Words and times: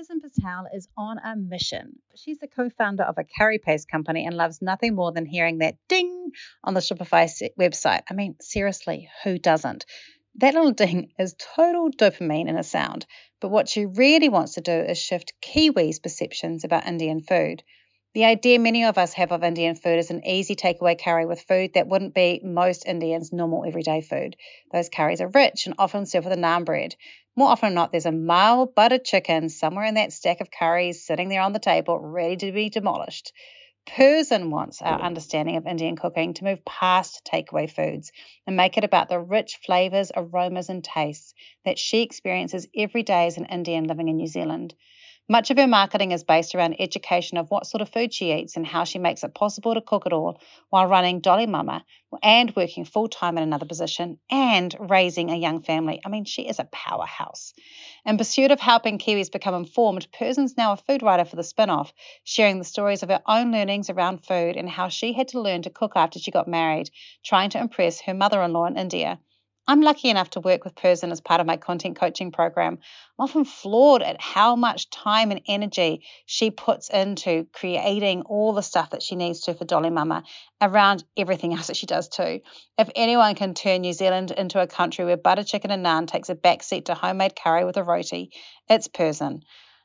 Perzen 0.00 0.22
Patel 0.22 0.66
is 0.74 0.88
on 0.96 1.18
a 1.18 1.36
mission. 1.36 1.98
She's 2.16 2.38
the 2.38 2.48
co 2.48 2.70
founder 2.70 3.02
of 3.02 3.18
a 3.18 3.24
curry 3.24 3.58
paste 3.58 3.86
company 3.90 4.24
and 4.24 4.34
loves 4.34 4.62
nothing 4.62 4.94
more 4.94 5.12
than 5.12 5.26
hearing 5.26 5.58
that 5.58 5.76
ding 5.88 6.30
on 6.64 6.72
the 6.72 6.80
Shopify 6.80 7.28
website. 7.58 8.00
I 8.08 8.14
mean, 8.14 8.36
seriously, 8.40 9.10
who 9.24 9.38
doesn't? 9.38 9.84
That 10.36 10.54
little 10.54 10.72
ding 10.72 11.12
is 11.18 11.34
total 11.38 11.90
dopamine 11.90 12.48
in 12.48 12.56
a 12.56 12.62
sound, 12.62 13.04
but 13.40 13.50
what 13.50 13.68
she 13.68 13.84
really 13.84 14.30
wants 14.30 14.54
to 14.54 14.62
do 14.62 14.72
is 14.72 14.96
shift 14.96 15.34
Kiwis' 15.42 16.02
perceptions 16.02 16.64
about 16.64 16.86
Indian 16.86 17.20
food. 17.20 17.62
The 18.12 18.24
idea 18.24 18.58
many 18.58 18.84
of 18.84 18.98
us 18.98 19.12
have 19.12 19.30
of 19.30 19.44
Indian 19.44 19.76
food 19.76 19.98
is 19.98 20.10
an 20.10 20.26
easy 20.26 20.56
takeaway 20.56 20.98
curry 20.98 21.26
with 21.26 21.42
food 21.42 21.74
that 21.74 21.86
wouldn't 21.86 22.14
be 22.14 22.40
most 22.42 22.84
Indians' 22.84 23.32
normal 23.32 23.64
everyday 23.64 24.00
food. 24.00 24.34
Those 24.72 24.88
curries 24.88 25.20
are 25.20 25.28
rich 25.28 25.66
and 25.66 25.76
often 25.78 26.06
served 26.06 26.26
with 26.26 26.36
a 26.36 26.40
naan 26.40 26.64
bread. 26.64 26.96
More 27.36 27.48
often 27.48 27.68
than 27.68 27.74
not, 27.74 27.92
there's 27.92 28.06
a 28.06 28.12
mild 28.12 28.74
buttered 28.74 29.04
chicken 29.04 29.48
somewhere 29.48 29.84
in 29.84 29.94
that 29.94 30.12
stack 30.12 30.40
of 30.40 30.50
curries 30.50 31.04
sitting 31.04 31.28
there 31.28 31.42
on 31.42 31.52
the 31.52 31.58
table, 31.58 31.98
ready 31.98 32.36
to 32.36 32.52
be 32.52 32.68
demolished. 32.68 33.32
Perzen 33.86 34.50
wants 34.50 34.82
our 34.82 35.00
understanding 35.00 35.56
of 35.56 35.66
Indian 35.66 35.96
cooking 35.96 36.34
to 36.34 36.44
move 36.44 36.64
past 36.64 37.24
takeaway 37.24 37.70
foods 37.70 38.12
and 38.46 38.56
make 38.56 38.76
it 38.76 38.84
about 38.84 39.08
the 39.08 39.18
rich 39.18 39.58
flavors, 39.64 40.12
aromas, 40.14 40.68
and 40.68 40.84
tastes 40.84 41.34
that 41.64 41.78
she 41.78 42.02
experiences 42.02 42.68
every 42.76 43.02
day 43.02 43.26
as 43.26 43.38
an 43.38 43.46
Indian 43.46 43.84
living 43.84 44.08
in 44.08 44.16
New 44.16 44.26
Zealand. 44.26 44.74
Much 45.30 45.48
of 45.52 45.58
her 45.58 45.68
marketing 45.68 46.10
is 46.10 46.24
based 46.24 46.56
around 46.56 46.74
education 46.80 47.38
of 47.38 47.48
what 47.52 47.64
sort 47.64 47.80
of 47.80 47.88
food 47.88 48.12
she 48.12 48.32
eats 48.32 48.56
and 48.56 48.66
how 48.66 48.82
she 48.82 48.98
makes 48.98 49.22
it 49.22 49.32
possible 49.32 49.74
to 49.74 49.80
cook 49.80 50.04
it 50.04 50.12
all 50.12 50.40
while 50.70 50.86
running 50.86 51.20
Dolly 51.20 51.46
Mama 51.46 51.84
and 52.20 52.56
working 52.56 52.84
full 52.84 53.06
time 53.06 53.38
in 53.38 53.44
another 53.44 53.64
position 53.64 54.18
and 54.28 54.74
raising 54.80 55.30
a 55.30 55.36
young 55.36 55.62
family. 55.62 56.00
I 56.04 56.08
mean, 56.08 56.24
she 56.24 56.48
is 56.48 56.58
a 56.58 56.68
powerhouse. 56.72 57.54
In 58.04 58.18
pursuit 58.18 58.50
of 58.50 58.58
helping 58.58 58.98
Kiwis 58.98 59.30
become 59.30 59.54
informed, 59.54 60.08
Perzen's 60.10 60.56
now 60.56 60.72
a 60.72 60.76
food 60.76 61.00
writer 61.00 61.24
for 61.24 61.36
the 61.36 61.44
spin 61.44 61.70
off, 61.70 61.92
sharing 62.24 62.58
the 62.58 62.64
stories 62.64 63.04
of 63.04 63.08
her 63.08 63.22
own 63.24 63.52
learnings 63.52 63.88
around 63.88 64.26
food 64.26 64.56
and 64.56 64.68
how 64.68 64.88
she 64.88 65.12
had 65.12 65.28
to 65.28 65.40
learn 65.40 65.62
to 65.62 65.70
cook 65.70 65.92
after 65.94 66.18
she 66.18 66.32
got 66.32 66.48
married, 66.48 66.90
trying 67.24 67.50
to 67.50 67.60
impress 67.60 68.00
her 68.00 68.14
mother 68.14 68.42
in 68.42 68.52
law 68.52 68.66
in 68.66 68.76
India. 68.76 69.20
I'm 69.70 69.82
lucky 69.82 70.08
enough 70.08 70.30
to 70.30 70.40
work 70.40 70.64
with 70.64 70.74
Perzen 70.74 71.12
as 71.12 71.20
part 71.20 71.40
of 71.40 71.46
my 71.46 71.56
content 71.56 71.94
coaching 71.94 72.32
program. 72.32 72.80
I'm 73.16 73.22
often 73.22 73.44
floored 73.44 74.02
at 74.02 74.20
how 74.20 74.56
much 74.56 74.90
time 74.90 75.30
and 75.30 75.42
energy 75.46 76.02
she 76.26 76.50
puts 76.50 76.90
into 76.90 77.46
creating 77.52 78.22
all 78.22 78.52
the 78.52 78.64
stuff 78.64 78.90
that 78.90 79.00
she 79.00 79.14
needs 79.14 79.42
to 79.42 79.54
for 79.54 79.64
Dolly 79.64 79.90
Mama 79.90 80.24
around 80.60 81.04
everything 81.16 81.54
else 81.54 81.68
that 81.68 81.76
she 81.76 81.86
does 81.86 82.08
too. 82.08 82.40
If 82.78 82.90
anyone 82.96 83.36
can 83.36 83.54
turn 83.54 83.82
New 83.82 83.92
Zealand 83.92 84.32
into 84.32 84.60
a 84.60 84.66
country 84.66 85.04
where 85.04 85.16
butter 85.16 85.44
chicken 85.44 85.70
and 85.70 85.86
naan 85.86 86.08
takes 86.08 86.30
a 86.30 86.34
backseat 86.34 86.86
to 86.86 86.94
homemade 86.94 87.36
curry 87.36 87.64
with 87.64 87.76
a 87.76 87.84
roti, 87.84 88.32
it's 88.68 88.88
Perzen. 88.88 89.42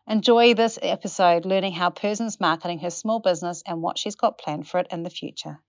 Enjoy 0.08 0.56
this 0.56 0.80
episode 0.81 1.45
learning 1.45 1.73
how 1.73 1.91
Perzen's 1.91 2.39
marketing 2.39 2.80
her 2.80 2.89
small 2.89 3.19
business 3.19 3.61
and 3.67 3.83
what 3.83 4.00
she's 4.00 4.16
got 4.16 4.39
planned 4.39 4.67
for 4.67 4.80
it 4.80 4.88
in 4.89 5.03
the 5.03 5.11
future. 5.11 5.59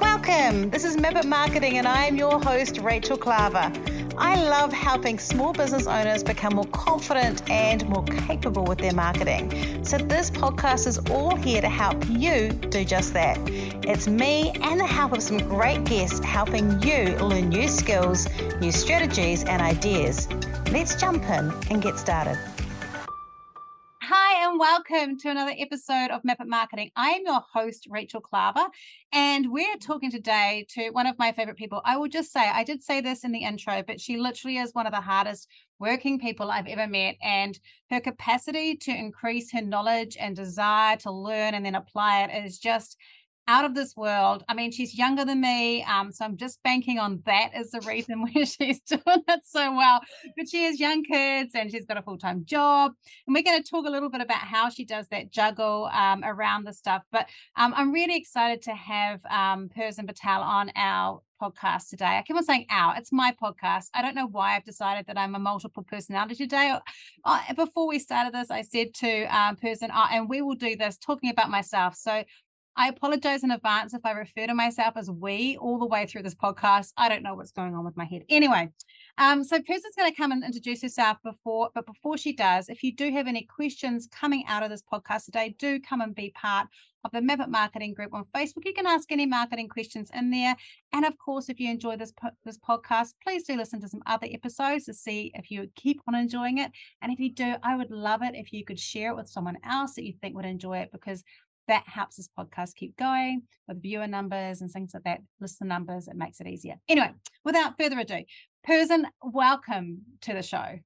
Welcome. 0.00 0.70
This 0.70 0.84
is 0.84 0.96
Map 0.96 1.24
Marketing, 1.26 1.76
and 1.76 1.86
I 1.86 2.06
am 2.06 2.16
your 2.16 2.40
host, 2.40 2.78
Rachel 2.78 3.18
Klaver. 3.18 3.70
I 4.16 4.42
love 4.48 4.72
helping 4.72 5.18
small 5.18 5.52
business 5.52 5.86
owners 5.86 6.24
become 6.24 6.54
more 6.54 6.66
confident 6.66 7.48
and 7.50 7.86
more 7.86 8.04
capable 8.04 8.64
with 8.64 8.78
their 8.78 8.94
marketing. 8.94 9.84
So, 9.84 9.98
this 9.98 10.30
podcast 10.30 10.86
is 10.86 10.98
all 11.10 11.36
here 11.36 11.60
to 11.60 11.68
help 11.68 12.02
you 12.08 12.48
do 12.48 12.82
just 12.82 13.12
that. 13.12 13.38
It's 13.84 14.08
me 14.08 14.52
and 14.62 14.80
the 14.80 14.86
help 14.86 15.12
of 15.12 15.22
some 15.22 15.36
great 15.36 15.84
guests 15.84 16.24
helping 16.24 16.82
you 16.82 17.16
learn 17.18 17.50
new 17.50 17.68
skills, 17.68 18.26
new 18.60 18.72
strategies, 18.72 19.44
and 19.44 19.60
ideas. 19.60 20.28
Let's 20.72 20.98
jump 20.98 21.24
in 21.24 21.52
and 21.70 21.82
get 21.82 21.98
started 21.98 22.38
and 24.12 24.58
welcome 24.58 25.16
to 25.16 25.30
another 25.30 25.54
episode 25.56 26.10
of 26.10 26.24
Map 26.24 26.40
Marketing. 26.44 26.90
I 26.96 27.10
am 27.10 27.22
your 27.24 27.44
host, 27.52 27.86
Rachel 27.88 28.20
Klaver, 28.20 28.66
and 29.12 29.52
we're 29.52 29.76
talking 29.76 30.10
today 30.10 30.66
to 30.70 30.90
one 30.90 31.06
of 31.06 31.16
my 31.16 31.30
favorite 31.30 31.56
people. 31.56 31.80
I 31.84 31.96
will 31.96 32.08
just 32.08 32.32
say, 32.32 32.40
I 32.40 32.64
did 32.64 32.82
say 32.82 33.00
this 33.00 33.22
in 33.22 33.30
the 33.30 33.44
intro, 33.44 33.84
but 33.86 34.00
she 34.00 34.16
literally 34.16 34.56
is 34.56 34.74
one 34.74 34.86
of 34.86 34.92
the 34.92 35.00
hardest 35.00 35.48
working 35.78 36.18
people 36.18 36.50
I've 36.50 36.66
ever 36.66 36.88
met. 36.88 37.16
And 37.22 37.56
her 37.90 38.00
capacity 38.00 38.74
to 38.78 38.90
increase 38.90 39.52
her 39.52 39.62
knowledge 39.62 40.16
and 40.18 40.34
desire 40.34 40.96
to 40.98 41.12
learn 41.12 41.54
and 41.54 41.64
then 41.64 41.76
apply 41.76 42.24
it 42.24 42.44
is 42.44 42.58
just 42.58 42.96
out 43.50 43.64
of 43.64 43.74
this 43.74 43.96
world. 43.96 44.44
I 44.48 44.54
mean, 44.54 44.70
she's 44.70 44.96
younger 44.96 45.24
than 45.24 45.40
me, 45.40 45.82
um, 45.82 46.12
so 46.12 46.24
I'm 46.24 46.36
just 46.36 46.62
banking 46.62 47.00
on 47.00 47.20
that 47.26 47.50
as 47.52 47.72
the 47.72 47.80
reason 47.80 48.22
why 48.22 48.44
she's 48.44 48.80
doing 48.80 49.00
it 49.06 49.40
so 49.44 49.74
well. 49.74 50.00
But 50.36 50.48
she 50.48 50.62
has 50.64 50.78
young 50.78 51.02
kids 51.02 51.50
and 51.56 51.68
she's 51.68 51.84
got 51.84 51.96
a 51.96 52.02
full 52.02 52.16
time 52.16 52.44
job, 52.44 52.92
and 53.26 53.34
we're 53.34 53.42
going 53.42 53.60
to 53.60 53.68
talk 53.68 53.86
a 53.86 53.90
little 53.90 54.08
bit 54.08 54.20
about 54.20 54.38
how 54.38 54.70
she 54.70 54.84
does 54.84 55.08
that 55.08 55.32
juggle 55.32 55.90
um, 55.92 56.22
around 56.24 56.64
the 56.64 56.72
stuff. 56.72 57.02
But 57.10 57.28
um, 57.56 57.74
I'm 57.76 57.90
really 57.90 58.16
excited 58.16 58.62
to 58.62 58.72
have 58.72 59.20
um, 59.26 59.68
Perzen 59.76 60.06
Patel 60.06 60.42
on 60.42 60.70
our 60.76 61.20
podcast 61.42 61.88
today. 61.88 62.18
I 62.18 62.22
keep 62.22 62.36
on 62.36 62.44
saying 62.44 62.66
our, 62.70 62.96
it's 62.96 63.10
my 63.10 63.34
podcast. 63.42 63.86
I 63.94 64.02
don't 64.02 64.14
know 64.14 64.26
why 64.26 64.54
I've 64.54 64.64
decided 64.64 65.06
that 65.06 65.18
I'm 65.18 65.34
a 65.34 65.38
multiple 65.38 65.82
personality 65.82 66.36
today. 66.36 66.74
Before 67.56 67.88
we 67.88 67.98
started 67.98 68.34
this, 68.34 68.50
I 68.50 68.62
said 68.62 68.94
to 68.94 69.24
um, 69.24 69.56
Perzen, 69.56 69.90
uh, 69.90 70.08
and 70.12 70.28
we 70.28 70.42
will 70.42 70.54
do 70.54 70.76
this 70.76 70.98
talking 70.98 71.30
about 71.30 71.50
myself. 71.50 71.96
So 71.96 72.22
I 72.76 72.88
apologize 72.88 73.44
in 73.44 73.50
advance 73.50 73.94
if 73.94 74.00
I 74.04 74.12
refer 74.12 74.46
to 74.46 74.54
myself 74.54 74.94
as 74.96 75.10
we 75.10 75.56
all 75.60 75.78
the 75.78 75.86
way 75.86 76.06
through 76.06 76.22
this 76.22 76.34
podcast. 76.34 76.92
I 76.96 77.08
don't 77.08 77.22
know 77.22 77.34
what's 77.34 77.50
going 77.50 77.74
on 77.74 77.84
with 77.84 77.96
my 77.96 78.04
head. 78.04 78.22
Anyway, 78.28 78.70
um, 79.18 79.44
so 79.44 79.58
Perzen's 79.58 79.96
going 79.96 80.10
to 80.10 80.16
come 80.16 80.32
and 80.32 80.44
introduce 80.44 80.80
herself 80.82 81.18
before, 81.22 81.70
but 81.74 81.84
before 81.84 82.16
she 82.16 82.32
does, 82.32 82.68
if 82.68 82.82
you 82.82 82.94
do 82.94 83.10
have 83.12 83.26
any 83.26 83.42
questions 83.44 84.08
coming 84.10 84.44
out 84.48 84.62
of 84.62 84.70
this 84.70 84.82
podcast 84.82 85.26
today, 85.26 85.54
do 85.58 85.80
come 85.80 86.00
and 86.00 86.14
be 86.14 86.30
part 86.30 86.68
of 87.04 87.10
the 87.12 87.22
Map 87.22 87.48
Marketing 87.48 87.94
group 87.94 88.12
on 88.14 88.24
Facebook. 88.34 88.64
You 88.64 88.74
can 88.74 88.86
ask 88.86 89.10
any 89.10 89.26
marketing 89.26 89.68
questions 89.68 90.10
in 90.14 90.30
there. 90.30 90.54
And 90.92 91.04
of 91.04 91.16
course, 91.18 91.48
if 91.48 91.58
you 91.58 91.70
enjoy 91.70 91.96
this 91.96 92.12
this 92.44 92.58
podcast, 92.58 93.14
please 93.22 93.44
do 93.44 93.56
listen 93.56 93.80
to 93.80 93.88
some 93.88 94.02
other 94.06 94.28
episodes 94.30 94.84
to 94.84 94.94
see 94.94 95.32
if 95.34 95.50
you 95.50 95.68
keep 95.76 96.00
on 96.06 96.14
enjoying 96.14 96.58
it. 96.58 96.70
And 97.00 97.12
if 97.12 97.18
you 97.18 97.32
do, 97.32 97.56
I 97.62 97.76
would 97.76 97.90
love 97.90 98.22
it 98.22 98.34
if 98.34 98.52
you 98.52 98.64
could 98.64 98.78
share 98.78 99.10
it 99.10 99.16
with 99.16 99.28
someone 99.28 99.58
else 99.64 99.94
that 99.94 100.04
you 100.04 100.14
think 100.20 100.34
would 100.34 100.44
enjoy 100.44 100.78
it 100.78 100.90
because 100.92 101.24
that 101.70 101.84
helps 101.86 102.16
this 102.16 102.28
podcast 102.36 102.74
keep 102.74 102.96
going 102.96 103.42
with 103.68 103.80
viewer 103.80 104.08
numbers 104.08 104.60
and 104.60 104.70
things 104.70 104.90
like 104.92 105.04
that, 105.04 105.20
listen 105.40 105.68
numbers. 105.68 106.08
It 106.08 106.16
makes 106.16 106.40
it 106.40 106.48
easier. 106.48 106.74
Anyway, 106.88 107.12
without 107.44 107.74
further 107.78 108.00
ado, 108.00 108.24
Perzen, 108.66 109.04
welcome 109.22 110.00
to 110.22 110.34
the 110.34 110.42
show. 110.42 110.80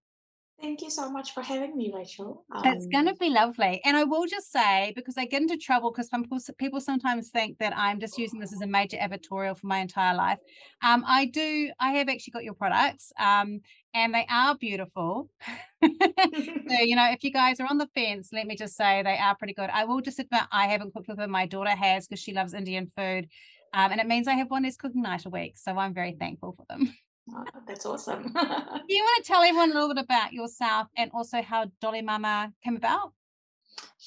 Thank 0.65 0.81
you 0.81 0.89
so 0.89 1.11
much 1.11 1.35
for 1.35 1.43
having 1.43 1.77
me, 1.77 1.93
Rachel. 1.95 2.43
Um, 2.51 2.63
it's 2.65 2.87
going 2.87 3.05
to 3.05 3.15
be 3.17 3.29
lovely. 3.29 3.83
And 3.85 3.99
I 3.99 4.05
will 4.05 4.25
just 4.27 4.51
say, 4.51 4.95
because 4.97 5.19
I 5.19 5.27
get 5.27 5.43
into 5.43 5.59
trouble 5.59 5.93
because 5.93 6.09
people, 6.09 6.39
people 6.57 6.81
sometimes 6.81 7.29
think 7.29 7.59
that 7.59 7.77
I'm 7.77 8.01
just 8.01 8.17
using 8.17 8.41
this 8.41 8.51
as 8.51 8.63
a 8.63 8.67
major 8.67 8.97
advertorial 8.97 9.59
for 9.59 9.67
my 9.67 9.81
entire 9.81 10.17
life. 10.17 10.39
Um, 10.83 11.05
I 11.07 11.27
do, 11.27 11.71
I 11.79 11.91
have 11.93 12.09
actually 12.09 12.31
got 12.31 12.45
your 12.45 12.55
products 12.55 13.13
um, 13.21 13.61
and 13.93 14.15
they 14.15 14.25
are 14.31 14.57
beautiful. 14.57 15.29
so, 15.85 15.91
you 16.81 16.97
know, 16.97 17.11
if 17.11 17.23
you 17.23 17.31
guys 17.31 17.61
are 17.61 17.67
on 17.69 17.77
the 17.77 17.89
fence, 17.95 18.31
let 18.33 18.47
me 18.47 18.57
just 18.57 18.75
say 18.75 19.03
they 19.03 19.19
are 19.19 19.37
pretty 19.37 19.53
good. 19.53 19.69
I 19.71 19.85
will 19.85 20.01
just 20.01 20.19
admit 20.19 20.45
I 20.51 20.69
haven't 20.69 20.95
cooked 20.95 21.09
with 21.09 21.19
them. 21.19 21.31
My 21.31 21.45
daughter 21.45 21.77
has 21.77 22.09
because 22.09 22.23
she 22.23 22.33
loves 22.33 22.55
Indian 22.55 22.87
food. 22.97 23.29
Um, 23.75 23.93
and 23.93 24.01
it 24.01 24.07
means 24.07 24.27
I 24.29 24.35
have 24.35 24.51
one 24.51 24.63
less 24.63 24.79
cooking 24.79 25.03
night 25.03 25.27
a 25.27 25.31
week. 25.31 25.59
So 25.59 25.77
I'm 25.77 25.93
very 25.93 26.17
thankful 26.19 26.57
for 26.57 26.65
them. 26.71 26.95
Oh, 27.33 27.45
that's 27.67 27.87
awesome. 27.87 28.23
Do 28.33 28.95
you 28.95 29.03
want 29.03 29.25
to 29.25 29.29
tell 29.33 29.43
everyone 29.43 29.71
a 29.71 29.75
little 29.75 29.95
bit 29.95 30.05
about 30.05 30.33
yourself 30.33 30.89
and 30.97 31.11
also 31.15 31.43
how 31.43 31.71
Dolly 31.81 32.03
Mama 32.03 32.53
came 32.63 32.77
about? 32.77 33.13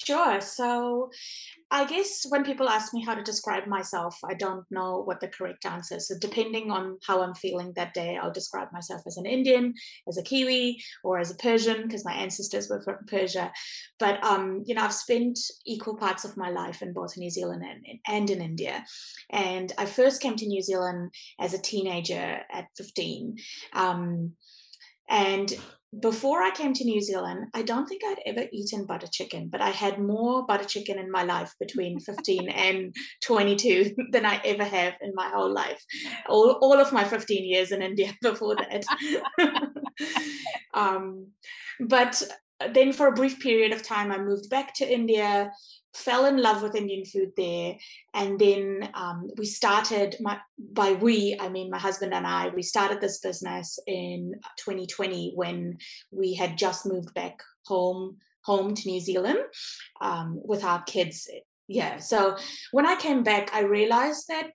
Sure. 0.05 0.39
So 0.41 1.09
I 1.71 1.85
guess 1.85 2.25
when 2.29 2.43
people 2.43 2.69
ask 2.69 2.93
me 2.93 3.03
how 3.03 3.15
to 3.15 3.23
describe 3.23 3.65
myself, 3.67 4.17
I 4.23 4.35
don't 4.35 4.63
know 4.69 5.01
what 5.03 5.19
the 5.19 5.27
correct 5.27 5.65
answer 5.65 5.97
is. 5.97 6.07
So 6.07 6.15
depending 6.19 6.69
on 6.71 6.97
how 7.05 7.21
I'm 7.21 7.33
feeling 7.33 7.73
that 7.75 7.93
day, 7.93 8.15
I'll 8.15 8.31
describe 8.31 8.71
myself 8.71 9.01
as 9.07 9.17
an 9.17 9.25
Indian, 9.25 9.73
as 10.07 10.17
a 10.17 10.23
Kiwi, 10.23 10.79
or 11.03 11.19
as 11.19 11.31
a 11.31 11.35
Persian, 11.35 11.81
because 11.83 12.05
my 12.05 12.13
ancestors 12.13 12.69
were 12.69 12.81
from 12.81 12.97
Persia. 13.07 13.51
But 13.99 14.23
um, 14.23 14.63
you 14.65 14.75
know, 14.75 14.83
I've 14.83 14.93
spent 14.93 15.39
equal 15.65 15.97
parts 15.97 16.23
of 16.23 16.37
my 16.37 16.51
life 16.51 16.81
in 16.81 16.93
both 16.93 17.17
New 17.17 17.31
Zealand 17.31 17.63
and, 17.63 17.99
and 18.07 18.29
in 18.29 18.41
India. 18.41 18.85
And 19.31 19.73
I 19.77 19.85
first 19.85 20.21
came 20.21 20.35
to 20.35 20.47
New 20.47 20.61
Zealand 20.61 21.11
as 21.39 21.53
a 21.53 21.61
teenager 21.61 22.39
at 22.51 22.67
15. 22.77 23.35
Um, 23.73 24.33
and 25.09 25.53
before 26.01 26.43
I 26.43 26.51
came 26.51 26.73
to 26.73 26.83
New 26.83 27.01
Zealand, 27.01 27.47
I 27.53 27.61
don't 27.61 27.87
think 27.87 28.01
I'd 28.05 28.19
ever 28.25 28.47
eaten 28.51 28.85
butter 28.85 29.07
chicken, 29.11 29.49
but 29.49 29.61
I 29.61 29.69
had 29.69 29.99
more 29.99 30.45
butter 30.45 30.65
chicken 30.65 30.99
in 30.99 31.09
my 31.09 31.23
life 31.23 31.53
between 31.59 31.99
15 32.01 32.49
and 32.49 32.93
22 33.23 33.95
than 34.11 34.25
I 34.25 34.41
ever 34.43 34.63
have 34.63 34.93
in 35.01 35.13
my 35.15 35.29
whole 35.29 35.53
life. 35.53 35.83
All, 36.27 36.51
all 36.61 36.79
of 36.79 36.91
my 36.91 37.03
15 37.03 37.45
years 37.45 37.71
in 37.71 37.81
India 37.81 38.13
before 38.21 38.55
that. 38.55 38.85
um, 40.73 41.27
but 41.79 42.21
then 42.73 42.91
for 42.91 43.07
a 43.07 43.13
brief 43.13 43.39
period 43.39 43.71
of 43.71 43.83
time, 43.83 44.11
I 44.11 44.17
moved 44.17 44.49
back 44.49 44.73
to 44.75 44.91
India, 44.91 45.51
fell 45.93 46.25
in 46.25 46.41
love 46.41 46.61
with 46.61 46.75
Indian 46.75 47.05
food 47.05 47.31
there, 47.37 47.75
and 48.13 48.39
then 48.39 48.89
um, 48.93 49.29
we 49.37 49.45
started. 49.45 50.15
My 50.19 50.39
by 50.57 50.93
we, 50.93 51.37
I 51.39 51.49
mean 51.49 51.69
my 51.69 51.79
husband 51.79 52.13
and 52.13 52.25
I. 52.25 52.49
We 52.49 52.63
started 52.63 52.99
this 52.99 53.19
business 53.19 53.79
in 53.85 54.33
2020 54.57 55.33
when 55.35 55.77
we 56.11 56.33
had 56.33 56.57
just 56.57 56.85
moved 56.85 57.13
back 57.13 57.41
home 57.65 58.17
home 58.43 58.73
to 58.73 58.89
New 58.89 59.01
Zealand 59.01 59.39
um, 60.01 60.39
with 60.43 60.63
our 60.63 60.81
kids. 60.83 61.29
Yeah, 61.67 61.97
so 61.99 62.37
when 62.71 62.85
I 62.85 62.95
came 62.95 63.23
back, 63.23 63.53
I 63.53 63.61
realized 63.61 64.29
that 64.29 64.51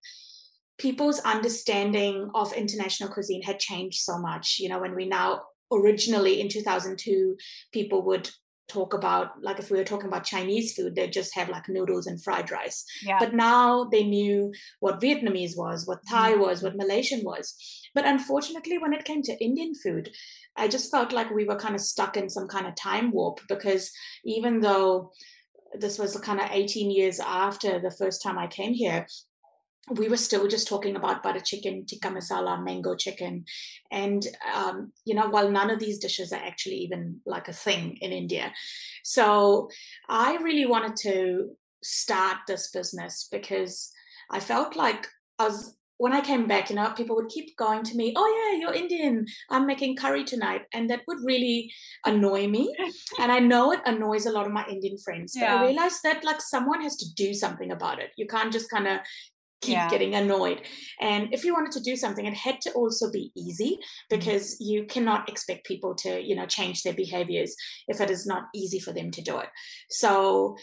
people's 0.79 1.21
understanding 1.21 2.31
of 2.35 2.53
international 2.55 3.11
cuisine 3.11 3.43
had 3.43 3.59
changed 3.59 4.01
so 4.01 4.19
much. 4.19 4.57
You 4.59 4.71
know, 4.71 4.81
when 4.81 4.95
we 4.95 5.07
now 5.07 5.43
originally 5.73 6.41
in 6.41 6.49
2002 6.49 7.37
people 7.73 8.03
would 8.03 8.31
talk 8.69 8.95
about 8.95 9.43
like 9.43 9.59
if 9.59 9.71
we 9.71 9.77
were 9.77 9.85
talking 9.85 10.09
about 10.09 10.25
chinese 10.25 10.73
food 10.73 10.95
they'd 10.95 11.13
just 11.13 11.35
have 11.35 11.49
like 11.49 11.69
noodles 11.69 12.07
and 12.07 12.23
fried 12.23 12.51
rice 12.51 12.85
yeah. 13.03 13.19
but 13.19 13.35
now 13.35 13.85
they 13.85 14.05
knew 14.05 14.53
what 14.81 15.01
vietnamese 15.01 15.57
was 15.57 15.87
what 15.87 15.99
thai 16.09 16.33
mm-hmm. 16.33 16.41
was 16.41 16.63
what 16.63 16.77
malaysian 16.77 17.23
was 17.25 17.55
but 17.95 18.07
unfortunately 18.07 18.79
when 18.79 18.93
it 18.93 19.05
came 19.05 19.23
to 19.23 19.45
indian 19.45 19.75
food 19.75 20.11
i 20.57 20.67
just 20.69 20.91
felt 20.91 21.13
like 21.13 21.31
we 21.31 21.45
were 21.45 21.57
kind 21.57 21.75
of 21.75 21.81
stuck 21.81 22.17
in 22.17 22.29
some 22.31 22.49
kind 22.49 22.67
of 22.67 22.75
time 22.75 23.11
warp 23.11 23.41
because 23.49 23.91
even 24.25 24.61
though 24.61 25.11
this 25.79 25.99
was 25.99 26.17
kind 26.19 26.41
of 26.41 26.49
18 26.51 26.91
years 26.91 27.21
after 27.21 27.81
the 27.81 27.91
first 27.91 28.23
time 28.23 28.39
i 28.39 28.47
came 28.47 28.73
here 28.73 29.07
we 29.91 30.09
were 30.09 30.17
still 30.17 30.47
just 30.47 30.69
talking 30.69 30.97
about 30.97 31.23
butter 31.23 31.41
chicken, 31.41 31.85
tikka 31.85 32.09
masala, 32.09 32.63
mango 32.63 32.95
chicken. 32.95 33.45
And, 33.91 34.27
um, 34.55 34.93
you 35.05 35.15
know, 35.15 35.29
while 35.29 35.51
none 35.51 35.71
of 35.71 35.81
these 35.81 35.99
dishes 35.99 36.33
are 36.33 36.43
actually 36.43 36.77
even 36.77 37.21
like 37.27 37.49
a 37.49 37.53
thing 37.53 37.99
in 38.01 38.13
India. 38.13 38.53
So 39.03 39.69
I 40.09 40.37
really 40.37 40.67
wanted 40.67 40.97
to 40.99 41.51
start 41.83 42.39
this 42.47 42.71
business 42.71 43.29
because 43.31 43.91
I 44.31 44.39
felt 44.39 44.77
like 44.77 45.09
I 45.39 45.49
was, 45.49 45.77
when 45.99 46.13
I 46.13 46.21
came 46.21 46.47
back, 46.47 46.71
you 46.71 46.77
know, 46.77 46.91
people 46.97 47.17
would 47.17 47.29
keep 47.29 47.57
going 47.57 47.83
to 47.85 47.97
me, 47.97 48.13
oh, 48.17 48.53
yeah, 48.53 48.61
you're 48.61 48.75
Indian. 48.75 49.27
I'm 49.51 49.67
making 49.67 49.97
curry 49.97 50.25
tonight. 50.25 50.63
And 50.73 50.91
that 50.91 51.03
would 51.07 51.19
really 51.25 51.73
annoy 52.07 52.47
me. 52.47 52.75
and 53.21 53.31
I 53.31 53.41
know 53.41 53.73
it 53.73 53.81
annoys 53.85 54.27
a 54.27 54.33
lot 54.33 54.47
of 54.47 54.53
my 54.53 54.65
Indian 54.69 54.97
friends. 54.99 55.35
But 55.35 55.43
yeah. 55.43 55.57
I 55.57 55.67
realized 55.67 56.01
that 56.05 56.25
like 56.25 56.41
someone 56.41 56.83
has 56.83 56.97
to 56.97 57.07
do 57.15 57.35
something 57.35 57.73
about 57.73 58.01
it. 58.01 58.11
You 58.17 58.27
can't 58.27 58.53
just 58.53 58.71
kind 58.71 58.87
of 58.89 58.99
keep 59.63 59.75
yeah. 59.75 59.89
getting 59.89 60.15
annoyed. 60.15 60.63
And 61.01 61.33
if 61.33 61.45
you 61.45 61.55
wanted 61.55 61.73
to 61.73 61.81
do 61.81 61.97
something, 61.97 62.27
it 62.27 62.35
had 62.35 62.61
to 62.63 62.73
also 62.73 63.11
be 63.11 63.33
easy 63.37 63.79
mm-hmm. 63.79 64.17
because 64.17 64.57
you 64.61 64.85
cannot 64.85 65.29
expect 65.29 65.65
people 65.65 65.95
to, 65.97 66.21
you 66.21 66.37
know, 66.37 66.47
change 66.47 66.83
their 66.83 66.95
behaviors 66.95 67.55
if 67.89 68.01
it 68.01 68.11
is 68.11 68.27
not 68.27 68.45
easy 68.55 68.79
for 68.79 68.93
them 68.93 69.11
to 69.13 69.23
do 69.23 69.39
it. 69.39 69.49
So 69.89 70.57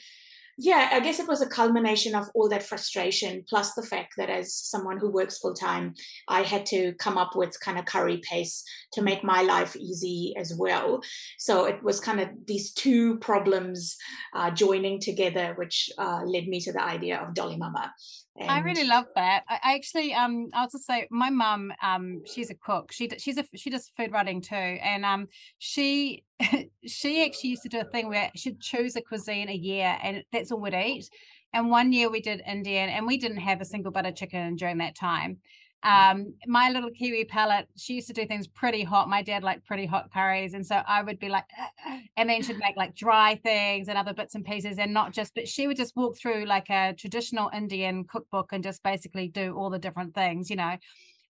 yeah, 0.61 0.89
I 0.91 0.99
guess 0.99 1.21
it 1.21 1.27
was 1.27 1.41
a 1.41 1.47
culmination 1.47 2.13
of 2.15 2.27
all 2.35 2.49
that 2.49 2.63
frustration, 2.63 3.45
plus 3.47 3.75
the 3.75 3.81
fact 3.81 4.15
that 4.17 4.29
as 4.29 4.53
someone 4.53 4.97
who 4.97 5.09
works 5.09 5.37
full 5.37 5.53
time, 5.53 5.93
I 6.27 6.41
had 6.41 6.65
to 6.65 6.91
come 6.99 7.17
up 7.17 7.33
with 7.33 7.57
kind 7.61 7.79
of 7.79 7.85
curry 7.85 8.19
paste 8.29 8.69
to 8.91 9.01
make 9.01 9.23
my 9.23 9.41
life 9.41 9.77
easy 9.77 10.33
as 10.37 10.53
well. 10.53 11.01
So 11.37 11.63
it 11.63 11.81
was 11.81 12.01
kind 12.01 12.19
of 12.19 12.27
these 12.45 12.73
two 12.73 13.19
problems 13.19 13.95
uh, 14.35 14.51
joining 14.51 14.99
together, 14.99 15.53
which 15.57 15.89
uh, 15.97 16.23
led 16.25 16.49
me 16.49 16.59
to 16.59 16.73
the 16.73 16.83
idea 16.83 17.19
of 17.19 17.33
Dolly 17.33 17.55
Mama. 17.55 17.93
And... 18.39 18.49
I 18.49 18.59
really 18.59 18.85
love 18.85 19.05
that. 19.15 19.43
I, 19.49 19.75
actually, 19.75 20.13
um, 20.13 20.47
I'll 20.53 20.69
just 20.69 20.85
say, 20.85 21.07
my 21.11 21.29
mum, 21.29 21.73
um, 21.83 22.21
she's 22.25 22.49
a 22.49 22.55
cook. 22.55 22.91
She 22.91 23.09
she's 23.17 23.37
a 23.37 23.45
she 23.55 23.69
does 23.69 23.91
food 23.97 24.11
writing 24.11 24.41
too, 24.41 24.55
and 24.55 25.03
um, 25.05 25.27
she 25.57 26.23
she 26.85 27.25
actually 27.25 27.49
used 27.49 27.63
to 27.63 27.69
do 27.69 27.81
a 27.81 27.85
thing 27.85 28.07
where 28.07 28.31
she'd 28.35 28.61
choose 28.61 28.95
a 28.95 29.01
cuisine 29.01 29.49
a 29.49 29.53
year, 29.53 29.97
and 30.01 30.23
that's 30.31 30.51
all 30.51 30.61
we'd 30.61 30.73
eat. 30.73 31.09
And 31.53 31.69
one 31.69 31.91
year 31.91 32.09
we 32.09 32.21
did 32.21 32.41
Indian, 32.47 32.89
and 32.89 33.05
we 33.05 33.17
didn't 33.17 33.37
have 33.37 33.59
a 33.59 33.65
single 33.65 33.91
butter 33.91 34.11
chicken 34.11 34.55
during 34.55 34.77
that 34.77 34.95
time. 34.95 35.39
Mm. 35.85 36.11
um 36.11 36.33
my 36.45 36.69
little 36.69 36.89
kiwi 36.91 37.23
palate 37.23 37.65
she 37.77 37.93
used 37.93 38.07
to 38.07 38.13
do 38.13 38.25
things 38.25 38.47
pretty 38.47 38.83
hot. 38.83 39.07
My 39.07 39.21
dad 39.21 39.43
liked 39.43 39.65
pretty 39.65 39.85
hot 39.85 40.11
curries 40.13 40.53
and 40.53 40.65
so 40.65 40.81
i 40.87 41.01
would 41.01 41.19
be 41.19 41.29
like 41.29 41.45
and 42.17 42.29
then 42.29 42.41
she'd 42.41 42.57
make 42.57 42.75
like 42.75 42.95
dry 42.95 43.39
things 43.43 43.87
and 43.87 43.97
other 43.97 44.13
bits 44.13 44.35
and 44.35 44.43
pieces 44.43 44.77
and 44.77 44.93
not 44.93 45.13
just 45.13 45.33
but 45.33 45.47
she 45.47 45.67
would 45.67 45.77
just 45.77 45.95
walk 45.95 46.17
through 46.17 46.43
like 46.45 46.69
a 46.69 46.93
traditional 46.97 47.49
indian 47.53 48.03
cookbook 48.03 48.49
and 48.51 48.61
just 48.63 48.83
basically 48.83 49.29
do 49.29 49.55
all 49.55 49.69
the 49.69 49.79
different 49.79 50.13
things 50.13 50.49
you 50.49 50.57
know? 50.57 50.75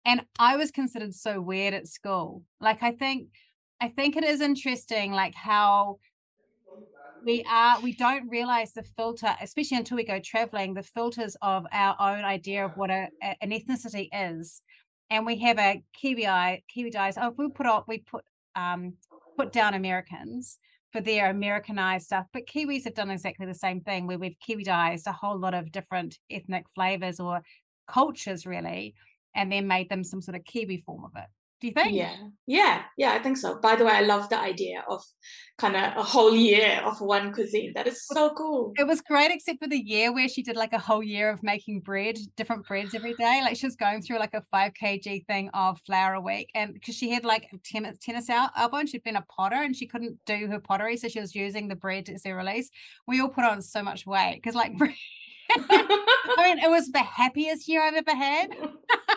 And 0.05 0.23
i 0.41 0.57
was 0.57 0.73
considered 0.73 1.15
so 1.15 1.41
weird 1.41 1.73
at 1.75 1.87
school. 1.87 2.43
Like 2.61 2.83
i 2.83 2.91
think 2.91 3.29
i 3.81 3.89
think 3.89 4.17
it 4.17 4.25
is 4.25 4.41
interesting 4.41 5.13
like 5.13 5.35
how 5.37 5.99
we 7.25 7.45
are 7.49 7.81
we 7.81 7.95
don't 7.95 8.29
realize 8.29 8.73
the 8.73 8.83
filter 8.83 9.35
especially 9.41 9.77
until 9.77 9.97
we 9.97 10.05
go 10.05 10.21
traveling 10.21 10.75
the 10.75 10.83
filters 10.83 11.37
of 11.43 11.65
our 11.73 11.97
own 12.01 12.25
idea 12.25 12.65
of 12.65 12.73
what 12.77 12.91
a, 12.91 13.09
a, 13.23 13.37
an 13.41 13.51
ethnicity 13.51 14.09
is. 14.13 14.63
And 15.11 15.27
we 15.27 15.39
have 15.39 15.59
a 15.59 15.83
kiwi 15.95 16.27
eye 16.27 16.63
kiwi 16.73 16.91
dies 16.91 17.19
oh 17.19 17.35
we 17.37 17.49
put 17.49 17.67
up 17.67 17.85
we 17.87 17.99
put 17.99 18.25
um 18.57 18.95
put 19.37 19.53
down 19.53 19.75
americans 19.75 20.59
for 20.91 21.01
their 21.01 21.31
americanized 21.31 22.07
stuff 22.07 22.27
but 22.33 22.47
kiwis 22.47 22.85
have 22.85 22.95
done 22.95 23.11
exactly 23.11 23.47
the 23.47 23.55
same 23.55 23.81
thing 23.81 24.07
where 24.07 24.19
we've 24.19 24.37
kiwidized 24.47 25.07
a 25.07 25.13
whole 25.13 25.39
lot 25.39 25.55
of 25.55 25.73
different 25.73 26.19
ethnic 26.31 26.65
flavors 26.75 27.21
or 27.21 27.43
cultures 27.89 28.47
really 28.47 28.95
and 29.35 29.51
then 29.51 29.67
made 29.67 29.89
them 29.89 30.05
some 30.05 30.21
sort 30.21 30.37
of 30.37 30.45
kiwi 30.45 30.83
form 30.85 31.05
of 31.05 31.13
it 31.17 31.29
do 31.63 31.69
you 31.69 31.73
think? 31.75 31.95
Yeah, 31.95 32.17
yeah, 32.49 32.83
yeah, 32.99 33.13
I 33.13 33.21
think 33.21 33.37
so. 33.37 33.61
By 33.61 33.77
the 33.77 33.85
way, 33.85 33.93
I 33.93 34.01
love 34.01 34.29
the 34.29 34.39
idea 34.39 34.83
of 34.89 35.01
kind 35.59 35.77
of 35.77 35.97
a 35.97 36.03
whole 36.03 36.35
year 36.35 36.83
of 36.85 37.01
one 37.01 37.33
cuisine. 37.33 37.73
That 37.77 37.87
is 37.87 38.05
so 38.05 38.35
cool. 38.35 38.73
It 38.77 38.85
was 38.85 39.01
great, 39.01 39.31
except 39.31 39.63
for 39.63 39.69
the 39.69 39.79
year 39.79 40.13
where 40.13 40.29
she 40.29 40.43
did 40.43 40.57
like 40.57 40.73
a 40.73 40.79
whole 40.79 41.05
year 41.05 41.31
of 41.31 41.41
making 41.45 41.83
bread, 41.83 42.19
different 42.37 42.67
breads 42.67 42.97
every 42.97 43.15
day. 43.15 43.43
Like 43.45 43.57
she 43.57 43.67
was 43.67 43.77
going 43.77 44.03
through 44.03 44.19
like 44.19 44.35
a 44.35 44.43
5 44.51 44.73
kg 44.73 45.25
thing 45.27 45.51
of 45.55 45.81
flour 45.87 46.15
a 46.15 46.21
week. 46.21 46.51
And 46.53 46.75
because 46.75 46.97
she 46.97 47.11
had 47.11 47.25
like 47.25 47.49
tennis, 47.65 47.97
tennis 48.01 48.29
elbow 48.29 48.79
and 48.79 48.89
she'd 48.89 49.05
been 49.05 49.15
a 49.15 49.25
potter 49.31 49.63
and 49.63 49.77
she 49.77 49.87
couldn't 49.87 50.19
do 50.27 50.49
her 50.49 50.59
pottery. 50.59 50.97
So 50.97 51.07
she 51.07 51.21
was 51.21 51.37
using 51.37 51.69
the 51.69 51.77
bread 51.77 52.09
as 52.09 52.23
their 52.23 52.37
release. 52.37 52.71
We 53.07 53.21
all 53.21 53.29
put 53.29 53.45
on 53.45 53.63
so 53.63 53.85
much 53.85 54.05
weight 54.05 54.41
because 54.43 54.57
like. 54.57 54.73
I 55.55 56.35
mean, 56.39 56.59
it 56.61 56.71
was 56.71 56.89
the 56.89 57.01
happiest 57.01 57.69
year 57.69 57.83
I've 57.83 57.95
ever 57.95 58.17
had. 58.17 58.49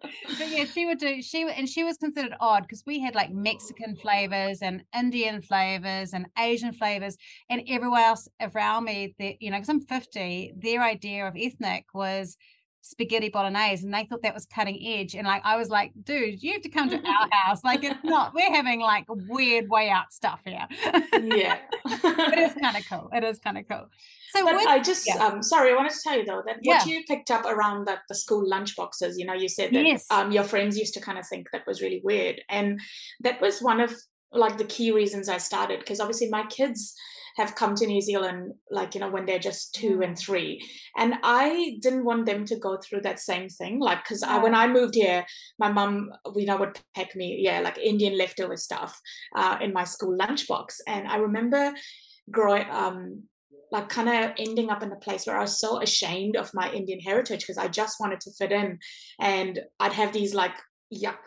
but 0.00 0.48
yeah, 0.48 0.64
she 0.64 0.86
would 0.86 0.98
do 0.98 1.22
she 1.22 1.48
and 1.48 1.68
she 1.68 1.84
was 1.84 1.96
considered 1.96 2.34
odd 2.40 2.62
because 2.62 2.84
we 2.86 3.00
had 3.00 3.14
like 3.14 3.32
Mexican 3.32 3.96
flavors 3.96 4.62
and 4.62 4.84
Indian 4.96 5.42
flavors 5.42 6.12
and 6.12 6.26
Asian 6.38 6.72
flavors, 6.72 7.16
and 7.50 7.62
everyone 7.68 8.00
else 8.00 8.28
around 8.40 8.84
me, 8.84 9.14
that 9.18 9.40
you 9.40 9.50
know, 9.50 9.56
because 9.56 9.68
I'm 9.68 9.80
50, 9.80 10.54
their 10.56 10.82
idea 10.82 11.26
of 11.26 11.36
ethnic 11.36 11.86
was 11.94 12.36
spaghetti 12.88 13.28
bolognese 13.28 13.84
and 13.84 13.92
they 13.92 14.04
thought 14.04 14.22
that 14.22 14.34
was 14.34 14.46
cutting 14.46 14.78
edge 14.86 15.14
and 15.14 15.26
like 15.26 15.42
i 15.44 15.56
was 15.56 15.68
like 15.68 15.92
dude 16.04 16.42
you 16.42 16.52
have 16.52 16.62
to 16.62 16.68
come 16.68 16.88
to 16.88 16.96
our 17.06 17.28
house 17.30 17.62
like 17.64 17.84
it's 17.84 18.02
not 18.02 18.32
we're 18.34 18.52
having 18.52 18.80
like 18.80 19.04
weird 19.08 19.68
way 19.68 19.90
out 19.90 20.12
stuff 20.12 20.40
here 20.44 20.66
yeah 21.22 21.58
it 21.84 22.38
is 22.38 22.54
kind 22.60 22.76
of 22.76 22.84
cool 22.88 23.10
it 23.12 23.24
is 23.24 23.38
kind 23.38 23.58
of 23.58 23.68
cool 23.68 23.88
so 24.30 24.44
but 24.44 24.56
I 24.56 24.80
just 24.80 25.06
yeah. 25.06 25.24
um 25.24 25.42
sorry, 25.42 25.72
I 25.72 25.74
wanted 25.74 25.92
to 25.92 26.00
tell 26.02 26.18
you 26.18 26.24
though 26.24 26.42
that 26.46 26.58
what 26.62 26.86
you 26.86 27.02
picked 27.04 27.30
up 27.30 27.46
around 27.46 27.86
that 27.86 28.00
the 28.08 28.14
school 28.14 28.46
lunch 28.46 28.76
boxes, 28.76 29.18
you 29.18 29.24
know, 29.24 29.32
you 29.32 29.48
said 29.48 29.72
that 29.72 29.84
yes. 29.84 30.06
um 30.10 30.32
your 30.32 30.44
friends 30.44 30.76
used 30.76 30.94
to 30.94 31.00
kind 31.00 31.18
of 31.18 31.26
think 31.26 31.48
that 31.52 31.66
was 31.66 31.80
really 31.80 32.00
weird. 32.04 32.42
And 32.48 32.78
that 33.20 33.40
was 33.40 33.60
one 33.60 33.80
of 33.80 33.94
like 34.32 34.58
the 34.58 34.64
key 34.64 34.90
reasons 34.92 35.28
I 35.28 35.38
started 35.38 35.80
because 35.80 36.00
obviously 36.00 36.28
my 36.28 36.44
kids 36.46 36.94
have 37.38 37.54
come 37.54 37.74
to 37.76 37.86
New 37.86 38.00
Zealand 38.00 38.52
like 38.70 38.94
you 38.94 39.00
know 39.00 39.10
when 39.10 39.24
they're 39.24 39.38
just 39.38 39.74
two 39.74 40.02
and 40.02 40.14
mm. 40.14 40.18
three 40.18 40.60
and 40.96 41.14
I 41.22 41.78
didn't 41.80 42.04
want 42.04 42.26
them 42.26 42.44
to 42.46 42.56
go 42.56 42.76
through 42.76 43.02
that 43.02 43.20
same 43.20 43.48
thing 43.48 43.80
like 43.80 44.04
because 44.04 44.22
I 44.22 44.38
when 44.38 44.54
I 44.54 44.66
moved 44.68 44.94
here 44.94 45.24
my 45.58 45.72
mum 45.72 46.10
you 46.36 46.46
know 46.46 46.58
would 46.58 46.78
pack 46.94 47.16
me 47.16 47.38
yeah 47.40 47.60
like 47.60 47.78
Indian 47.78 48.18
leftover 48.18 48.56
stuff 48.56 49.00
uh, 49.34 49.56
in 49.60 49.72
my 49.72 49.84
school 49.84 50.16
lunchbox 50.18 50.80
and 50.86 51.08
I 51.08 51.16
remember 51.16 51.72
growing 52.30 52.66
um 52.70 53.22
like 53.70 53.88
kind 53.88 54.08
of 54.08 54.32
ending 54.38 54.70
up 54.70 54.82
in 54.82 54.92
a 54.92 54.96
place 54.96 55.26
where 55.26 55.36
I 55.36 55.42
was 55.42 55.60
so 55.60 55.80
ashamed 55.82 56.36
of 56.36 56.54
my 56.54 56.70
Indian 56.72 57.00
heritage 57.00 57.40
because 57.40 57.58
I 57.58 57.68
just 57.68 58.00
wanted 58.00 58.20
to 58.20 58.32
fit 58.32 58.52
in. 58.52 58.78
And 59.20 59.60
I'd 59.78 59.92
have 59.92 60.12
these 60.12 60.34
like 60.34 60.54
yuck, 60.94 61.18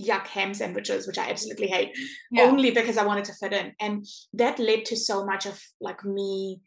yuck 0.00 0.26
ham 0.26 0.54
sandwiches, 0.54 1.06
which 1.06 1.18
I 1.18 1.30
absolutely 1.30 1.68
hate, 1.68 1.96
yeah. 2.30 2.42
only 2.42 2.70
because 2.70 2.98
I 2.98 3.06
wanted 3.06 3.24
to 3.26 3.34
fit 3.34 3.52
in. 3.52 3.72
And 3.80 4.06
that 4.34 4.58
led 4.58 4.84
to 4.86 4.96
so 4.96 5.24
much 5.24 5.46
of 5.46 5.60
like 5.80 6.04
me 6.04 6.60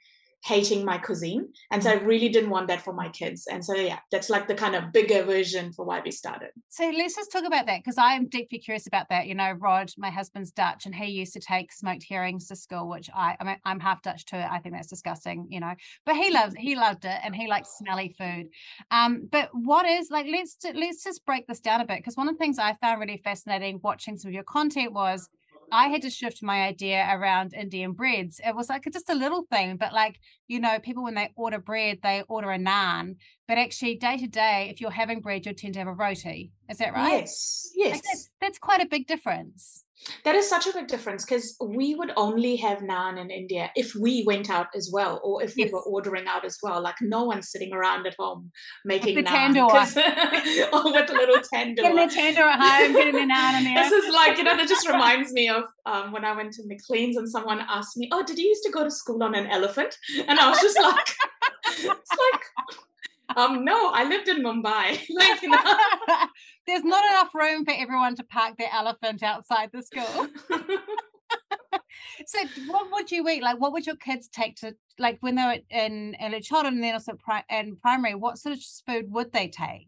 hating 0.48 0.86
my 0.86 0.98
cuisine. 0.98 1.46
And 1.72 1.84
so 1.84 1.92
I 1.92 1.98
mm-hmm. 1.98 2.06
really 2.06 2.30
didn't 2.30 2.50
want 2.50 2.70
that 2.70 2.82
for 2.82 2.94
my 2.94 3.10
kids. 3.10 3.48
And 3.52 3.64
so, 3.64 3.76
yeah, 3.76 4.00
that's 4.12 4.30
like 4.30 4.48
the 4.48 4.56
kind 4.56 4.76
of 4.76 4.94
bigger 4.94 5.24
version 5.24 5.74
for 5.74 5.84
why 5.84 6.02
we 6.04 6.10
started. 6.10 6.52
So 6.70 6.90
let's 6.90 7.16
just 7.16 7.34
talk 7.34 7.44
about 7.44 7.66
that 7.66 7.80
because 7.80 7.98
I'm 7.98 8.28
deeply 8.28 8.60
curious 8.60 8.88
about 8.88 9.10
that. 9.10 9.28
You 9.28 9.36
know, 9.36 9.52
Rod, 9.52 9.92
my 9.98 10.10
husband's 10.10 10.52
Dutch, 10.52 10.86
and 10.86 10.96
he 10.96 11.08
used 11.08 11.34
to 11.34 11.42
take 11.42 11.74
smoked 11.74 12.06
herrings 12.10 12.48
to 12.48 12.56
school, 12.56 12.88
which 12.88 13.10
I, 13.14 13.36
I 13.40 13.44
mean, 13.44 13.58
I'm 13.66 13.82
half 13.82 14.02
Dutch 14.02 14.26
too. 14.26 14.38
I 14.38 14.60
think 14.60 14.74
that's 14.74 14.88
disgusting, 14.88 15.48
you 15.50 15.60
know, 15.60 15.74
but 16.06 16.16
he 16.16 16.32
loves, 16.32 16.56
he 16.58 16.76
loved 16.78 17.04
it 17.04 17.20
and 17.24 17.36
he 17.36 17.48
likes 17.48 17.78
smelly 17.78 18.16
food. 18.18 18.48
Um, 18.90 19.28
but 19.30 19.50
what 19.52 19.86
is 19.86 20.10
like, 20.10 20.28
let's, 20.32 20.56
let's 20.74 21.04
just 21.04 21.26
break 21.26 21.46
this 21.48 21.60
down 21.60 21.82
a 21.82 21.86
bit 21.86 21.98
because 21.98 22.16
one 22.16 22.30
of 22.30 22.36
the 22.36 22.40
things 22.40 22.58
I 22.58 22.74
found 22.82 23.02
really 23.02 23.22
fascinating 23.22 23.82
watching 23.84 24.18
some 24.18 24.30
of 24.30 24.34
your 24.34 24.44
content 24.44 24.94
was 24.94 25.28
I 25.72 25.90
had 25.90 26.02
to 26.04 26.10
shift 26.10 26.42
my 26.42 26.64
idea 26.64 27.08
around 27.12 27.54
Indian 27.54 27.94
breads. 27.94 28.40
It 28.46 28.56
was 28.56 28.70
like 28.70 28.84
just 28.92 29.10
a 29.10 29.16
little 29.16 29.46
thing, 29.52 29.78
but 29.78 29.94
like, 29.94 30.20
you 30.48 30.60
know, 30.60 30.80
people 30.80 31.04
when 31.04 31.16
they 31.16 31.32
order 31.36 31.60
bread, 31.60 32.00
they 32.04 32.24
order 32.28 32.52
a 32.52 32.58
naan. 32.58 33.16
But 33.48 33.58
actually, 33.58 33.96
day 33.96 34.18
to 34.18 34.28
day, 34.28 34.70
if 34.72 34.80
you're 34.80 34.92
having 34.92 35.22
bread, 35.22 35.46
you'll 35.46 35.56
tend 35.56 35.74
to 35.74 35.80
have 35.80 35.88
a 35.88 35.94
roti. 35.94 36.52
Is 36.70 36.78
that 36.78 36.94
right? 36.94 37.20
Yes. 37.20 37.72
Yes. 37.76 37.96
Like 37.96 38.04
that's, 38.04 38.30
that's 38.40 38.60
quite 38.60 38.82
a 38.82 38.88
big 38.88 39.08
difference. 39.08 39.86
That 40.24 40.36
is 40.36 40.48
such 40.48 40.68
a 40.68 40.74
big 40.74 40.88
difference 40.88 41.26
because 41.26 41.56
we 41.60 41.96
would 41.96 42.12
only 42.16 42.56
have 42.58 42.80
naan 42.80 43.20
in 43.20 43.32
India 43.32 43.72
if 43.76 43.96
we 43.96 44.24
went 44.26 44.50
out 44.50 44.68
as 44.76 44.90
well, 44.92 45.20
or 45.24 45.44
if 45.44 45.56
we 45.56 45.64
yes. 45.64 45.72
were 45.72 45.82
ordering 45.82 46.28
out 46.28 46.46
as 46.46 46.58
well. 46.62 46.82
Like 46.82 46.96
no 47.02 47.24
one's 47.24 47.50
sitting 47.50 47.74
around 47.74 48.06
at 48.06 48.16
home 48.18 48.52
making 48.86 49.16
with 49.16 49.26
the 49.26 49.32
naan 49.32 49.56
or 50.74 50.92
with 50.92 51.10
a 51.10 51.14
little 51.14 51.38
tandoor. 51.38 51.76
Getting 51.78 52.00
a 52.00 52.08
tandoor 52.08 52.46
at 52.46 52.60
home, 52.60 52.94
getting 52.94 53.14
the 53.14 53.34
naan 53.34 53.58
in 53.58 53.64
there. 53.64 53.84
This 53.88 53.92
is 53.92 54.14
like 54.14 54.38
you 54.38 54.44
know 54.44 54.56
that 54.56 54.68
just 54.68 54.88
reminds 54.88 55.34
me 55.34 55.50
of 55.50 55.64
um, 55.86 56.12
when 56.12 56.26
I 56.26 56.36
went 56.36 56.54
to 56.54 56.64
Macleans 56.68 57.18
and 57.18 57.28
someone 57.28 57.62
asked 57.68 57.98
me, 57.98 58.10
"Oh, 58.12 58.24
did 58.24 58.38
you 58.38 58.48
used 58.48 58.64
to 58.64 58.72
go 58.72 58.84
to 58.84 58.92
school 58.92 59.24
on 59.24 59.34
an 59.36 59.48
elephant?" 59.48 59.96
And 60.28 60.40
I 60.40 60.50
was 60.50 60.60
just 60.60 60.80
like, 60.80 61.10
"It's 61.68 61.88
like." 61.88 62.68
um, 63.36 63.66
no, 63.66 63.92
I 63.94 64.04
lived 64.08 64.28
in 64.28 64.44
Mumbai. 64.44 65.00
like, 65.10 65.42
you 65.42 65.50
know? 65.50 65.64
There's 66.68 66.84
not 66.84 67.04
enough 67.12 67.34
room 67.34 67.66
for 67.66 67.74
everyone 67.76 68.16
to 68.16 68.24
park 68.24 68.58
their 68.58 68.70
elephant 68.72 69.24
outside 69.24 69.70
the 69.72 69.82
school. 69.82 70.28
so 72.26 72.40
what 72.68 72.92
would 72.92 73.10
you 73.10 73.28
eat? 73.30 73.42
Like, 73.42 73.60
what 73.60 73.72
would 73.72 73.86
your 73.86 73.96
kids 73.96 74.28
take 74.28 74.58
to, 74.58 74.76
like, 75.00 75.18
when 75.22 75.36
they 75.36 75.44
were 75.44 75.60
in 75.70 76.16
early 76.22 76.42
childhood 76.42 76.74
and 76.74 76.84
then 76.84 76.94
also 76.94 77.14
pri- 77.14 77.46
in 77.50 77.78
primary, 77.78 78.16
what 78.16 78.38
sort 78.38 78.56
of 78.56 78.62
food 78.86 79.12
would 79.12 79.32
they 79.32 79.48
take? 79.48 79.88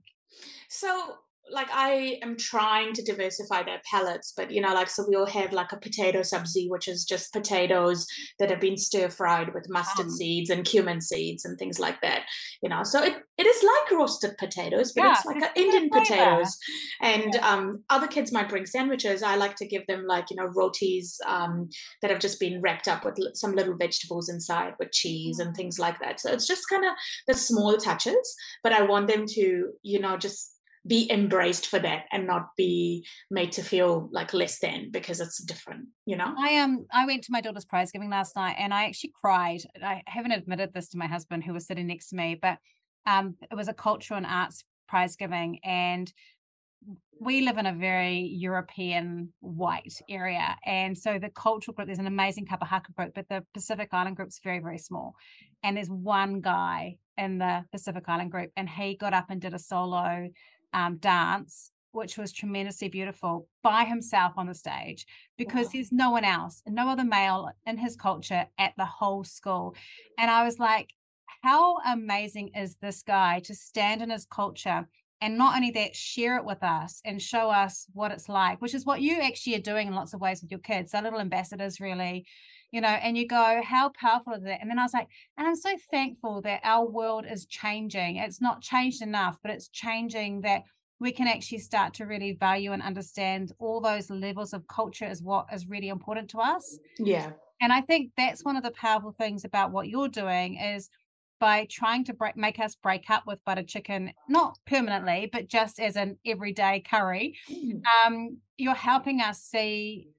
So 0.69 1.17
like 1.51 1.69
I 1.71 2.19
am 2.21 2.37
trying 2.37 2.93
to 2.93 3.03
diversify 3.03 3.63
their 3.63 3.81
palates, 3.89 4.33
but 4.35 4.51
you 4.51 4.61
know, 4.61 4.73
like 4.73 4.89
so 4.89 5.05
we'll 5.07 5.25
have 5.25 5.53
like 5.53 5.71
a 5.71 5.77
potato 5.77 6.19
sabzi, 6.21 6.69
which 6.69 6.87
is 6.87 7.05
just 7.05 7.33
potatoes 7.33 8.05
that 8.39 8.49
have 8.49 8.59
been 8.59 8.77
stir 8.77 9.09
fried 9.09 9.53
with 9.53 9.69
mustard 9.69 10.07
um. 10.07 10.11
seeds 10.11 10.49
and 10.49 10.65
cumin 10.65 11.01
seeds 11.01 11.45
and 11.45 11.57
things 11.57 11.79
like 11.79 12.01
that. 12.01 12.23
You 12.61 12.69
know, 12.69 12.83
so 12.83 13.03
it, 13.03 13.15
it 13.37 13.45
is 13.45 13.63
like 13.63 13.99
roasted 13.99 14.37
potatoes, 14.37 14.93
but 14.93 15.03
yeah, 15.03 15.11
it's 15.11 15.25
like 15.25 15.37
it's 15.37 15.51
Indian 15.55 15.89
potatoes. 15.89 16.57
And 17.01 17.33
yeah. 17.33 17.49
um, 17.49 17.83
other 17.89 18.07
kids 18.07 18.31
might 18.31 18.49
bring 18.49 18.65
sandwiches. 18.65 19.23
I 19.23 19.35
like 19.35 19.55
to 19.57 19.67
give 19.67 19.85
them 19.87 20.05
like 20.07 20.29
you 20.29 20.35
know 20.35 20.51
rotis 20.55 21.19
um, 21.27 21.69
that 22.01 22.11
have 22.11 22.19
just 22.19 22.39
been 22.39 22.61
wrapped 22.61 22.87
up 22.87 23.05
with 23.05 23.17
some 23.33 23.53
little 23.53 23.75
vegetables 23.75 24.29
inside 24.29 24.73
with 24.79 24.91
cheese 24.91 25.39
and 25.39 25.53
mm. 25.53 25.55
things 25.55 25.79
like 25.79 25.99
that. 25.99 26.19
So 26.19 26.31
it's 26.31 26.47
just 26.47 26.69
kind 26.69 26.85
of 26.85 26.91
the 27.27 27.33
small 27.33 27.77
touches, 27.77 28.35
but 28.63 28.73
I 28.73 28.83
want 28.83 29.07
them 29.07 29.25
to 29.27 29.69
you 29.83 29.99
know 29.99 30.17
just 30.17 30.58
be 30.89 31.09
embraced 31.11 31.67
for 31.67 31.79
that 31.79 32.05
and 32.11 32.25
not 32.25 32.49
be 32.57 33.05
made 33.29 33.51
to 33.51 33.61
feel 33.61 34.09
like 34.11 34.33
less 34.33 34.59
than 34.59 34.89
because 34.91 35.21
it's 35.21 35.41
different 35.43 35.87
you 36.05 36.17
know 36.17 36.33
i 36.37 36.57
um 36.57 36.85
i 36.91 37.05
went 37.05 37.23
to 37.23 37.31
my 37.31 37.39
daughter's 37.39 37.63
prize 37.63 37.91
giving 37.91 38.09
last 38.09 38.35
night 38.35 38.55
and 38.59 38.73
i 38.73 38.85
actually 38.85 39.13
cried 39.21 39.61
i 39.83 40.01
haven't 40.07 40.31
admitted 40.31 40.73
this 40.73 40.89
to 40.89 40.97
my 40.97 41.07
husband 41.07 41.43
who 41.43 41.53
was 41.53 41.67
sitting 41.67 41.87
next 41.87 42.09
to 42.09 42.15
me 42.15 42.37
but 42.41 42.57
um 43.05 43.35
it 43.49 43.55
was 43.55 43.67
a 43.67 43.73
cultural 43.73 44.17
and 44.17 44.25
arts 44.25 44.65
prize 44.87 45.15
giving 45.15 45.59
and 45.63 46.11
we 47.19 47.41
live 47.41 47.57
in 47.57 47.65
a 47.65 47.73
very 47.73 48.19
European 48.19 49.33
white 49.41 50.01
area. 50.09 50.55
And 50.65 50.97
so 50.97 51.19
the 51.19 51.29
cultural 51.29 51.75
group, 51.75 51.87
there's 51.87 51.99
an 51.99 52.07
amazing 52.07 52.45
Kapahaka 52.45 52.95
group, 52.95 53.11
but 53.13 53.27
the 53.27 53.43
Pacific 53.53 53.89
Island 53.91 54.15
group's 54.15 54.39
very, 54.41 54.59
very 54.59 54.77
small. 54.77 55.15
And 55.61 55.75
there's 55.75 55.89
one 55.89 56.39
guy 56.39 56.97
in 57.17 57.37
the 57.37 57.65
Pacific 57.73 58.05
Island 58.07 58.31
group, 58.31 58.51
and 58.55 58.69
he 58.69 58.95
got 58.95 59.13
up 59.13 59.25
and 59.29 59.41
did 59.41 59.53
a 59.53 59.59
solo 59.59 60.29
um, 60.73 60.97
dance, 60.97 61.71
which 61.91 62.17
was 62.17 62.31
tremendously 62.31 62.89
beautiful 62.89 63.47
by 63.63 63.83
himself 63.83 64.33
on 64.37 64.47
the 64.47 64.53
stage 64.53 65.05
because 65.37 65.65
wow. 65.65 65.71
there's 65.73 65.91
no 65.91 66.11
one 66.11 66.23
else 66.23 66.61
and 66.65 66.75
no 66.75 66.87
other 66.87 67.03
male 67.03 67.49
in 67.65 67.77
his 67.77 67.95
culture 67.95 68.45
at 68.57 68.73
the 68.77 68.85
whole 68.85 69.23
school. 69.23 69.75
And 70.17 70.29
I 70.29 70.43
was 70.43 70.59
like, 70.59 70.93
how 71.41 71.77
amazing 71.85 72.51
is 72.55 72.77
this 72.77 73.01
guy 73.01 73.39
to 73.41 73.55
stand 73.55 74.01
in 74.01 74.09
his 74.09 74.25
culture 74.25 74.87
and 75.21 75.37
not 75.37 75.55
only 75.55 75.71
that, 75.71 75.95
share 75.95 76.37
it 76.37 76.45
with 76.45 76.63
us 76.63 77.01
and 77.03 77.21
show 77.21 77.49
us 77.49 77.87
what 77.93 78.11
it's 78.11 78.29
like, 78.29 78.61
which 78.61 78.73
is 78.73 78.85
what 78.85 79.01
you 79.01 79.19
actually 79.19 79.55
are 79.55 79.59
doing 79.59 79.87
in 79.87 79.95
lots 79.95 80.13
of 80.13 80.21
ways 80.21 80.41
with 80.41 80.51
your 80.51 80.61
kids. 80.61 80.91
They're 80.91 81.01
little 81.01 81.19
ambassadors, 81.19 81.81
really, 81.81 82.25
you 82.71 82.81
know, 82.81 82.87
and 82.87 83.17
you 83.17 83.27
go, 83.27 83.61
how 83.63 83.89
powerful 83.89 84.33
is 84.33 84.43
that? 84.43 84.61
And 84.61 84.69
then 84.69 84.79
I 84.79 84.83
was 84.83 84.93
like, 84.93 85.07
and 85.37 85.47
I'm 85.47 85.55
so 85.55 85.75
thankful 85.89 86.41
that 86.43 86.61
our 86.63 86.85
world 86.85 87.25
is 87.29 87.45
changing. 87.45 88.17
It's 88.17 88.41
not 88.41 88.61
changed 88.61 89.01
enough, 89.01 89.37
but 89.41 89.51
it's 89.51 89.69
changing 89.69 90.41
that 90.41 90.63
we 90.99 91.11
can 91.11 91.27
actually 91.27 91.59
start 91.59 91.93
to 91.95 92.05
really 92.05 92.33
value 92.33 92.73
and 92.73 92.81
understand 92.81 93.53
all 93.57 93.79
those 93.81 94.09
levels 94.09 94.53
of 94.53 94.67
culture 94.67 95.05
is 95.05 95.23
what 95.23 95.47
is 95.53 95.67
really 95.67 95.87
important 95.87 96.29
to 96.31 96.39
us. 96.39 96.77
Yeah. 96.97 97.31
And 97.61 97.73
I 97.73 97.81
think 97.81 98.11
that's 98.17 98.43
one 98.43 98.57
of 98.57 98.63
the 98.63 98.71
powerful 98.71 99.15
things 99.17 99.45
about 99.45 99.71
what 99.71 99.87
you're 99.87 100.09
doing 100.09 100.57
is 100.57 100.89
by 101.39 101.65
trying 101.69 102.03
to 102.03 102.13
break, 102.13 102.35
make 102.35 102.59
us 102.59 102.75
break 102.75 103.09
up 103.09 103.23
with 103.25 103.43
butter 103.45 103.63
chicken, 103.63 104.11
not 104.27 104.57
permanently, 104.67 105.29
but 105.31 105.47
just 105.47 105.79
as 105.79 105.95
an 105.95 106.17
everyday 106.25 106.81
curry, 106.81 107.35
mm. 107.49 107.81
um, 108.05 108.37
you're 108.57 108.73
helping 108.73 109.21
us 109.21 109.41
see 109.41 110.09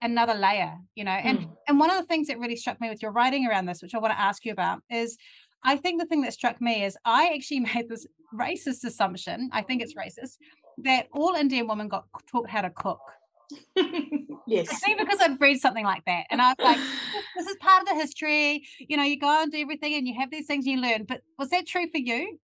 another 0.00 0.34
layer 0.34 0.76
you 0.94 1.04
know 1.04 1.10
and 1.10 1.38
mm. 1.40 1.50
and 1.68 1.78
one 1.78 1.90
of 1.90 1.96
the 1.96 2.06
things 2.06 2.28
that 2.28 2.38
really 2.38 2.56
struck 2.56 2.80
me 2.80 2.88
with 2.88 3.02
your 3.02 3.12
writing 3.12 3.46
around 3.46 3.66
this 3.66 3.82
which 3.82 3.94
i 3.94 3.98
want 3.98 4.12
to 4.12 4.20
ask 4.20 4.44
you 4.44 4.52
about 4.52 4.80
is 4.90 5.16
i 5.62 5.76
think 5.76 6.00
the 6.00 6.06
thing 6.06 6.22
that 6.22 6.32
struck 6.32 6.60
me 6.60 6.84
is 6.84 6.96
i 7.04 7.32
actually 7.34 7.60
made 7.74 7.88
this 7.88 8.06
racist 8.34 8.84
assumption 8.84 9.50
i 9.52 9.62
think 9.62 9.82
it's 9.82 9.94
racist 9.94 10.36
that 10.78 11.06
all 11.12 11.34
indian 11.34 11.66
women 11.66 11.88
got 11.88 12.04
taught 12.26 12.48
how 12.48 12.60
to 12.60 12.70
cook. 12.70 13.00
Yes. 14.44 14.68
I 14.72 14.74
think 14.76 14.98
because 14.98 15.20
i'd 15.20 15.40
read 15.40 15.60
something 15.60 15.84
like 15.84 16.04
that 16.06 16.24
and 16.30 16.42
i 16.42 16.48
was 16.48 16.56
like 16.58 16.78
this 17.36 17.46
is 17.46 17.56
part 17.60 17.82
of 17.82 17.88
the 17.88 17.94
history 17.94 18.66
you 18.80 18.96
know 18.96 19.04
you 19.04 19.18
go 19.18 19.42
and 19.42 19.52
do 19.52 19.58
everything 19.58 19.94
and 19.94 20.06
you 20.06 20.14
have 20.18 20.32
these 20.32 20.46
things 20.46 20.66
you 20.66 20.78
learn 20.78 21.04
but 21.04 21.20
was 21.38 21.50
that 21.50 21.66
true 21.66 21.86
for 21.92 21.98
you 21.98 22.38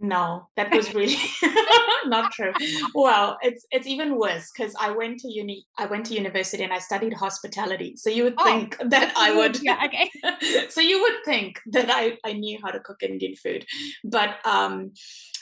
no, 0.00 0.48
that 0.56 0.74
was 0.74 0.94
really 0.94 1.16
not 2.06 2.32
true. 2.32 2.52
Well, 2.94 3.38
it's 3.42 3.66
it's 3.70 3.86
even 3.86 4.18
worse 4.18 4.50
because 4.50 4.74
I 4.80 4.90
went 4.90 5.20
to 5.20 5.28
uni. 5.28 5.66
I 5.78 5.86
went 5.86 6.06
to 6.06 6.14
university 6.14 6.64
and 6.64 6.72
I 6.72 6.78
studied 6.78 7.12
hospitality. 7.12 7.94
So 7.96 8.10
you 8.10 8.24
would 8.24 8.34
oh, 8.38 8.44
think 8.44 8.76
that 8.84 9.12
I 9.16 9.36
would. 9.36 9.62
Yeah. 9.62 9.78
Okay. 9.86 10.10
so 10.70 10.80
you 10.80 11.00
would 11.02 11.24
think 11.24 11.60
that 11.72 11.90
I 11.90 12.16
I 12.24 12.32
knew 12.32 12.58
how 12.62 12.70
to 12.70 12.80
cook 12.80 13.02
Indian 13.02 13.34
food, 13.36 13.66
but 14.04 14.36
um, 14.44 14.92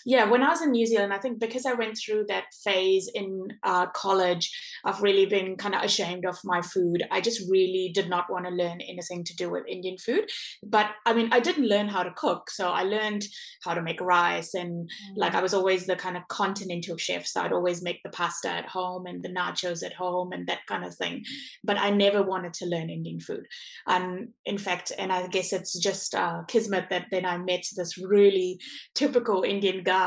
yeah, 0.08 0.24
when 0.24 0.42
I 0.42 0.48
was 0.48 0.62
in 0.62 0.70
New 0.70 0.86
Zealand, 0.86 1.12
I 1.12 1.18
think 1.18 1.38
because 1.38 1.66
I 1.66 1.74
went 1.74 1.98
through 1.98 2.24
that 2.28 2.44
phase 2.64 3.10
in 3.14 3.46
uh, 3.62 3.88
college 3.88 4.50
of 4.86 5.02
really 5.02 5.26
being 5.26 5.58
kind 5.58 5.74
of 5.74 5.82
ashamed 5.82 6.24
of 6.24 6.38
my 6.44 6.62
food, 6.62 7.02
I 7.10 7.20
just 7.20 7.42
really 7.50 7.90
did 7.92 8.08
not 8.08 8.24
want 8.30 8.46
to 8.46 8.50
learn 8.50 8.80
anything 8.80 9.22
to 9.24 9.36
do 9.36 9.50
with 9.50 9.68
Indian 9.68 9.98
food. 9.98 10.24
But 10.62 10.86
I 11.04 11.12
mean, 11.12 11.28
I 11.30 11.40
didn't 11.40 11.68
learn 11.68 11.88
how 11.88 12.04
to 12.04 12.10
cook. 12.16 12.48
So 12.48 12.70
I 12.70 12.84
learned 12.84 13.22
how 13.62 13.74
to 13.74 13.82
make 13.82 14.00
rice. 14.00 14.54
And 14.54 14.88
mm-hmm. 14.88 15.20
like 15.20 15.34
I 15.34 15.42
was 15.42 15.52
always 15.52 15.84
the 15.84 15.96
kind 15.96 16.16
of 16.16 16.26
continental 16.28 16.96
chef. 16.96 17.26
So 17.26 17.42
I'd 17.42 17.52
always 17.52 17.82
make 17.82 18.02
the 18.02 18.08
pasta 18.08 18.48
at 18.48 18.66
home 18.66 19.04
and 19.04 19.22
the 19.22 19.28
nachos 19.28 19.84
at 19.84 19.92
home 19.92 20.32
and 20.32 20.46
that 20.46 20.64
kind 20.66 20.86
of 20.86 20.94
thing. 20.94 21.22
But 21.62 21.76
I 21.76 21.90
never 21.90 22.22
wanted 22.22 22.54
to 22.54 22.64
learn 22.64 22.88
Indian 22.88 23.20
food. 23.20 23.44
And 23.86 24.28
in 24.46 24.56
fact, 24.56 24.90
and 24.98 25.12
I 25.12 25.26
guess 25.26 25.52
it's 25.52 25.78
just 25.78 26.14
uh, 26.14 26.44
kismet 26.48 26.88
that 26.88 27.08
then 27.10 27.26
I 27.26 27.36
met 27.36 27.64
this 27.76 27.98
really 27.98 28.58
typical 28.94 29.42
Indian 29.42 29.82
guy 29.82 29.97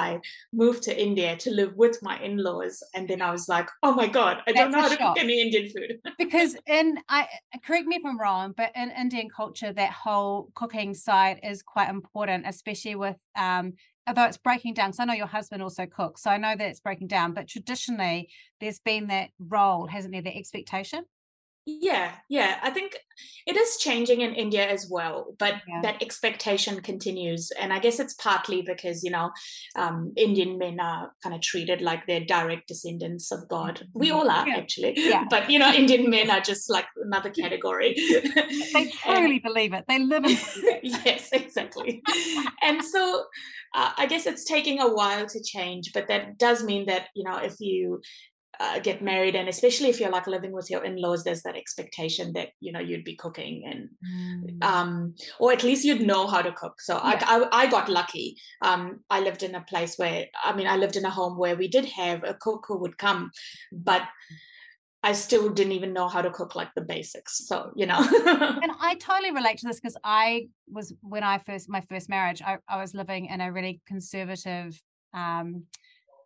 moved 0.53 0.83
to 0.83 1.01
India 1.01 1.35
to 1.37 1.51
live 1.51 1.75
with 1.75 2.01
my 2.01 2.19
in-laws, 2.19 2.83
and 2.93 3.07
then 3.07 3.21
I 3.21 3.31
was 3.31 3.47
like, 3.47 3.69
oh 3.83 3.93
my 3.93 4.07
god, 4.07 4.41
I 4.47 4.51
don't 4.51 4.71
know 4.71 4.81
how 4.81 4.89
to 4.89 4.97
cook 4.97 5.17
any 5.19 5.41
Indian 5.41 5.69
food. 5.69 5.99
because 6.17 6.55
in 6.67 6.97
I 7.09 7.27
correct 7.65 7.87
me 7.87 7.97
if 7.97 8.05
I'm 8.05 8.19
wrong, 8.19 8.53
but 8.55 8.71
in 8.75 8.91
Indian 8.91 9.29
culture, 9.29 9.73
that 9.73 9.91
whole 9.91 10.49
cooking 10.55 10.93
side 10.93 11.39
is 11.43 11.61
quite 11.61 11.89
important, 11.89 12.45
especially 12.47 12.95
with 12.95 13.17
um, 13.35 13.73
although 14.07 14.25
it's 14.25 14.37
breaking 14.37 14.73
down, 14.73 14.89
because 14.89 14.99
I 14.99 15.05
know 15.05 15.13
your 15.13 15.27
husband 15.27 15.61
also 15.61 15.85
cooks, 15.85 16.23
so 16.23 16.31
I 16.31 16.37
know 16.37 16.55
that 16.55 16.69
it's 16.69 16.79
breaking 16.79 17.07
down. 17.07 17.33
But 17.33 17.47
traditionally, 17.47 18.29
there's 18.59 18.79
been 18.79 19.07
that 19.07 19.29
role, 19.39 19.87
hasn't 19.87 20.13
there, 20.13 20.21
the 20.21 20.35
expectation? 20.35 21.03
Yeah 21.65 22.13
yeah 22.27 22.57
i 22.63 22.71
think 22.71 22.97
it 23.45 23.55
is 23.55 23.77
changing 23.77 24.21
in 24.21 24.33
india 24.33 24.67
as 24.67 24.87
well 24.89 25.35
but 25.37 25.55
yeah. 25.67 25.79
that 25.83 26.01
expectation 26.01 26.81
continues 26.81 27.51
and 27.59 27.71
i 27.71 27.77
guess 27.77 27.99
it's 27.99 28.15
partly 28.15 28.63
because 28.63 29.03
you 29.03 29.11
know 29.11 29.29
um, 29.75 30.11
indian 30.17 30.57
men 30.57 30.79
are 30.79 31.11
kind 31.21 31.35
of 31.35 31.41
treated 31.41 31.79
like 31.81 32.05
they're 32.07 32.25
direct 32.25 32.67
descendants 32.67 33.31
of 33.31 33.47
god 33.47 33.87
we 33.93 34.07
mm-hmm. 34.07 34.17
all 34.17 34.29
are 34.29 34.47
yeah. 34.47 34.57
actually 34.57 34.93
yeah. 34.95 35.23
but 35.29 35.49
you 35.51 35.59
know 35.59 35.71
indian 35.71 36.09
men 36.09 36.31
are 36.31 36.41
just 36.41 36.67
like 36.69 36.85
another 37.03 37.29
category 37.41 37.93
they 38.73 38.91
truly 39.03 39.39
believe 39.39 39.73
it 39.73 39.85
they 39.87 39.99
live 39.99 40.25
in 40.25 40.37
yes 40.81 41.29
exactly 41.31 42.01
and 42.63 42.83
so 42.83 43.23
uh, 43.75 43.91
i 43.97 44.07
guess 44.07 44.25
it's 44.25 44.45
taking 44.45 44.79
a 44.79 44.91
while 44.91 45.27
to 45.27 45.41
change 45.43 45.91
but 45.93 46.07
that 46.07 46.39
does 46.39 46.63
mean 46.63 46.87
that 46.87 47.09
you 47.15 47.23
know 47.23 47.37
if 47.37 47.59
you 47.59 48.01
uh, 48.61 48.79
get 48.79 49.01
married 49.01 49.35
and 49.35 49.49
especially 49.49 49.89
if 49.89 49.99
you're 49.99 50.11
like 50.11 50.27
living 50.27 50.51
with 50.51 50.69
your 50.69 50.83
in-laws 50.83 51.23
there's 51.23 51.41
that 51.41 51.55
expectation 51.55 52.31
that 52.33 52.49
you 52.59 52.71
know 52.71 52.79
you'd 52.79 53.03
be 53.03 53.15
cooking 53.15 53.63
and 53.65 53.89
mm. 54.07 54.63
um 54.63 55.15
or 55.39 55.51
at 55.51 55.63
least 55.63 55.83
you'd 55.83 56.05
know 56.05 56.27
how 56.27 56.41
to 56.43 56.51
cook 56.51 56.79
so 56.79 56.93
yeah. 56.95 57.19
I, 57.25 57.39
I, 57.39 57.63
I 57.63 57.71
got 57.71 57.89
lucky 57.89 58.37
um 58.61 58.99
i 59.09 59.19
lived 59.19 59.41
in 59.41 59.55
a 59.55 59.61
place 59.61 59.97
where 59.97 60.27
i 60.43 60.53
mean 60.53 60.67
i 60.67 60.75
lived 60.75 60.95
in 60.95 61.05
a 61.05 61.09
home 61.09 61.39
where 61.39 61.55
we 61.55 61.67
did 61.67 61.85
have 61.85 62.23
a 62.23 62.35
cook 62.35 62.65
who 62.67 62.77
would 62.77 62.97
come 62.99 63.31
but 63.71 64.03
I 65.03 65.13
still 65.13 65.49
didn't 65.49 65.71
even 65.71 65.93
know 65.93 66.07
how 66.07 66.21
to 66.21 66.29
cook 66.29 66.53
like 66.53 66.69
the 66.75 66.81
basics. 66.81 67.47
So, 67.47 67.71
you 67.75 67.87
know. 67.87 67.97
and 67.97 68.71
I 68.79 68.95
totally 68.99 69.31
relate 69.31 69.57
to 69.57 69.67
this 69.67 69.79
because 69.79 69.97
I 70.03 70.49
was 70.69 70.93
when 71.01 71.23
I 71.23 71.39
first 71.39 71.67
my 71.67 71.81
first 71.81 72.07
marriage, 72.07 72.39
I, 72.43 72.59
I 72.69 72.79
was 72.79 72.93
living 72.93 73.25
in 73.25 73.41
a 73.41 73.51
really 73.51 73.81
conservative 73.87 74.79
um 75.11 75.63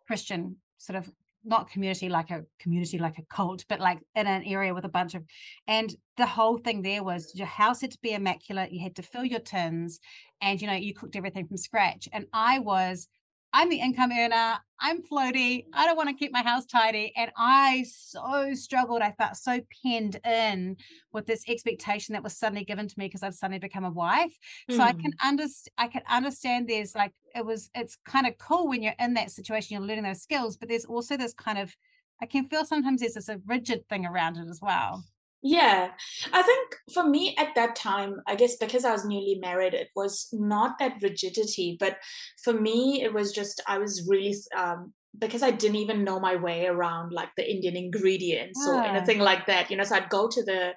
Christian 0.06 0.56
sort 0.76 0.96
of 0.96 1.10
not 1.46 1.70
community 1.70 2.08
like 2.08 2.30
a 2.30 2.42
community 2.58 2.98
like 2.98 3.18
a 3.18 3.22
cult, 3.30 3.64
but 3.68 3.80
like 3.80 4.00
in 4.14 4.26
an 4.26 4.42
area 4.44 4.74
with 4.74 4.84
a 4.84 4.88
bunch 4.88 5.14
of 5.14 5.22
and 5.66 5.94
the 6.16 6.26
whole 6.26 6.58
thing 6.58 6.82
there 6.82 7.04
was 7.04 7.32
your 7.34 7.46
house 7.46 7.80
had 7.80 7.90
to 7.92 7.98
be 8.02 8.12
immaculate, 8.12 8.72
you 8.72 8.82
had 8.82 8.96
to 8.96 9.02
fill 9.02 9.24
your 9.24 9.40
tins, 9.40 10.00
and 10.40 10.60
you 10.60 10.66
know, 10.66 10.74
you 10.74 10.94
cooked 10.94 11.16
everything 11.16 11.46
from 11.46 11.56
scratch. 11.56 12.08
And 12.12 12.26
I 12.32 12.58
was 12.58 13.08
I'm 13.56 13.70
the 13.70 13.80
income 13.80 14.10
earner. 14.12 14.58
I'm 14.78 15.00
floaty. 15.00 15.64
I 15.72 15.86
don't 15.86 15.96
want 15.96 16.10
to 16.10 16.14
keep 16.14 16.30
my 16.30 16.42
house 16.42 16.66
tidy. 16.66 17.14
And 17.16 17.32
I 17.38 17.86
so 17.88 18.52
struggled. 18.52 19.00
I 19.00 19.12
felt 19.12 19.36
so 19.36 19.60
pinned 19.82 20.20
in 20.26 20.76
with 21.14 21.24
this 21.24 21.42
expectation 21.48 22.12
that 22.12 22.22
was 22.22 22.36
suddenly 22.36 22.66
given 22.66 22.86
to 22.86 22.94
me 22.98 23.06
because 23.06 23.22
I'd 23.22 23.34
suddenly 23.34 23.58
become 23.58 23.86
a 23.86 23.90
wife. 23.90 24.36
Mm. 24.70 24.76
So 24.76 24.82
I 24.82 24.92
can 24.92 25.12
hmm. 25.18 25.28
understand 25.28 25.72
I 25.78 25.88
can 25.88 26.02
understand 26.06 26.68
there's 26.68 26.94
like 26.94 27.14
it 27.34 27.46
was 27.46 27.70
it's 27.74 27.96
kind 28.04 28.26
of 28.26 28.36
cool 28.36 28.68
when 28.68 28.82
you're 28.82 28.92
in 29.00 29.14
that 29.14 29.30
situation, 29.30 29.74
you're 29.74 29.86
learning 29.86 30.04
those 30.04 30.22
skills, 30.22 30.58
but 30.58 30.68
there's 30.68 30.84
also 30.84 31.16
this 31.16 31.32
kind 31.32 31.56
of 31.56 31.74
I 32.20 32.26
can 32.26 32.46
feel 32.50 32.66
sometimes 32.66 33.00
there's 33.00 33.14
this 33.14 33.30
a 33.30 33.40
rigid 33.46 33.88
thing 33.88 34.04
around 34.04 34.36
it 34.36 34.50
as 34.50 34.60
well. 34.60 35.02
Yeah, 35.42 35.90
I 36.32 36.42
think 36.42 36.76
for 36.92 37.08
me 37.08 37.36
at 37.38 37.54
that 37.54 37.76
time, 37.76 38.16
I 38.26 38.34
guess 38.34 38.56
because 38.56 38.84
I 38.84 38.92
was 38.92 39.04
newly 39.04 39.38
married, 39.40 39.74
it 39.74 39.88
was 39.94 40.28
not 40.32 40.78
that 40.78 41.00
rigidity, 41.02 41.76
but 41.78 41.98
for 42.42 42.52
me, 42.52 43.02
it 43.02 43.12
was 43.12 43.32
just, 43.32 43.62
I 43.68 43.78
was 43.78 44.06
really, 44.08 44.34
um, 44.56 44.92
because 45.18 45.42
I 45.42 45.50
didn't 45.50 45.76
even 45.76 46.04
know 46.04 46.18
my 46.18 46.36
way 46.36 46.66
around 46.66 47.12
like 47.12 47.30
the 47.36 47.48
Indian 47.48 47.76
ingredients 47.76 48.60
or 48.66 48.82
anything 48.82 49.18
like 49.18 49.46
that, 49.46 49.70
you 49.70 49.76
know, 49.76 49.84
so 49.84 49.96
I'd 49.96 50.08
go 50.08 50.28
to 50.28 50.42
the, 50.42 50.72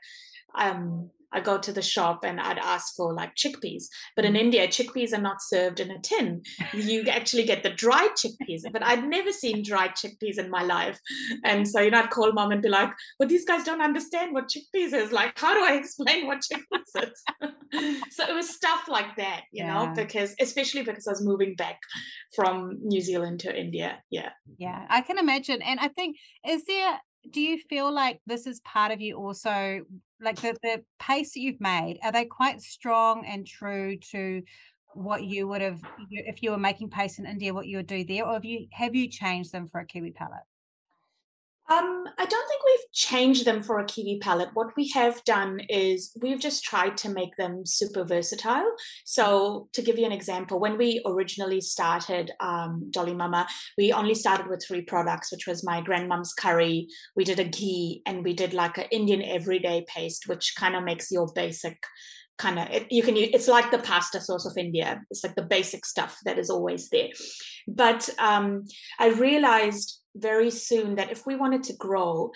um, 0.55 1.09
I 1.31 1.39
go 1.39 1.57
to 1.57 1.71
the 1.71 1.81
shop 1.81 2.23
and 2.23 2.39
I'd 2.39 2.57
ask 2.57 2.95
for 2.95 3.13
like 3.13 3.35
chickpeas. 3.35 3.85
But 4.15 4.25
in 4.25 4.33
mm. 4.33 4.39
India, 4.39 4.67
chickpeas 4.67 5.13
are 5.13 5.21
not 5.21 5.41
served 5.41 5.79
in 5.79 5.91
a 5.91 5.99
tin. 5.99 6.41
You 6.73 7.01
actually 7.09 7.43
get 7.43 7.63
the 7.63 7.69
dried 7.69 8.11
chickpeas. 8.11 8.61
But 8.71 8.83
I'd 8.83 9.07
never 9.07 9.31
seen 9.31 9.63
dried 9.63 9.91
chickpeas 9.91 10.37
in 10.37 10.49
my 10.49 10.63
life. 10.63 10.99
And 11.43 11.67
so, 11.67 11.81
you 11.81 11.91
know, 11.91 11.99
I'd 11.99 12.09
call 12.09 12.31
mom 12.31 12.51
and 12.51 12.61
be 12.61 12.69
like, 12.69 12.89
well, 13.19 13.29
these 13.29 13.45
guys 13.45 13.63
don't 13.63 13.81
understand 13.81 14.33
what 14.33 14.49
chickpeas 14.49 14.93
is. 14.93 15.11
Like, 15.11 15.37
how 15.37 15.53
do 15.53 15.63
I 15.63 15.77
explain 15.77 16.27
what 16.27 16.39
chickpeas 16.39 17.03
is? 17.03 17.23
so 18.11 18.27
it 18.27 18.33
was 18.33 18.49
stuff 18.49 18.87
like 18.87 19.15
that, 19.17 19.43
you 19.51 19.63
yeah. 19.63 19.73
know, 19.73 19.93
because 19.95 20.35
especially 20.39 20.83
because 20.83 21.07
I 21.07 21.11
was 21.11 21.23
moving 21.23 21.55
back 21.55 21.79
from 22.35 22.77
New 22.81 23.01
Zealand 23.01 23.39
to 23.41 23.55
India. 23.55 23.99
Yeah. 24.09 24.29
Yeah, 24.57 24.85
I 24.89 25.01
can 25.01 25.17
imagine. 25.17 25.61
And 25.61 25.79
I 25.79 25.89
think, 25.89 26.17
is 26.47 26.65
there 26.65 26.99
do 27.31 27.41
you 27.41 27.59
feel 27.69 27.91
like 27.91 28.19
this 28.25 28.47
is 28.47 28.59
part 28.61 28.91
of 28.91 29.01
you 29.01 29.15
also 29.17 29.81
like 30.21 30.39
the, 30.41 30.55
the 30.63 30.83
pace 30.99 31.33
that 31.33 31.39
you've 31.39 31.61
made 31.61 31.99
are 32.03 32.11
they 32.11 32.25
quite 32.25 32.61
strong 32.61 33.25
and 33.25 33.45
true 33.45 33.97
to 33.97 34.41
what 34.93 35.23
you 35.23 35.47
would 35.47 35.61
have 35.61 35.81
if 36.09 36.41
you 36.41 36.51
were 36.51 36.57
making 36.57 36.89
pace 36.89 37.19
in 37.19 37.25
india 37.25 37.53
what 37.53 37.67
you 37.67 37.77
would 37.77 37.87
do 37.87 38.03
there? 38.03 38.25
Or 38.25 38.33
have 38.33 38.45
you 38.45 38.67
have 38.71 38.95
you 38.95 39.07
changed 39.07 39.51
them 39.51 39.67
for 39.67 39.79
a 39.79 39.85
kiwi 39.85 40.11
palate 40.11 40.48
um, 41.69 42.03
I 42.17 42.25
don't 42.25 42.47
think 42.47 42.61
we've 42.65 42.91
changed 42.93 43.45
them 43.45 43.61
for 43.61 43.79
a 43.79 43.85
kiwi 43.85 44.17
palette. 44.19 44.49
What 44.53 44.75
we 44.75 44.89
have 44.89 45.23
done 45.23 45.59
is 45.69 46.11
we've 46.19 46.39
just 46.39 46.63
tried 46.63 46.97
to 46.97 47.09
make 47.09 47.35
them 47.37 47.63
super 47.63 48.03
versatile. 48.03 48.71
So, 49.05 49.69
to 49.73 49.83
give 49.83 49.99
you 49.99 50.05
an 50.07 50.11
example, 50.11 50.59
when 50.59 50.77
we 50.79 51.01
originally 51.05 51.61
started 51.61 52.31
um, 52.39 52.87
Dolly 52.89 53.13
Mama, 53.13 53.47
we 53.77 53.93
only 53.93 54.15
started 54.15 54.47
with 54.47 54.63
three 54.67 54.81
products, 54.81 55.31
which 55.31 55.45
was 55.45 55.63
my 55.63 55.81
grandmom's 55.81 56.33
curry. 56.33 56.87
We 57.15 57.23
did 57.23 57.39
a 57.39 57.43
ghee, 57.43 58.01
and 58.07 58.23
we 58.23 58.33
did 58.33 58.55
like 58.55 58.79
an 58.79 58.85
Indian 58.91 59.21
everyday 59.21 59.85
paste, 59.87 60.27
which 60.27 60.55
kind 60.57 60.75
of 60.75 60.83
makes 60.83 61.11
your 61.11 61.31
basic 61.35 61.77
kind 62.39 62.57
of 62.57 62.67
you 62.89 63.03
can 63.03 63.17
use 63.17 63.29
it's 63.33 63.49
like 63.49 63.69
the 63.69 63.79
pasta 63.79 64.21
sauce 64.21 64.45
of 64.45 64.57
india 64.57 65.01
it's 65.11 65.25
like 65.25 65.35
the 65.35 65.41
basic 65.41 65.85
stuff 65.85 66.17
that 66.23 66.39
is 66.39 66.49
always 66.49 66.87
there 66.87 67.09
but 67.67 68.09
um, 68.17 68.63
i 68.97 69.09
realized 69.09 69.99
very 70.19 70.51
soon 70.51 70.95
that 70.95 71.11
if 71.11 71.25
we 71.25 71.35
wanted 71.35 71.63
to 71.63 71.73
grow, 71.73 72.31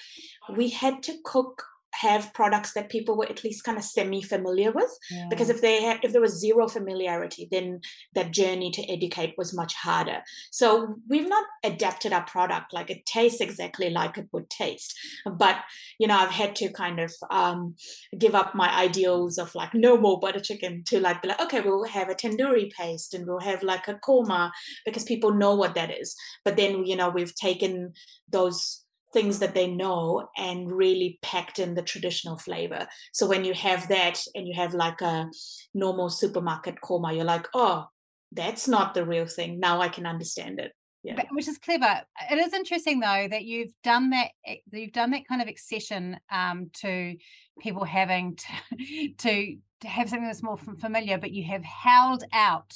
we 0.56 0.70
had 0.70 1.04
to 1.04 1.18
cook 1.24 1.66
have 2.02 2.34
products 2.34 2.74
that 2.74 2.90
people 2.90 3.16
were 3.16 3.30
at 3.30 3.44
least 3.44 3.64
kind 3.64 3.78
of 3.78 3.84
semi 3.84 4.22
familiar 4.22 4.72
with. 4.72 4.92
Yeah. 5.12 5.28
because 5.30 5.50
if 5.50 5.62
they 5.62 5.84
had 5.84 6.00
if 6.04 6.12
there 6.12 6.22
was 6.22 6.40
zero 6.40 6.68
familiarity 6.68 7.48
then 7.52 7.82
that 8.16 8.32
journey 8.32 8.72
to 8.72 8.92
educate 8.92 9.36
was 9.38 9.54
much 9.54 9.74
harder. 9.76 10.22
So 10.52 10.96
we've 11.10 11.28
not 11.28 11.46
adapted 11.64 12.14
our 12.14 12.26
product 12.26 12.74
like 12.74 12.90
it 12.90 13.06
tastes 13.06 13.42
exactly 13.42 13.90
like 13.90 14.18
it 14.18 14.28
would 14.32 14.50
taste. 14.50 14.98
But 15.26 15.58
you 16.00 16.08
know 16.08 16.18
i've 16.18 16.32
had 16.32 16.56
to 16.56 16.72
kind 16.72 17.00
of 17.00 17.14
um, 17.30 17.76
give 18.18 18.36
up 18.36 18.56
my 18.56 18.70
ideals 18.76 19.38
of 19.38 19.54
like 19.56 19.74
no 19.74 19.98
more 19.98 20.20
butter 20.20 20.40
chicken 20.40 20.84
to 20.86 21.00
like 21.00 21.22
be 21.22 21.28
like 21.28 21.42
okay 21.42 21.62
we'll 21.62 21.86
have 21.86 22.10
a 22.10 22.16
tandoori 22.16 22.72
paste 22.72 23.14
and 23.14 23.26
we'll 23.28 23.40
have 23.40 23.64
like 23.64 23.88
a 23.88 23.96
korma 23.96 24.52
because 24.86 25.04
people 25.04 25.34
know 25.34 25.56
what 25.56 25.76
that 25.76 25.92
is. 25.92 26.16
But 26.44 26.58
then 26.58 26.86
you 26.86 26.96
know 26.96 27.10
we've 27.10 27.36
taken 27.36 27.94
those 28.30 28.83
things 29.14 29.40
that 29.40 29.54
they 29.54 29.68
know 29.68 30.28
and 30.38 30.72
really 30.72 31.20
packed 31.22 31.60
in 31.60 31.76
the 31.76 31.82
traditional 31.82 32.38
flavor. 32.38 32.88
So 33.14 33.28
when 33.28 33.46
you 33.46 33.54
have 33.54 33.88
that 33.90 34.22
and 34.36 34.48
you 34.48 34.56
have 34.56 34.74
like 34.74 35.02
a 35.02 35.30
normal 35.74 36.10
supermarket 36.10 36.76
korma, 36.84 37.16
you're 37.16 37.24
like, 37.24 37.48
oh, 37.54 37.86
that's 38.32 38.68
not 38.68 38.94
the 38.94 39.06
real 39.06 39.28
thing. 39.28 39.60
Now 39.60 39.82
I 39.82 39.90
can 39.90 40.06
understand 40.06 40.60
it. 40.60 40.72
Yeah. 41.04 41.22
Which 41.32 41.50
is 41.50 41.58
clever. 41.58 42.02
It 42.32 42.38
is 42.38 42.54
interesting 42.54 43.02
though 43.02 43.28
that 43.30 43.44
you've 43.44 43.74
done 43.84 44.12
that. 44.12 44.30
You've 44.72 44.94
done 44.94 45.12
that 45.12 45.28
kind 45.28 45.42
of 45.42 45.50
accession 45.50 46.18
um, 46.32 46.72
to 46.76 47.16
people 47.60 47.84
having 47.84 48.38
to, 48.38 49.14
to 49.18 49.58
to 49.82 49.88
have 49.90 50.10
something 50.10 50.26
that's 50.26 50.42
more 50.42 50.58
familiar, 50.58 51.18
but 51.18 51.32
you 51.32 51.44
have 51.44 51.64
held 51.64 52.24
out 52.32 52.74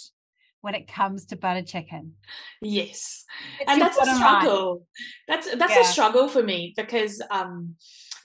when 0.62 0.76
it 0.76 0.88
comes 0.88 1.26
to 1.28 1.36
butter 1.36 1.62
chicken. 1.62 2.14
Yes. 2.62 3.26
It's 3.60 3.72
and 3.72 3.82
that's 3.82 3.98
a 3.98 4.16
struggle. 4.16 4.72
Line. 4.74 4.82
That's 5.28 5.56
that's 5.56 5.76
yeah. 5.76 5.82
a 5.82 5.86
struggle 5.86 6.28
for 6.28 6.44
me 6.44 6.74
because 6.76 7.22
um 7.32 7.76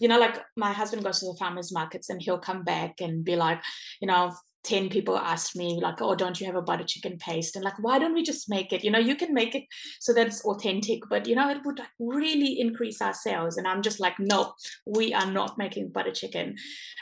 you 0.00 0.08
know 0.08 0.18
like 0.18 0.40
my 0.56 0.72
husband 0.72 1.04
goes 1.04 1.20
to 1.20 1.26
the 1.26 1.36
farmers 1.38 1.72
markets 1.72 2.08
and 2.10 2.20
he'll 2.20 2.38
come 2.38 2.64
back 2.64 3.00
and 3.00 3.24
be 3.24 3.36
like, 3.36 3.60
you 4.00 4.08
know, 4.08 4.32
10 4.64 4.90
people 4.90 5.18
asked 5.18 5.56
me 5.56 5.80
like 5.82 6.00
oh 6.00 6.14
don't 6.14 6.40
you 6.40 6.46
have 6.46 6.54
a 6.54 6.62
butter 6.62 6.84
chicken 6.84 7.18
paste 7.18 7.56
and 7.56 7.64
like 7.64 7.78
why 7.80 7.98
don't 7.98 8.14
we 8.14 8.22
just 8.22 8.48
make 8.48 8.72
it 8.72 8.84
you 8.84 8.90
know 8.90 8.98
you 8.98 9.16
can 9.16 9.34
make 9.34 9.54
it 9.54 9.64
so 9.98 10.12
that 10.12 10.26
it's 10.26 10.44
authentic 10.44 11.00
but 11.10 11.26
you 11.26 11.34
know 11.34 11.50
it 11.50 11.58
would 11.64 11.78
like 11.78 11.88
really 11.98 12.60
increase 12.60 13.02
our 13.02 13.12
sales 13.12 13.56
and 13.56 13.66
i'm 13.66 13.82
just 13.82 13.98
like 13.98 14.18
no 14.20 14.52
we 14.86 15.12
are 15.12 15.30
not 15.30 15.58
making 15.58 15.88
butter 15.88 16.12
chicken 16.12 16.54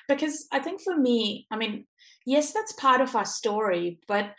because 0.09 0.47
i 0.53 0.59
think 0.59 0.81
for 0.81 0.97
me 0.97 1.47
i 1.51 1.57
mean 1.57 1.85
yes 2.25 2.53
that's 2.53 2.73
part 2.73 3.01
of 3.01 3.15
our 3.15 3.27
story 3.27 3.99
but 4.09 4.33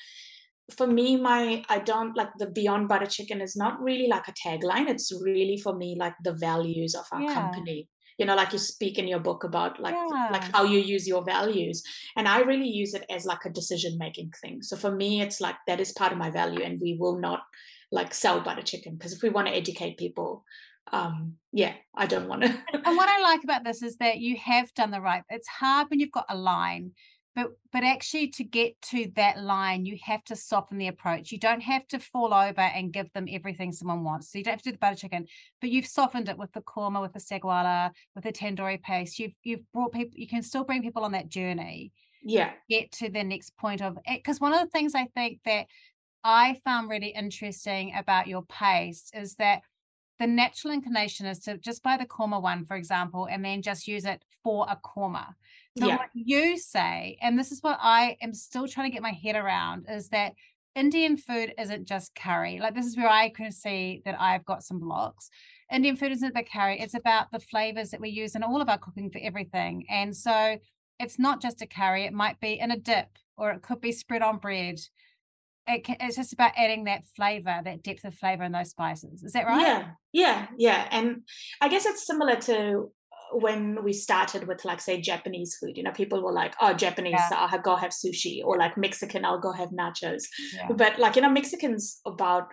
for 0.74 0.88
me 0.88 1.16
my 1.16 1.64
i 1.70 1.80
don't 1.80 2.16
like 2.16 2.30
the 2.38 2.48
beyond 2.48 2.88
butter 2.88 3.06
chicken 3.06 3.42
is 3.42 3.56
not 3.56 3.82
really 3.82 4.08
like 4.08 4.28
a 4.28 4.34
tagline 4.34 4.90
it's 4.90 5.12
really 5.22 5.58
for 5.58 5.76
me 5.76 5.96
like 6.00 6.14
the 6.24 6.34
values 6.34 6.96
of 6.96 7.06
our 7.12 7.22
yeah. 7.22 7.34
company 7.34 7.88
you 8.18 8.26
know 8.26 8.36
like 8.36 8.54
you 8.54 8.60
speak 8.60 8.98
in 8.98 9.08
your 9.08 9.20
book 9.20 9.44
about 9.44 9.80
like 9.80 9.96
yeah. 9.96 10.30
like 10.32 10.44
how 10.52 10.64
you 10.64 10.80
use 10.80 11.08
your 11.08 11.24
values 11.24 11.84
and 12.16 12.28
i 12.28 12.40
really 12.42 12.68
use 12.68 12.94
it 12.94 13.06
as 13.10 13.26
like 13.26 13.46
a 13.46 13.50
decision 13.50 13.98
making 13.98 14.32
thing 14.42 14.62
so 14.62 14.76
for 14.76 14.92
me 14.92 15.22
it's 15.22 15.42
like 15.42 15.56
that 15.68 15.80
is 15.80 15.92
part 15.94 16.12
of 16.12 16.18
my 16.18 16.30
value 16.30 16.62
and 16.62 16.80
we 16.82 16.98
will 17.00 17.20
not 17.20 17.42
like 17.92 18.14
sell 18.14 18.40
butter 18.42 18.62
chicken 18.62 18.96
because 18.96 19.14
if 19.14 19.22
we 19.22 19.30
want 19.30 19.48
to 19.48 19.54
educate 19.54 19.98
people 19.98 20.44
um 20.94 21.36
yeah 21.52 21.74
i 21.96 22.06
don't 22.06 22.28
want 22.28 22.42
to 22.42 22.50
and 22.74 22.98
what 22.98 23.10
i 23.10 23.22
like 23.22 23.44
about 23.44 23.64
this 23.70 23.82
is 23.82 23.98
that 23.98 24.20
you 24.20 24.38
have 24.38 24.74
done 24.74 24.92
the 24.92 25.02
right 25.02 25.24
it's 25.30 25.48
hard 25.48 25.88
when 25.90 26.00
you've 26.00 26.12
got 26.12 26.26
a 26.30 26.38
line 26.38 26.92
but 27.36 27.48
but 27.72 27.84
actually 27.84 28.28
to 28.28 28.44
get 28.44 28.82
to 28.82 29.10
that 29.16 29.40
line 29.40 29.86
you 29.86 29.98
have 30.04 30.24
to 30.26 30.36
soften 30.36 30.78
the 30.78 30.88
approach. 30.88 31.32
You 31.32 31.40
don't 31.40 31.62
have 31.62 31.88
to 31.88 32.00
fall 32.00 32.34
over 32.34 32.62
and 32.62 32.94
give 32.94 33.12
them 33.14 33.28
everything 33.32 33.72
someone 33.72 34.04
wants. 34.04 34.32
So 34.32 34.38
you 34.38 34.44
don't 34.44 34.54
have 34.54 34.62
to 34.64 34.70
do 34.70 34.74
the 34.74 34.78
butter 34.78 34.96
chicken 34.96 35.28
but 35.60 35.70
you've 35.70 35.88
softened 35.88 36.30
it 36.30 36.38
with 36.38 36.52
the 36.54 36.62
korma 36.62 37.02
with 37.02 37.14
the 37.14 37.20
sagwala 37.20 37.92
with 38.16 38.24
the 38.24 38.34
tandoori 38.34 38.82
paste. 38.82 39.20
You've 39.20 39.34
you've 39.44 39.72
brought 39.74 39.94
people 39.94 40.18
you 40.20 40.28
can 40.28 40.44
still 40.44 40.64
bring 40.64 40.82
people 40.82 41.04
on 41.04 41.14
that 41.14 41.30
journey 41.30 41.92
yeah. 42.24 42.52
get 42.70 42.92
to 42.94 43.10
the 43.10 43.24
next 43.24 43.58
point 43.58 43.82
of 43.82 43.98
it 44.06 44.20
because 44.20 44.40
one 44.40 44.54
of 44.54 44.60
the 44.60 44.68
things 44.68 44.94
i 44.96 45.06
think 45.16 45.40
that 45.46 45.66
i 46.24 46.60
found 46.64 46.90
really 46.90 47.10
interesting 47.10 47.94
about 47.98 48.28
your 48.28 48.44
paste 48.44 49.12
is 49.16 49.36
that 49.36 49.62
the 50.22 50.28
natural 50.28 50.72
inclination 50.72 51.26
is 51.26 51.40
to 51.40 51.58
just 51.58 51.82
buy 51.82 51.98
the 51.98 52.06
korma 52.06 52.40
one, 52.40 52.64
for 52.64 52.76
example, 52.76 53.28
and 53.30 53.44
then 53.44 53.64
just 53.64 53.88
use 53.88 54.06
it 54.06 54.24
for 54.44 54.68
a 54.70 54.78
korma. 54.78 55.34
So 55.80 55.88
yeah. 55.88 55.98
what 55.98 56.10
you 56.14 56.60
say, 56.60 57.18
and 57.24 57.40
this 57.40 57.52
is 57.52 57.64
what 57.64 57.80
I 57.82 58.18
am 58.22 58.36
still 58.36 58.68
trying 58.68 58.92
to 58.92 58.94
get 58.94 59.02
my 59.02 59.14
head 59.14 59.36
around, 59.36 59.88
is 59.90 60.10
that 60.10 60.34
Indian 60.76 61.18
food 61.18 61.56
isn't 61.58 61.88
just 61.88 62.14
curry. 62.14 62.60
Like 62.60 62.76
this 62.76 62.86
is 62.86 62.96
where 62.96 63.10
I 63.10 63.30
can 63.30 63.52
see 63.52 64.04
that 64.06 64.16
I've 64.22 64.46
got 64.46 64.64
some 64.64 64.80
blocks. 64.80 65.32
Indian 65.74 65.96
food 65.96 66.12
isn't 66.12 66.36
the 66.36 66.44
curry. 66.44 66.80
It's 66.80 66.94
about 66.94 67.32
the 67.32 67.40
flavors 67.40 67.90
that 67.90 68.00
we 68.00 68.10
use 68.10 68.36
in 68.36 68.44
all 68.44 68.62
of 68.62 68.70
our 68.70 68.78
cooking 68.78 69.10
for 69.10 69.20
everything. 69.24 69.86
And 69.90 70.16
so 70.16 70.60
it's 71.00 71.18
not 71.18 71.42
just 71.42 71.64
a 71.64 71.66
curry. 71.66 72.04
It 72.04 72.14
might 72.14 72.40
be 72.40 72.60
in 72.60 72.70
a 72.70 72.78
dip, 72.78 73.08
or 73.38 73.50
it 73.50 73.64
could 73.64 73.82
be 73.82 73.92
spread 73.92 74.22
on 74.22 74.38
bread. 74.38 74.82
It 75.68 75.84
can, 75.84 75.98
it's 76.00 76.16
just 76.16 76.34
about 76.34 76.54
adding 76.58 76.86
that 76.86 77.06
flavor, 77.16 77.62
that 77.64 77.84
depth 77.84 78.04
of 78.04 78.16
flavor 78.16 78.44
in 78.44 78.52
those 78.52 78.72
spices. 78.72 79.24
Is 79.24 79.34
that 79.34 79.46
right? 79.46 79.62
Yeah, 79.62 79.88
yeah, 80.12 80.48
yeah. 80.58 80.88
And 80.92 81.22
I 81.62 81.70
guess 81.70 81.86
it's 81.86 82.06
similar 82.06 82.36
to 82.38 82.92
when 83.34 83.84
we 83.84 83.94
started 83.94 84.48
with 84.48 84.66
like 84.66 84.82
say 84.82 85.00
Japanese 85.00 85.58
food, 85.60 85.78
you 85.78 85.84
know, 85.84 85.92
people 85.92 86.24
were 86.24 86.34
like, 86.34 86.56
"Oh, 86.60 86.74
Japanese, 86.74 87.14
yeah. 87.14 87.30
I'll 87.32 87.60
go 87.60 87.76
have 87.76 87.92
sushi," 87.92 88.42
or 88.44 88.58
like 88.58 88.78
Mexican, 88.78 89.24
I'll 89.24 89.40
go 89.40 89.52
have 89.52 89.70
nachos. 89.70 90.24
Yeah. 90.54 90.68
But 90.76 91.00
like 91.00 91.16
you 91.16 91.22
know, 91.22 91.30
Mexicans 91.30 92.02
about 92.06 92.48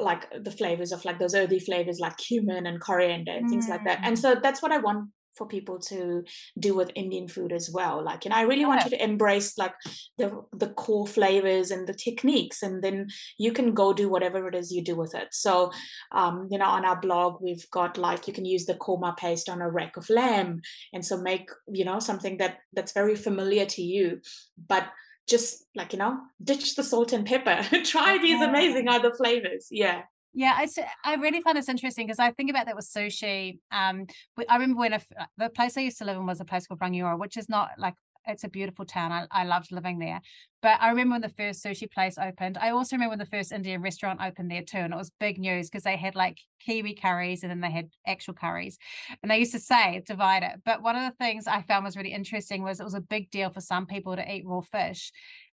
like 0.00 0.28
the 0.42 0.50
flavors 0.50 0.92
of 0.92 1.04
like 1.04 1.18
those 1.18 1.34
earthy 1.34 1.58
flavors 1.58 1.98
like 2.00 2.16
cumin 2.16 2.66
and 2.66 2.80
coriander 2.80 3.32
and 3.32 3.46
mm. 3.46 3.50
things 3.50 3.68
like 3.68 3.84
that. 3.84 4.00
And 4.02 4.16
mm. 4.16 4.20
so 4.20 4.36
that's 4.40 4.62
what 4.62 4.72
I 4.72 4.78
want 4.78 5.10
for 5.38 5.46
people 5.46 5.78
to 5.78 6.24
do 6.58 6.74
with 6.74 6.90
Indian 6.94 7.28
food 7.28 7.52
as 7.52 7.70
well. 7.72 8.04
Like, 8.04 8.24
and 8.24 8.34
I 8.34 8.42
really 8.42 8.66
want 8.66 8.84
you 8.84 8.90
to 8.90 9.02
embrace 9.02 9.56
like 9.56 9.74
the 10.18 10.42
the 10.52 10.70
core 10.70 11.06
flavors 11.06 11.70
and 11.70 11.86
the 11.86 11.94
techniques, 11.94 12.62
and 12.62 12.82
then 12.82 13.06
you 13.38 13.52
can 13.52 13.72
go 13.72 13.92
do 13.92 14.08
whatever 14.08 14.48
it 14.48 14.54
is 14.54 14.72
you 14.72 14.82
do 14.82 14.96
with 14.96 15.14
it. 15.14 15.28
So, 15.30 15.70
um, 16.12 16.48
you 16.50 16.58
know, 16.58 16.66
on 16.66 16.84
our 16.84 17.00
blog 17.00 17.40
we've 17.40 17.70
got 17.70 17.96
like 17.96 18.26
you 18.26 18.34
can 18.34 18.44
use 18.44 18.66
the 18.66 18.74
korma 18.74 19.16
paste 19.16 19.48
on 19.48 19.62
a 19.62 19.70
rack 19.70 19.96
of 19.96 20.10
lamb, 20.10 20.60
and 20.92 21.04
so 21.04 21.16
make 21.16 21.48
you 21.72 21.84
know 21.84 22.00
something 22.00 22.38
that 22.38 22.58
that's 22.74 22.92
very 22.92 23.14
familiar 23.14 23.64
to 23.66 23.82
you, 23.82 24.20
but 24.68 24.88
just 25.28 25.64
like 25.76 25.92
you 25.92 25.98
know 25.98 26.18
ditch 26.42 26.74
the 26.74 26.82
salt 26.82 27.12
and 27.12 27.26
pepper 27.26 27.62
try 27.84 28.18
these 28.18 28.40
amazing 28.40 28.88
other 28.88 29.12
flavors 29.12 29.68
yeah 29.70 30.02
yeah, 30.32 30.54
I, 30.56 30.68
I 31.04 31.14
really 31.16 31.40
find 31.40 31.56
this 31.56 31.68
interesting 31.68 32.06
because 32.06 32.18
I 32.18 32.30
think 32.32 32.50
about 32.50 32.66
that 32.66 32.76
with 32.76 32.88
sushi. 32.88 33.58
Um, 33.72 34.06
I 34.48 34.54
remember 34.54 34.78
when 34.78 35.00
the 35.36 35.50
place 35.50 35.76
I 35.76 35.82
used 35.82 35.98
to 35.98 36.04
live 36.04 36.16
in 36.16 36.26
was 36.26 36.40
a 36.40 36.44
place 36.44 36.66
called 36.66 36.80
Rangiora, 36.80 37.18
which 37.18 37.36
is 37.36 37.48
not 37.48 37.70
like 37.78 37.94
it's 38.28 38.44
a 38.44 38.48
beautiful 38.48 38.84
town. 38.84 39.10
I, 39.10 39.26
I 39.30 39.44
loved 39.44 39.72
living 39.72 39.98
there. 39.98 40.20
But 40.60 40.80
I 40.80 40.90
remember 40.90 41.14
when 41.14 41.22
the 41.22 41.28
first 41.28 41.64
sushi 41.64 41.90
place 41.90 42.18
opened. 42.18 42.58
I 42.58 42.70
also 42.70 42.96
remember 42.96 43.10
when 43.10 43.18
the 43.18 43.26
first 43.26 43.52
Indian 43.52 43.80
restaurant 43.80 44.20
opened 44.22 44.50
there 44.50 44.62
too. 44.62 44.78
And 44.78 44.92
it 44.92 44.96
was 44.96 45.10
big 45.18 45.38
news 45.38 45.68
because 45.70 45.84
they 45.84 45.96
had 45.96 46.14
like 46.14 46.38
kiwi 46.64 46.94
curries 46.94 47.42
and 47.42 47.50
then 47.50 47.60
they 47.60 47.70
had 47.70 47.88
actual 48.06 48.34
curries. 48.34 48.76
And 49.22 49.30
they 49.30 49.38
used 49.38 49.52
to 49.52 49.60
say 49.60 50.02
divide 50.06 50.42
it. 50.42 50.60
But 50.64 50.82
one 50.82 50.96
of 50.96 51.10
the 51.10 51.16
things 51.16 51.46
I 51.46 51.62
found 51.62 51.84
was 51.84 51.96
really 51.96 52.12
interesting 52.12 52.62
was 52.62 52.80
it 52.80 52.84
was 52.84 52.94
a 52.94 53.00
big 53.00 53.30
deal 53.30 53.50
for 53.50 53.60
some 53.60 53.86
people 53.86 54.14
to 54.14 54.32
eat 54.32 54.44
raw 54.46 54.60
fish. 54.60 55.10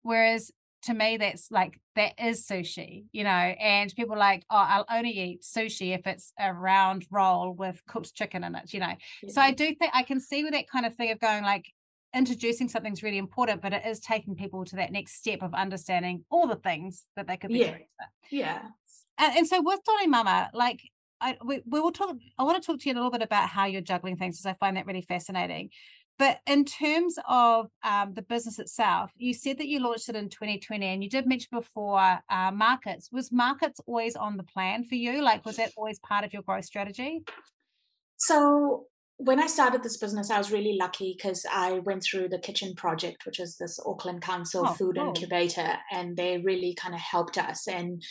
Whereas 0.04 0.52
to 0.84 0.94
me 0.94 1.17
that's 1.17 1.52
like 1.52 1.80
that 1.96 2.13
is 2.17 2.46
sushi 2.46 3.06
you 3.12 3.24
know 3.24 3.30
and 3.30 3.94
people 3.96 4.17
like 4.17 4.44
oh 4.50 4.65
i'll 4.67 4.86
only 4.89 5.12
eat 5.12 5.41
sushi 5.41 5.94
if 5.98 6.06
it's 6.08 6.34
a 6.39 6.54
round 6.54 7.06
roll 7.12 7.54
with 7.54 7.82
cooked 7.88 8.13
chicken 8.15 8.44
in 8.44 8.56
it 8.56 8.74
you 8.74 8.80
know 8.80 8.94
yeah. 9.24 9.30
so 9.32 9.41
i 9.41 9.50
mm-hmm. 9.50 9.56
do 9.56 9.76
think 9.76 9.91
i 9.94 10.04
can 10.04 10.20
see 10.20 10.44
with 10.44 10.54
that 10.54 10.70
kind 10.70 10.86
of 10.86 10.96
thing 10.96 11.12
of 11.12 11.20
going 11.20 11.44
like 11.44 11.72
introducing 12.13 12.67
something's 12.67 13.04
really 13.04 13.17
important 13.17 13.62
but 13.62 13.74
it 13.74 13.86
is 13.86 14.00
taking 14.00 14.36
people 14.36 14.65
to 14.65 14.76
that 14.76 14.91
next 14.91 15.13
step 15.15 15.41
of 15.41 15.54
understanding 15.54 16.24
all 16.30 16.48
the 16.48 16.56
things 16.56 17.06
that 17.15 17.28
they 17.28 17.38
could 17.38 17.50
be 17.50 17.60
yeah. 17.60 17.67
doing 17.67 17.86
yeah 18.30 18.62
and, 19.17 19.38
and 19.38 19.48
so 19.48 19.62
with 19.62 19.80
Dolly 19.86 20.08
Mama 20.08 20.50
like 20.54 20.82
I, 21.22 21.38
we, 21.46 21.62
we 21.65 21.80
will 21.80 21.91
talk 21.91 22.15
i 22.38 22.44
want 22.44 22.62
to 22.62 22.65
talk 22.65 22.80
to 22.82 22.89
you 22.89 22.96
a 22.96 22.98
little 22.98 23.12
bit 23.12 23.22
about 23.22 23.48
how 23.48 23.65
you're 23.65 23.82
juggling 23.82 24.17
things 24.17 24.38
because 24.38 24.48
i 24.48 24.54
find 24.54 24.76
that 24.76 24.88
really 24.88 25.04
fascinating 25.04 25.70
but 26.22 26.40
in 26.46 26.66
terms 26.66 27.16
of 27.28 27.72
um, 27.84 28.14
the 28.14 28.22
business 28.22 28.60
itself, 28.60 29.10
you 29.18 29.34
said 29.34 29.58
that 29.58 29.68
you 29.68 29.80
launched 29.80 30.08
it 30.08 30.16
in 30.16 30.30
2020, 30.30 30.86
and 30.86 31.04
you 31.04 31.10
did 31.10 31.26
mention 31.26 31.50
before 31.52 32.20
uh, 32.30 32.52
markets. 32.54 33.10
Was 33.12 33.32
markets 33.32 33.82
always 33.88 34.16
on 34.16 34.38
the 34.38 34.44
plan 34.44 34.84
for 34.84 34.94
you? 34.94 35.24
Like, 35.24 35.44
was 35.48 35.58
that 35.58 35.72
always 35.76 35.98
part 35.98 36.24
of 36.24 36.32
your 36.32 36.44
growth 36.44 36.66
strategy? 36.66 37.24
So 38.18 38.86
when 39.18 39.40
I 39.40 39.48
started 39.48 39.82
this 39.82 39.98
business, 39.98 40.30
I 40.30 40.38
was 40.38 40.52
really 40.52 40.78
lucky 40.80 41.16
because 41.18 41.44
I 41.52 41.80
went 41.80 42.04
through 42.04 42.30
the 42.30 42.38
Kitchen 42.38 42.76
Project, 42.76 43.26
which 43.26 43.40
is 43.40 43.58
this 43.58 43.80
Auckland 43.84 44.22
Council 44.22 44.68
oh, 44.68 44.74
food 44.74 44.98
cool. 44.98 45.08
incubator, 45.08 45.74
and 45.92 46.16
they 46.16 46.38
really 46.38 46.76
kind 46.76 46.94
of 46.94 47.02
helped 47.02 47.40
us. 47.40 47.68
And 47.68 48.04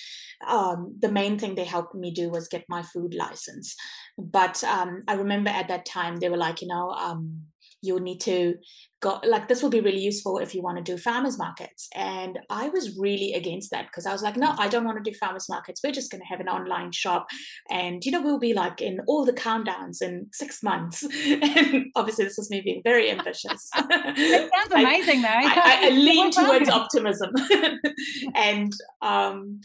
um, 0.49 0.97
the 0.99 1.13
main 1.13 1.39
thing 1.39 1.55
they 1.55 1.63
helped 1.63 1.95
me 1.95 2.11
do 2.11 2.29
was 2.29 2.49
get 2.49 2.65
my 2.69 2.83
food 2.83 3.15
license. 3.15 3.77
But 4.19 4.65
um, 4.65 5.05
I 5.07 5.15
remember 5.15 5.51
at 5.51 5.69
that 5.69 5.87
time 5.87 6.17
they 6.17 6.29
were 6.29 6.37
like, 6.37 6.61
you 6.61 6.67
know, 6.67 6.91
um, 6.91 7.43
you'll 7.83 8.01
need 8.01 8.21
to 8.21 8.55
go 9.01 9.19
like 9.25 9.49
this 9.49 9.63
will 9.63 9.71
be 9.71 9.81
really 9.81 10.01
useful 10.01 10.39
if 10.39 10.55
you 10.55 10.63
want 10.63 10.77
to 10.77 10.83
do 10.83 10.99
farmers 10.99 11.39
markets. 11.39 11.89
And 11.95 12.39
i 12.51 12.69
was 12.69 12.97
really 12.99 13.33
against 13.33 13.71
that 13.71 13.87
because 13.87 14.07
i 14.07 14.13
was 14.13 14.23
like 14.23 14.37
no 14.37 14.55
i 14.59 14.69
don't 14.69 14.85
want 14.85 15.03
to 15.03 15.11
do 15.11 15.17
farmers 15.17 15.49
markets. 15.49 15.81
We're 15.83 15.93
just 15.93 16.11
going 16.11 16.21
to 16.21 16.27
have 16.27 16.41
an 16.41 16.49
online 16.49 16.93
shop. 16.93 17.27
And 17.71 18.05
you 18.05 18.13
know 18.13 18.23
we'll 18.23 18.39
be 18.39 18.55
like 18.55 18.81
in 18.81 19.01
all 19.07 19.25
the 19.25 19.33
countdowns 19.33 20.03
in 20.03 20.27
six 20.33 20.63
months. 20.63 21.07
And 21.41 21.87
obviously 21.97 22.25
this 22.25 22.39
is 22.39 22.51
me 22.51 22.61
being 22.61 22.83
very 22.85 23.11
ambitious. 23.11 23.71
It 24.23 24.51
sounds 24.55 24.73
amazing 24.85 25.25
I, 25.25 25.43
though. 25.43 25.49
I, 25.49 25.63
I, 25.65 25.87
I 25.87 25.91
lean 25.91 26.31
towards 26.31 26.69
optimism. 26.69 27.31
And 28.35 28.73
um 29.03 29.61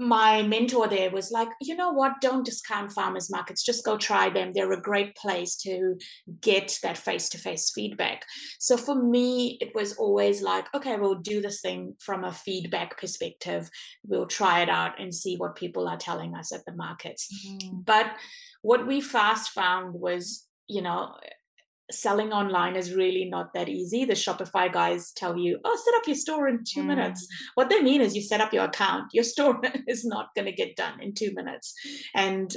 my 0.00 0.40
mentor 0.42 0.88
there 0.88 1.10
was 1.10 1.30
like, 1.30 1.48
you 1.60 1.76
know 1.76 1.92
what, 1.92 2.22
don't 2.22 2.44
discount 2.44 2.90
farmers 2.90 3.30
markets, 3.30 3.62
just 3.62 3.84
go 3.84 3.98
try 3.98 4.30
them. 4.30 4.52
They're 4.52 4.72
a 4.72 4.80
great 4.80 5.14
place 5.14 5.56
to 5.58 5.96
get 6.40 6.78
that 6.82 6.96
face 6.96 7.28
to 7.30 7.38
face 7.38 7.70
feedback. 7.70 8.24
So 8.58 8.78
for 8.78 8.94
me, 8.94 9.58
it 9.60 9.74
was 9.74 9.96
always 9.98 10.40
like, 10.40 10.66
okay, 10.74 10.96
we'll 10.96 11.16
do 11.16 11.42
this 11.42 11.60
thing 11.60 11.96
from 12.00 12.24
a 12.24 12.32
feedback 12.32 12.98
perspective. 12.98 13.68
We'll 14.02 14.26
try 14.26 14.62
it 14.62 14.70
out 14.70 14.98
and 14.98 15.14
see 15.14 15.36
what 15.36 15.54
people 15.54 15.86
are 15.86 15.98
telling 15.98 16.34
us 16.34 16.50
at 16.50 16.64
the 16.64 16.72
markets. 16.72 17.28
Mm-hmm. 17.46 17.80
But 17.84 18.06
what 18.62 18.86
we 18.86 19.02
fast 19.02 19.50
found 19.50 19.94
was, 19.94 20.46
you 20.66 20.80
know, 20.80 21.14
selling 21.90 22.32
online 22.32 22.76
is 22.76 22.94
really 22.94 23.24
not 23.24 23.52
that 23.54 23.68
easy. 23.68 24.04
The 24.04 24.14
Shopify 24.14 24.72
guys 24.72 25.12
tell 25.12 25.36
you, 25.36 25.58
oh, 25.64 25.78
set 25.84 25.94
up 25.94 26.06
your 26.06 26.16
store 26.16 26.48
in 26.48 26.64
two 26.64 26.82
mm. 26.82 26.86
minutes. 26.86 27.26
What 27.54 27.70
they 27.70 27.80
mean 27.80 28.00
is 28.00 28.16
you 28.16 28.22
set 28.22 28.40
up 28.40 28.52
your 28.52 28.64
account, 28.64 29.06
your 29.12 29.24
store 29.24 29.60
is 29.88 30.04
not 30.04 30.28
going 30.34 30.46
to 30.46 30.52
get 30.52 30.76
done 30.76 31.00
in 31.00 31.14
two 31.14 31.32
minutes. 31.34 31.74
And 32.14 32.54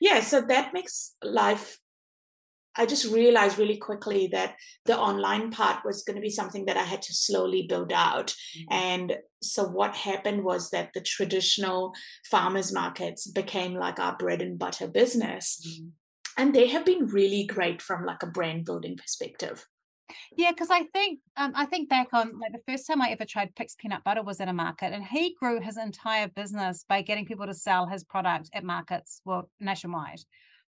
yeah, 0.00 0.20
so 0.20 0.40
that 0.42 0.72
makes 0.74 1.14
life. 1.22 1.78
I 2.76 2.86
just 2.86 3.12
realized 3.12 3.58
really 3.58 3.76
quickly 3.76 4.28
that 4.32 4.54
the 4.86 4.96
online 4.96 5.50
part 5.50 5.84
was 5.84 6.04
going 6.04 6.16
to 6.16 6.22
be 6.22 6.30
something 6.30 6.66
that 6.66 6.76
I 6.76 6.84
had 6.84 7.02
to 7.02 7.14
slowly 7.14 7.66
build 7.68 7.92
out. 7.92 8.28
Mm. 8.28 8.64
And 8.70 9.16
so 9.42 9.64
what 9.64 9.96
happened 9.96 10.44
was 10.44 10.70
that 10.70 10.90
the 10.94 11.00
traditional 11.00 11.92
farmers 12.30 12.72
markets 12.72 13.28
became 13.28 13.74
like 13.74 13.98
our 13.98 14.16
bread 14.16 14.40
and 14.40 14.58
butter 14.58 14.86
business. 14.86 15.60
Mm 15.66 15.92
and 16.40 16.54
they 16.54 16.66
have 16.66 16.86
been 16.86 17.06
really 17.06 17.44
great 17.44 17.82
from 17.82 18.06
like 18.06 18.22
a 18.22 18.26
brand 18.26 18.64
building 18.64 18.96
perspective 18.96 19.66
yeah, 20.36 20.50
because 20.50 20.70
I 20.70 20.84
think 20.92 21.20
um, 21.36 21.52
I 21.54 21.66
think 21.66 21.88
back 21.88 22.08
on 22.12 22.38
like 22.40 22.50
the 22.50 22.62
first 22.66 22.84
time 22.86 23.00
I 23.00 23.10
ever 23.10 23.24
tried 23.24 23.54
Pic's 23.54 23.76
peanut 23.76 24.02
butter 24.02 24.24
was 24.24 24.40
at 24.40 24.48
a 24.48 24.52
market, 24.52 24.92
and 24.92 25.04
he 25.04 25.36
grew 25.38 25.60
his 25.60 25.76
entire 25.76 26.26
business 26.26 26.84
by 26.88 27.02
getting 27.02 27.26
people 27.26 27.46
to 27.46 27.54
sell 27.54 27.86
his 27.86 28.02
product 28.02 28.50
at 28.52 28.64
markets, 28.64 29.20
well, 29.24 29.48
nationwide. 29.60 30.20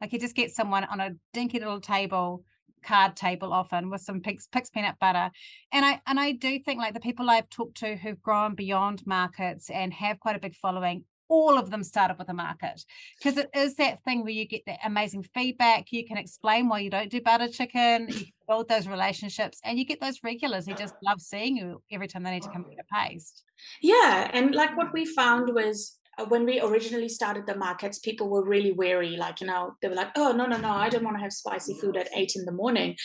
Like 0.00 0.10
he 0.10 0.18
just 0.18 0.34
gets 0.34 0.56
someone 0.56 0.82
on 0.84 0.98
a 0.98 1.14
dinky 1.32 1.58
little 1.60 1.80
table, 1.80 2.42
card 2.84 3.14
table 3.14 3.52
often 3.52 3.90
with 3.90 4.00
some 4.00 4.20
Pic's, 4.20 4.48
peanut 4.74 4.96
butter, 5.00 5.30
and 5.72 5.84
I 5.84 6.00
and 6.06 6.18
I 6.18 6.32
do 6.32 6.58
think 6.58 6.78
like 6.78 6.94
the 6.94 7.00
people 7.00 7.30
I've 7.30 7.48
talked 7.48 7.76
to 7.78 7.96
who've 7.96 8.22
grown 8.22 8.54
beyond 8.56 9.06
markets 9.06 9.70
and 9.70 9.92
have 9.92 10.20
quite 10.20 10.36
a 10.36 10.40
big 10.40 10.56
following 10.56 11.04
all 11.28 11.58
of 11.58 11.70
them 11.70 11.82
start 11.82 12.10
up 12.10 12.18
with 12.18 12.28
a 12.28 12.34
market 12.34 12.84
because 13.18 13.38
it 13.38 13.50
is 13.54 13.76
that 13.76 14.02
thing 14.04 14.22
where 14.22 14.32
you 14.32 14.46
get 14.46 14.62
that 14.66 14.78
amazing 14.84 15.24
feedback. 15.34 15.92
You 15.92 16.06
can 16.06 16.16
explain 16.16 16.68
why 16.68 16.80
you 16.80 16.90
don't 16.90 17.10
do 17.10 17.20
butter 17.20 17.48
chicken, 17.48 18.08
you 18.08 18.26
build 18.46 18.68
those 18.68 18.88
relationships, 18.88 19.60
and 19.64 19.78
you 19.78 19.84
get 19.84 20.00
those 20.00 20.20
regulars 20.24 20.66
who 20.66 20.74
just 20.74 20.94
love 21.02 21.20
seeing 21.20 21.56
you 21.56 21.82
every 21.90 22.08
time 22.08 22.22
they 22.22 22.30
need 22.30 22.42
to 22.42 22.50
come 22.50 22.64
get 22.68 22.78
a 22.78 22.94
paste. 22.94 23.44
Yeah. 23.82 24.30
And 24.32 24.54
like 24.54 24.76
what 24.76 24.92
we 24.92 25.04
found 25.04 25.54
was 25.54 25.98
uh, 26.18 26.24
when 26.26 26.44
we 26.44 26.60
originally 26.60 27.08
started 27.08 27.46
the 27.46 27.56
markets, 27.56 27.98
people 27.98 28.28
were 28.28 28.44
really 28.44 28.72
wary. 28.72 29.16
Like, 29.16 29.40
you 29.40 29.46
know, 29.46 29.74
they 29.82 29.88
were 29.88 29.94
like, 29.94 30.10
oh, 30.16 30.32
no, 30.32 30.46
no, 30.46 30.56
no, 30.56 30.70
I 30.70 30.88
don't 30.88 31.04
want 31.04 31.16
to 31.16 31.22
have 31.22 31.32
spicy 31.32 31.74
food 31.80 31.96
at 31.96 32.08
eight 32.14 32.32
in 32.36 32.44
the 32.44 32.52
morning. 32.52 32.96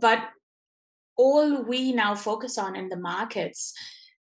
But 0.00 0.20
all 1.16 1.62
we 1.62 1.92
now 1.92 2.14
focus 2.14 2.58
on 2.58 2.76
in 2.76 2.88
the 2.88 2.96
markets 2.96 3.74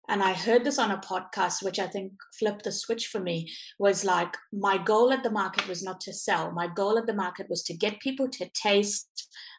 and 0.10 0.22
I 0.22 0.34
heard 0.34 0.64
this 0.64 0.80
on 0.80 0.92
a 0.92 0.98
podcast, 0.98 1.64
which 1.64 1.80
I 1.80 1.88
think 1.88 2.14
flipped 2.38 2.64
the 2.64 2.72
switch 2.72 3.08
for 3.08 3.20
me, 3.20 3.52
was 3.80 4.04
like 4.04 4.36
my 4.52 4.78
goal 4.78 5.12
at 5.12 5.24
the 5.24 5.32
market 5.32 5.68
was 5.68 5.84
not 5.84 6.02
to 6.02 6.14
sell. 6.14 6.52
My 6.52 6.68
goal 6.68 6.98
at 6.98 7.06
the 7.06 7.14
market 7.14 7.50
was 7.50 7.64
to 7.64 7.74
get 7.74 8.00
people 8.00 8.28
to 8.30 8.50
taste 8.54 9.08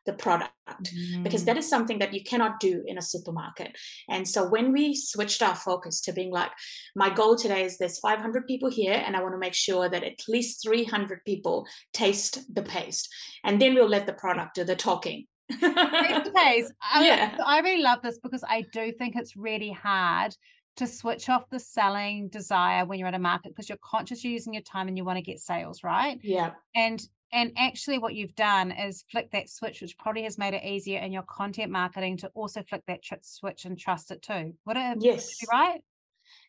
the 0.05 0.13
product 0.13 0.53
mm. 0.83 1.23
because 1.23 1.45
that 1.45 1.57
mm. 1.57 1.63
something 1.63 2.01
that 2.01 2.13
you 2.13 2.23
cannot 2.25 2.59
do 2.61 2.83
in 2.87 2.99
a 2.99 3.03
supermarket. 3.03 3.77
And 4.09 4.27
so 4.27 4.49
when 4.49 4.73
we 4.73 4.97
switched 4.97 5.43
our 5.43 5.55
focus 5.55 6.01
to 6.03 6.13
being 6.13 6.33
like, 6.33 6.51
my 6.97 7.09
goal 7.09 7.37
today 7.37 7.65
is 7.65 7.79
there's 7.79 8.01
500 8.01 8.47
people 8.47 8.71
here, 8.71 9.01
and 9.07 9.17
I 9.17 9.23
want 9.23 9.35
to 9.35 9.39
make 9.39 9.55
sure 9.55 9.89
that 9.89 10.03
at 10.03 10.21
least 10.29 10.63
300 10.65 11.25
people 11.25 11.67
taste 11.93 12.41
the 12.53 12.63
paste. 12.63 13.09
And 13.45 13.63
then 13.63 13.75
we'll 13.75 13.89
let 13.89 14.07
the 14.07 14.13
product 14.13 14.57
do 14.57 14.65
the 14.65 14.77
talking 14.77 15.27
case. 15.59 16.73
I, 16.95 17.07
yeah. 17.07 17.37
I 17.45 17.61
really 17.61 17.83
love 17.83 18.03
this 18.03 18.19
because 18.19 18.45
I 18.49 18.65
do 18.73 18.93
think 18.93 19.17
it's 19.17 19.37
really 19.37 19.71
hard 19.71 20.37
to 20.77 20.87
switch 20.87 21.29
off 21.29 21.51
the 21.51 21.59
selling 21.59 22.29
desire 22.29 22.85
when 22.87 22.99
you're 22.99 23.09
at 23.09 23.15
a 23.15 23.19
market 23.19 23.51
because 23.51 23.69
you're 23.69 23.79
conscious 23.83 24.25
you're 24.25 24.33
using 24.33 24.55
your 24.55 24.63
time 24.63 24.89
and 24.89 24.97
you 24.97 25.05
want 25.05 25.19
to 25.19 25.23
get 25.23 25.39
sales, 25.39 25.85
right? 25.85 26.19
Yeah. 26.23 26.53
And 26.75 27.03
and 27.33 27.53
actually 27.57 27.99
what 27.99 28.15
you've 28.15 28.35
done 28.35 28.71
is 28.71 29.05
flick 29.11 29.31
that 29.33 29.49
switch, 29.49 29.81
which 29.81 29.97
probably 29.97 30.25
has 30.25 30.37
made 30.37 30.55
it 30.55 30.65
easier 30.65 31.01
in 31.01 31.13
your 31.13 31.23
content 31.23 31.71
marketing 31.71 32.19
to 32.19 32.31
also 32.35 32.63
flick 32.63 32.85
that 32.87 33.03
tr- 33.03 33.15
switch 33.23 33.65
and 33.65 33.79
trust 33.79 34.11
it 34.11 34.23
too. 34.23 34.55
What 34.65 34.77
a 34.77 34.97
yes, 34.99 35.39
right? 35.51 35.83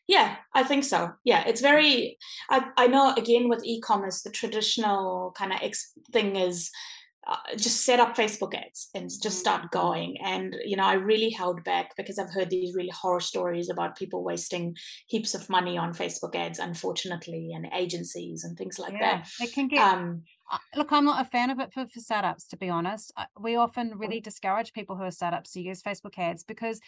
Yeah, 0.06 0.36
I 0.52 0.64
think 0.64 0.84
so. 0.84 1.12
Yeah, 1.24 1.44
it's 1.46 1.62
very. 1.62 2.18
I 2.50 2.66
I 2.76 2.86
know 2.86 3.14
again 3.14 3.48
with 3.48 3.64
e-commerce, 3.64 4.22
the 4.22 4.30
traditional 4.30 5.34
kind 5.36 5.52
of 5.52 5.60
ex- 5.62 5.92
thing 6.12 6.36
is 6.36 6.70
uh, 7.26 7.56
just 7.56 7.84
set 7.84 8.00
up 8.00 8.16
Facebook 8.16 8.54
ads 8.54 8.90
and 8.94 9.10
just 9.22 9.38
start 9.38 9.62
mm-hmm. 9.62 9.78
going. 9.78 10.16
And, 10.22 10.56
you 10.64 10.76
know, 10.76 10.84
I 10.84 10.94
really 10.94 11.30
held 11.30 11.64
back 11.64 11.96
because 11.96 12.18
I've 12.18 12.32
heard 12.32 12.50
these 12.50 12.74
really 12.74 12.90
horror 12.90 13.20
stories 13.20 13.70
about 13.70 13.96
people 13.96 14.22
wasting 14.22 14.76
heaps 15.06 15.34
of 15.34 15.48
money 15.48 15.78
on 15.78 15.94
Facebook 15.94 16.34
ads, 16.34 16.58
unfortunately, 16.58 17.52
and 17.54 17.66
agencies 17.74 18.44
and 18.44 18.56
things 18.56 18.78
like 18.78 18.92
yeah, 18.92 19.22
that. 19.22 19.28
It 19.40 19.52
can 19.52 19.68
get. 19.68 19.80
Um, 19.80 20.22
look, 20.76 20.92
I'm 20.92 21.04
not 21.04 21.24
a 21.24 21.28
fan 21.30 21.50
of 21.50 21.60
it 21.60 21.72
for, 21.72 21.86
for 21.86 22.00
startups, 22.00 22.46
to 22.48 22.56
be 22.56 22.68
honest. 22.68 23.12
We 23.40 23.56
often 23.56 23.96
really 23.96 24.20
discourage 24.20 24.72
people 24.72 24.96
who 24.96 25.04
are 25.04 25.10
startups 25.10 25.52
to 25.52 25.62
use 25.62 25.82
Facebook 25.82 26.18
ads 26.18 26.44
because 26.44 26.80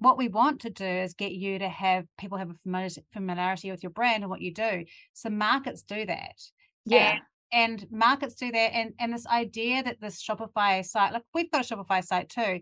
what 0.00 0.18
we 0.18 0.28
want 0.28 0.60
to 0.60 0.70
do 0.70 0.84
is 0.84 1.14
get 1.14 1.32
you 1.32 1.58
to 1.58 1.68
have 1.68 2.04
people 2.18 2.38
have 2.38 2.50
a 2.50 3.00
familiarity 3.12 3.70
with 3.70 3.82
your 3.82 3.90
brand 3.90 4.22
and 4.22 4.30
what 4.30 4.40
you 4.40 4.52
do. 4.52 4.84
So 5.12 5.28
markets 5.28 5.82
do 5.82 6.06
that. 6.06 6.36
Yeah. 6.84 7.12
And 7.12 7.20
and 7.52 7.86
markets 7.90 8.34
do 8.34 8.50
that 8.50 8.74
and 8.74 8.92
and 8.98 9.12
this 9.12 9.26
idea 9.26 9.82
that 9.82 10.00
this 10.00 10.22
shopify 10.22 10.84
site 10.84 11.12
like 11.12 11.22
we've 11.34 11.50
got 11.50 11.68
a 11.68 11.74
shopify 11.74 12.04
site 12.04 12.28
too 12.28 12.60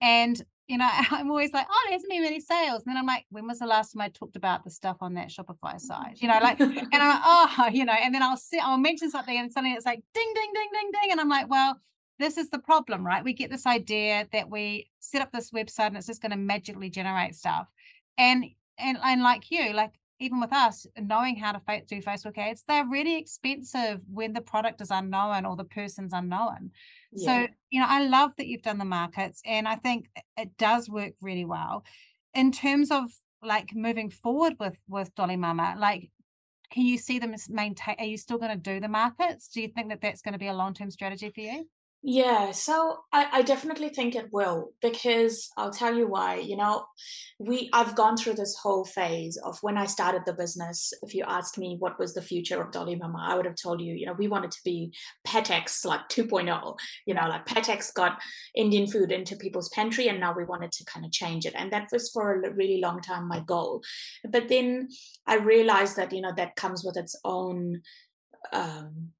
and 0.00 0.42
you 0.66 0.76
know 0.78 0.88
i'm 1.10 1.30
always 1.30 1.52
like 1.52 1.66
oh 1.70 1.86
there's 1.88 2.02
been 2.08 2.22
many 2.22 2.40
sales 2.40 2.82
and 2.84 2.86
then 2.86 2.96
i'm 2.96 3.06
like 3.06 3.24
when 3.30 3.46
was 3.46 3.60
the 3.60 3.66
last 3.66 3.92
time 3.92 4.00
i 4.00 4.08
talked 4.08 4.36
about 4.36 4.64
the 4.64 4.70
stuff 4.70 4.96
on 5.00 5.14
that 5.14 5.28
shopify 5.28 5.80
site? 5.80 6.20
You 6.20 6.28
know 6.28 6.38
like 6.42 6.60
and 6.60 6.88
i'm 6.92 7.08
like 7.08 7.22
oh 7.24 7.68
you 7.72 7.84
know 7.84 7.92
and 7.92 8.14
then 8.14 8.22
i'll 8.22 8.36
sit 8.36 8.64
i'll 8.64 8.78
mention 8.78 9.10
something 9.10 9.36
and 9.36 9.52
suddenly 9.52 9.76
it's 9.76 9.86
like 9.86 10.02
ding 10.14 10.32
ding 10.34 10.52
ding 10.54 10.68
ding 10.72 10.90
ding 10.92 11.12
and 11.12 11.20
i'm 11.20 11.28
like 11.28 11.48
well 11.48 11.78
this 12.18 12.36
is 12.36 12.50
the 12.50 12.58
problem 12.58 13.04
right? 13.04 13.24
We 13.24 13.32
get 13.32 13.50
this 13.50 13.66
idea 13.66 14.28
that 14.32 14.50
we 14.50 14.90
set 15.00 15.22
up 15.22 15.32
this 15.32 15.50
website 15.50 15.88
and 15.88 15.96
it's 15.96 16.06
just 16.06 16.22
going 16.22 16.30
to 16.30 16.38
magically 16.38 16.90
generate 16.90 17.34
stuff 17.34 17.66
and 18.18 18.44
and 18.78 18.98
and 19.02 19.22
like 19.22 19.50
you 19.50 19.72
like 19.72 19.92
even 20.20 20.40
with 20.40 20.52
us 20.52 20.86
knowing 20.98 21.36
how 21.36 21.52
to 21.52 21.60
do 21.86 22.00
facebook 22.00 22.38
ads 22.38 22.62
they're 22.66 22.86
really 22.86 23.16
expensive 23.18 24.00
when 24.12 24.32
the 24.32 24.40
product 24.40 24.80
is 24.80 24.90
unknown 24.90 25.44
or 25.44 25.56
the 25.56 25.64
person's 25.64 26.12
unknown. 26.12 26.70
Yeah. 27.12 27.46
so 27.46 27.52
you 27.70 27.80
know 27.80 27.86
i 27.88 28.06
love 28.06 28.32
that 28.38 28.46
you've 28.46 28.62
done 28.62 28.78
the 28.78 28.84
markets 28.84 29.42
and 29.44 29.66
i 29.68 29.76
think 29.76 30.08
it 30.36 30.56
does 30.58 30.88
work 30.88 31.12
really 31.20 31.44
well. 31.44 31.84
In 32.34 32.50
terms 32.50 32.90
of 32.90 33.10
like 33.42 33.74
moving 33.74 34.10
forward 34.10 34.54
with 34.58 34.76
with 34.88 35.14
dolly 35.14 35.36
mama 35.36 35.76
like 35.78 36.10
can 36.70 36.84
you 36.84 36.98
see 36.98 37.18
them 37.18 37.34
maintain 37.48 37.94
are 37.98 38.04
you 38.04 38.16
still 38.16 38.38
going 38.38 38.50
to 38.50 38.56
do 38.56 38.80
the 38.80 38.88
markets? 38.88 39.48
Do 39.48 39.60
you 39.60 39.68
think 39.68 39.90
that 39.90 40.00
that's 40.00 40.22
going 40.22 40.32
to 40.32 40.38
be 40.38 40.48
a 40.48 40.54
long-term 40.54 40.90
strategy 40.90 41.30
for 41.30 41.40
you 41.40 41.68
yeah, 42.06 42.50
so 42.50 42.98
I, 43.14 43.28
I 43.32 43.42
definitely 43.42 43.88
think 43.88 44.14
it 44.14 44.28
will 44.30 44.72
because 44.82 45.48
I'll 45.56 45.70
tell 45.70 45.96
you 45.96 46.06
why. 46.06 46.34
You 46.36 46.58
know, 46.58 46.84
we 47.38 47.70
I've 47.72 47.96
gone 47.96 48.18
through 48.18 48.34
this 48.34 48.54
whole 48.62 48.84
phase 48.84 49.38
of 49.38 49.56
when 49.62 49.78
I 49.78 49.86
started 49.86 50.20
the 50.26 50.34
business. 50.34 50.92
If 51.02 51.14
you 51.14 51.24
asked 51.26 51.56
me 51.56 51.76
what 51.78 51.98
was 51.98 52.12
the 52.12 52.20
future 52.20 52.60
of 52.60 52.72
Dolly 52.72 52.94
Mama, 52.94 53.24
I 53.26 53.34
would 53.34 53.46
have 53.46 53.56
told 53.56 53.80
you, 53.80 53.94
you 53.94 54.04
know, 54.04 54.12
we 54.12 54.28
wanted 54.28 54.50
to 54.50 54.58
be 54.66 54.92
Patak's 55.26 55.82
like 55.86 56.10
2.0. 56.10 56.76
You 57.06 57.14
know, 57.14 57.26
like 57.26 57.46
Patak's 57.46 57.90
got 57.90 58.20
Indian 58.54 58.86
food 58.86 59.10
into 59.10 59.34
people's 59.34 59.70
pantry, 59.70 60.08
and 60.08 60.20
now 60.20 60.34
we 60.34 60.44
wanted 60.44 60.72
to 60.72 60.84
kind 60.84 61.06
of 61.06 61.12
change 61.12 61.46
it. 61.46 61.54
And 61.56 61.72
that 61.72 61.88
was 61.90 62.10
for 62.10 62.34
a 62.34 62.52
really 62.52 62.82
long 62.82 63.00
time 63.00 63.26
my 63.26 63.40
goal. 63.40 63.80
But 64.28 64.50
then 64.50 64.88
I 65.26 65.36
realized 65.36 65.96
that 65.96 66.12
you 66.12 66.20
know 66.20 66.34
that 66.36 66.56
comes 66.56 66.84
with 66.84 66.98
its 66.98 67.18
own 67.24 67.80
um, 68.52 69.12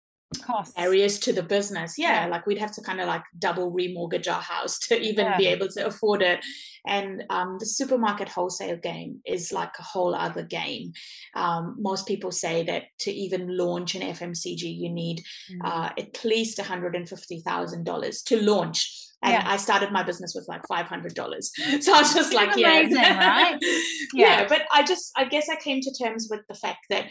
costs 0.42 0.74
areas 0.76 1.18
to 1.18 1.32
the 1.32 1.42
business 1.42 1.94
yeah, 1.96 2.24
yeah. 2.24 2.30
like 2.30 2.46
we'd 2.46 2.58
have 2.58 2.72
to 2.72 2.82
kind 2.82 3.00
of 3.00 3.06
like 3.06 3.22
double 3.38 3.72
remortgage 3.72 4.28
our 4.28 4.40
house 4.40 4.78
to 4.78 5.00
even 5.08 5.26
yeah. 5.26 5.36
be 5.36 5.46
able 5.46 5.68
to 5.68 5.86
afford 5.86 6.22
it 6.22 6.44
and 6.86 7.24
um, 7.30 7.56
the 7.58 7.66
supermarket 7.66 8.28
wholesale 8.28 8.76
game 8.76 9.20
is 9.24 9.52
like 9.52 9.72
a 9.78 9.82
whole 9.82 10.14
other 10.14 10.42
game 10.42 10.92
um, 11.34 11.76
most 11.78 12.06
people 12.06 12.30
say 12.30 12.62
that 12.64 12.84
to 12.98 13.12
even 13.12 13.56
launch 13.56 13.94
an 13.94 14.02
fmcg 14.02 14.62
you 14.62 14.90
need 14.90 15.22
mm. 15.50 15.58
uh, 15.64 15.90
at 15.98 16.24
least 16.24 16.58
$150000 16.58 18.24
to 18.24 18.42
launch 18.42 19.04
and 19.24 19.32
yeah. 19.32 19.42
I 19.46 19.56
started 19.56 19.90
my 19.90 20.02
business 20.02 20.34
with 20.34 20.46
like 20.48 20.66
five 20.68 20.86
hundred 20.86 21.14
dollars. 21.14 21.50
So 21.80 21.94
I 21.94 22.00
was 22.00 22.14
just 22.14 22.34
like, 22.34 22.54
amazing, 22.54 22.96
yeah, 22.96 23.26
right? 23.26 23.58
Yeah. 23.62 24.40
yeah. 24.42 24.46
But 24.48 24.62
I 24.72 24.82
just, 24.82 25.12
I 25.16 25.24
guess, 25.24 25.48
I 25.48 25.56
came 25.56 25.80
to 25.80 25.92
terms 25.94 26.28
with 26.30 26.42
the 26.46 26.54
fact 26.54 26.86
that 26.90 27.06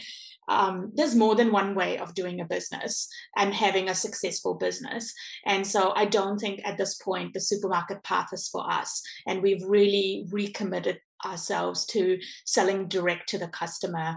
um, 0.48 0.92
there's 0.94 1.14
more 1.14 1.34
than 1.34 1.52
one 1.52 1.74
way 1.74 1.98
of 1.98 2.14
doing 2.14 2.40
a 2.40 2.44
business 2.44 3.08
and 3.36 3.54
having 3.54 3.88
a 3.88 3.94
successful 3.94 4.54
business. 4.54 5.12
And 5.46 5.66
so 5.66 5.92
I 5.94 6.04
don't 6.04 6.38
think 6.38 6.60
at 6.64 6.78
this 6.78 6.96
point 6.96 7.34
the 7.34 7.40
supermarket 7.40 8.02
path 8.02 8.28
is 8.32 8.48
for 8.48 8.70
us. 8.70 9.02
And 9.26 9.42
we've 9.42 9.64
really 9.64 10.26
recommitted 10.30 11.00
ourselves 11.24 11.86
to 11.86 12.18
selling 12.44 12.88
direct 12.88 13.28
to 13.30 13.38
the 13.38 13.48
customer 13.48 14.16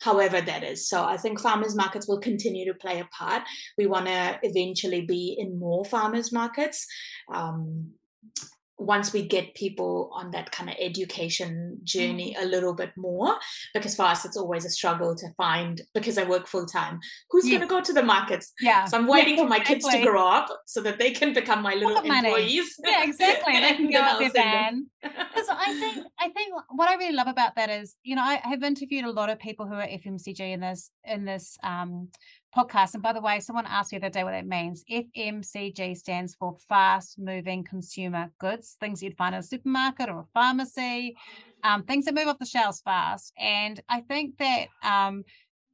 however 0.00 0.40
that 0.40 0.62
is. 0.62 0.88
So 0.88 1.04
I 1.04 1.16
think 1.16 1.40
farmers 1.40 1.74
markets 1.74 2.06
will 2.06 2.20
continue 2.20 2.66
to 2.66 2.78
play 2.78 3.00
a 3.00 3.08
part. 3.16 3.42
We 3.78 3.86
want 3.86 4.06
to 4.06 4.38
eventually 4.42 5.02
be 5.06 5.34
in 5.38 5.58
more 5.58 5.84
farmers 5.84 6.32
markets. 6.32 6.86
Um, 7.32 7.92
once 8.78 9.12
we 9.12 9.26
get 9.26 9.54
people 9.54 10.10
on 10.12 10.30
that 10.30 10.50
kind 10.52 10.68
of 10.68 10.76
education 10.78 11.78
journey 11.82 12.36
mm. 12.38 12.42
a 12.42 12.46
little 12.46 12.74
bit 12.74 12.90
more 12.96 13.34
because 13.72 13.96
for 13.96 14.02
us 14.02 14.24
it's 14.24 14.36
always 14.36 14.64
a 14.64 14.70
struggle 14.70 15.14
to 15.14 15.26
find 15.36 15.80
because 15.94 16.18
i 16.18 16.24
work 16.24 16.46
full 16.46 16.66
time 16.66 17.00
who's 17.30 17.48
going 17.48 17.60
to 17.60 17.66
go 17.66 17.80
to 17.80 17.92
the 17.92 18.02
markets? 18.02 18.52
Yeah. 18.60 18.84
So 18.84 18.98
i'm 18.98 19.06
waiting 19.06 19.36
yeah, 19.36 19.42
for 19.42 19.48
my 19.48 19.56
exactly. 19.56 19.90
kids 19.90 19.94
to 19.94 20.02
grow 20.02 20.28
up 20.28 20.48
so 20.66 20.82
that 20.82 20.98
they 20.98 21.10
can 21.10 21.32
become 21.32 21.62
my 21.62 21.74
little 21.74 21.98
employees 21.98 22.74
yeah 22.84 23.04
exactly 23.04 23.54
And 23.54 23.64
they 23.64 23.74
can 23.80 23.90
go 23.90 24.00
out 24.00 24.32
there 24.34 24.70
so 25.44 25.52
i 25.52 25.72
think 25.78 26.06
i 26.18 26.28
think 26.28 26.54
what 26.70 26.88
i 26.88 26.94
really 26.96 27.14
love 27.14 27.28
about 27.28 27.56
that 27.56 27.70
is 27.70 27.96
you 28.02 28.16
know 28.16 28.22
i 28.22 28.40
have 28.42 28.62
interviewed 28.62 29.04
a 29.04 29.10
lot 29.10 29.30
of 29.30 29.38
people 29.38 29.66
who 29.66 29.74
are 29.74 29.86
fmcg 29.86 30.40
in 30.40 30.60
this 30.60 30.90
in 31.04 31.24
this 31.24 31.56
um 31.62 32.08
podcast. 32.56 32.94
And 32.94 33.02
by 33.02 33.12
the 33.12 33.20
way, 33.20 33.40
someone 33.40 33.66
asked 33.66 33.92
me 33.92 33.98
the 33.98 34.06
other 34.06 34.12
day 34.12 34.24
what 34.24 34.30
that 34.32 34.46
means. 34.46 34.84
FMCG 34.90 35.96
stands 35.96 36.34
for 36.34 36.56
fast 36.68 37.18
moving 37.18 37.62
consumer 37.62 38.30
goods, 38.38 38.76
things 38.80 39.02
you'd 39.02 39.16
find 39.16 39.34
in 39.34 39.40
a 39.40 39.42
supermarket 39.42 40.08
or 40.08 40.20
a 40.20 40.26
pharmacy, 40.32 41.16
um, 41.62 41.82
things 41.82 42.04
that 42.06 42.14
move 42.14 42.28
off 42.28 42.38
the 42.38 42.46
shelves 42.46 42.80
fast. 42.80 43.32
And 43.38 43.80
I 43.88 44.00
think 44.00 44.38
that 44.38 44.68
um, 44.82 45.24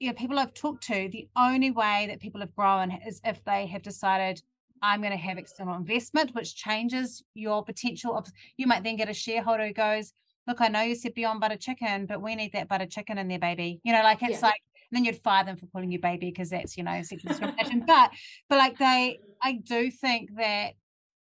you 0.02 0.08
know, 0.08 0.14
people 0.14 0.38
I've 0.38 0.52
talked 0.52 0.82
to, 0.88 1.08
the 1.12 1.28
only 1.36 1.70
way 1.70 2.06
that 2.08 2.18
people 2.18 2.40
have 2.40 2.54
grown 2.56 2.90
is 3.06 3.20
if 3.24 3.42
they 3.44 3.66
have 3.66 3.82
decided 3.82 4.42
I'm 4.82 5.00
going 5.00 5.12
to 5.12 5.16
have 5.16 5.38
external 5.38 5.76
investment, 5.76 6.34
which 6.34 6.56
changes 6.56 7.22
your 7.34 7.64
potential 7.64 8.16
of 8.16 8.26
you 8.56 8.66
might 8.66 8.82
then 8.82 8.96
get 8.96 9.08
a 9.08 9.14
shareholder 9.14 9.68
who 9.68 9.72
goes, 9.72 10.12
Look, 10.48 10.60
I 10.60 10.66
know 10.66 10.82
you 10.82 10.96
said 10.96 11.14
beyond 11.14 11.38
butter 11.38 11.56
chicken, 11.56 12.06
but 12.06 12.20
we 12.20 12.34
need 12.34 12.52
that 12.54 12.68
butter 12.68 12.86
chicken 12.86 13.16
in 13.16 13.28
there, 13.28 13.38
baby. 13.38 13.80
You 13.84 13.92
know, 13.92 14.02
like 14.02 14.24
it's 14.24 14.40
yeah. 14.40 14.48
like 14.48 14.60
then 14.92 15.04
you'd 15.04 15.16
fire 15.16 15.44
them 15.44 15.56
for 15.56 15.66
calling 15.66 15.90
you 15.90 15.98
baby 15.98 16.30
because 16.30 16.50
that's 16.50 16.76
you 16.76 16.84
know 16.84 17.02
sexual 17.02 17.30
discrimination 17.30 17.84
but 17.86 18.10
but 18.48 18.58
like 18.58 18.78
they 18.78 19.18
i 19.42 19.52
do 19.52 19.90
think 19.90 20.30
that 20.36 20.72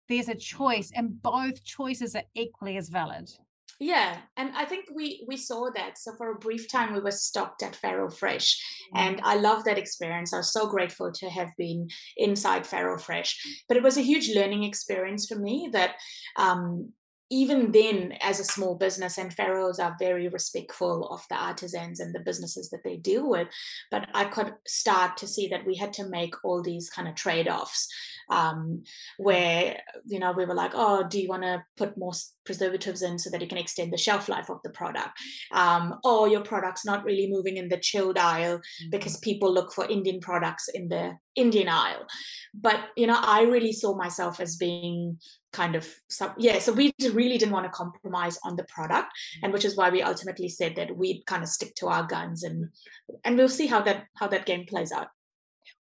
there's 0.08 0.30
a 0.30 0.36
choice 0.36 0.92
and 0.96 1.22
both 1.22 1.64
choices 1.64 2.16
are 2.16 2.24
equally 2.36 2.78
as 2.78 2.90
valid. 2.90 3.30
Yeah 3.80 4.18
and 4.38 4.52
i 4.56 4.64
think 4.64 4.86
we 4.94 5.26
we 5.28 5.36
saw 5.36 5.70
that. 5.76 5.98
So 5.98 6.14
for 6.16 6.32
a 6.32 6.40
brief 6.40 6.72
time 6.72 6.94
we 6.94 7.02
were 7.02 7.12
stocked 7.12 7.62
at 7.62 7.78
Farro 7.82 8.14
Fresh 8.14 8.56
mm-hmm. 8.56 8.98
and 8.98 9.22
i 9.24 9.36
love 9.36 9.66
that 9.66 9.78
experience. 9.78 10.34
I 10.34 10.38
was 10.38 10.54
so 10.54 10.68
grateful 10.68 11.12
to 11.12 11.30
have 11.30 11.50
been 11.58 11.90
inside 12.16 12.64
Farro 12.64 13.02
Fresh. 13.02 13.64
But 13.68 13.76
it 13.76 13.84
was 13.84 13.98
a 13.98 14.02
huge 14.02 14.30
learning 14.34 14.64
experience 14.64 15.28
for 15.28 15.36
me 15.38 15.70
that 15.74 15.96
um, 16.38 16.94
even 17.32 17.72
then, 17.72 18.14
as 18.22 18.40
a 18.40 18.44
small 18.44 18.76
business, 18.76 19.18
and 19.18 19.36
Farros 19.36 19.80
are 19.80 19.96
very 19.98 20.28
respectful 20.28 21.08
of 21.08 21.26
the 21.30 21.36
artisans 21.36 22.00
and 22.00 22.14
the 22.14 22.20
businesses 22.20 22.70
that 22.70 22.84
they 22.84 22.98
deal 22.98 23.30
with, 23.30 23.48
but 23.90 24.08
I 24.14 24.26
could 24.26 24.54
start 24.68 25.18
to 25.18 25.28
see 25.28 25.48
that 25.48 25.66
we 25.66 25.76
had 25.76 25.94
to 25.94 26.08
make 26.08 26.36
all 26.44 26.62
these 26.62 26.90
kind 26.90 27.08
of 27.08 27.16
trade 27.16 27.48
offs 27.48 27.88
um, 28.30 28.84
where, 29.18 29.80
you 30.06 30.20
know, 30.20 30.34
we 30.34 30.46
were 30.46 30.54
like, 30.54 30.72
oh, 30.76 31.04
do 31.08 31.20
you 31.20 31.28
want 31.28 31.44
to 31.44 31.64
put 31.78 31.98
more 31.98 32.14
preservatives 32.46 33.02
in 33.02 33.18
so 33.18 33.30
that 33.30 33.42
you 33.42 33.48
can 33.48 33.58
extend 33.58 33.92
the 33.92 33.98
shelf 33.98 34.30
life 34.30 34.50
of 34.50 34.60
the 34.64 34.70
product? 34.70 35.20
Um, 35.52 36.00
or 36.04 36.28
your 36.28 36.42
product's 36.42 36.86
not 36.86 37.04
really 37.04 37.28
moving 37.30 37.58
in 37.58 37.70
the 37.70 37.78
chilled 37.78 38.18
aisle 38.18 38.58
mm-hmm. 38.58 38.90
because 38.90 39.18
people 39.18 39.54
look 39.54 39.74
for 39.74 39.90
Indian 39.90 40.20
products 40.20 40.68
in 40.70 40.88
the 40.88 41.18
Indian 41.36 41.70
aisle. 41.70 42.06
But, 42.54 42.80
you 42.96 43.08
know, 43.08 43.20
I 43.20 43.44
really 43.44 43.74
saw 43.74 43.96
myself 43.96 44.40
as 44.40 44.56
being 44.56 45.18
kind 45.54 45.76
of 45.76 45.88
yeah 46.38 46.60
so 46.60 46.74
we 46.74 46.94
really 47.14 47.38
didn't 47.38 47.54
want 47.54 47.66
to 47.66 47.70
compromise 47.70 48.38
on 48.44 48.58
the 48.58 48.66
product 48.66 49.08
and 49.42 49.54
which 49.54 49.64
is 49.64 49.78
why 49.78 49.90
we 49.90 50.02
ultimately 50.02 50.50
said 50.50 50.76
that 50.76 50.98
we'd 50.98 51.24
kind 51.28 51.44
of 51.44 51.48
stick 51.48 51.74
to 51.76 51.88
our 51.88 52.06
guns 52.06 52.44
and 52.44 52.68
and 53.24 53.38
we'll 53.38 53.48
see 53.48 53.66
how 53.66 53.82
that 53.82 54.04
how 54.16 54.28
that 54.28 54.46
game 54.46 54.66
plays 54.66 54.92
out 54.92 55.08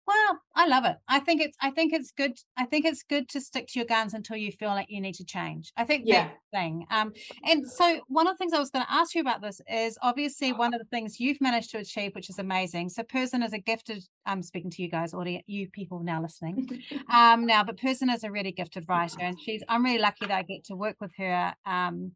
well, 0.07 0.39
I 0.55 0.67
love 0.67 0.85
it. 0.85 0.97
I 1.07 1.19
think 1.19 1.41
it's 1.41 1.57
I 1.61 1.71
think 1.71 1.93
it's 1.93 2.11
good. 2.11 2.37
I 2.57 2.65
think 2.65 2.85
it's 2.85 3.03
good 3.03 3.27
to 3.29 3.41
stick 3.41 3.67
to 3.69 3.79
your 3.79 3.85
guns 3.85 4.13
until 4.13 4.37
you 4.37 4.51
feel 4.51 4.69
like 4.69 4.87
you 4.89 5.01
need 5.01 5.15
to 5.15 5.25
change. 5.25 5.71
I 5.77 5.83
think 5.83 6.03
yeah. 6.05 6.27
that 6.27 6.37
thing. 6.53 6.85
Um, 6.91 7.11
and 7.43 7.69
so 7.69 8.01
one 8.07 8.27
of 8.27 8.33
the 8.33 8.37
things 8.37 8.53
I 8.53 8.59
was 8.59 8.69
going 8.69 8.85
to 8.85 8.91
ask 8.91 9.15
you 9.15 9.21
about 9.21 9.41
this 9.41 9.61
is 9.69 9.97
obviously 10.01 10.53
one 10.53 10.73
of 10.73 10.79
the 10.79 10.85
things 10.85 11.19
you've 11.19 11.41
managed 11.41 11.71
to 11.71 11.79
achieve, 11.79 12.13
which 12.15 12.29
is 12.29 12.39
amazing. 12.39 12.89
So 12.89 13.03
Perzen 13.03 13.43
is 13.43 13.53
a 13.53 13.59
gifted, 13.59 14.03
I'm 14.25 14.41
speaking 14.43 14.71
to 14.71 14.81
you 14.81 14.89
guys, 14.89 15.13
or 15.13 15.25
you 15.47 15.69
people 15.69 16.01
now 16.03 16.21
listening. 16.21 16.83
um, 17.11 17.45
now, 17.45 17.63
but 17.63 17.77
Perzen 17.77 18.13
is 18.13 18.23
a 18.23 18.31
really 18.31 18.51
gifted 18.51 18.85
writer, 18.87 19.21
and 19.21 19.39
she's 19.39 19.63
I'm 19.67 19.83
really 19.83 19.99
lucky 19.99 20.25
that 20.25 20.37
I 20.37 20.43
get 20.43 20.65
to 20.65 20.75
work 20.75 20.97
with 20.99 21.11
her. 21.17 21.53
Um, 21.65 22.11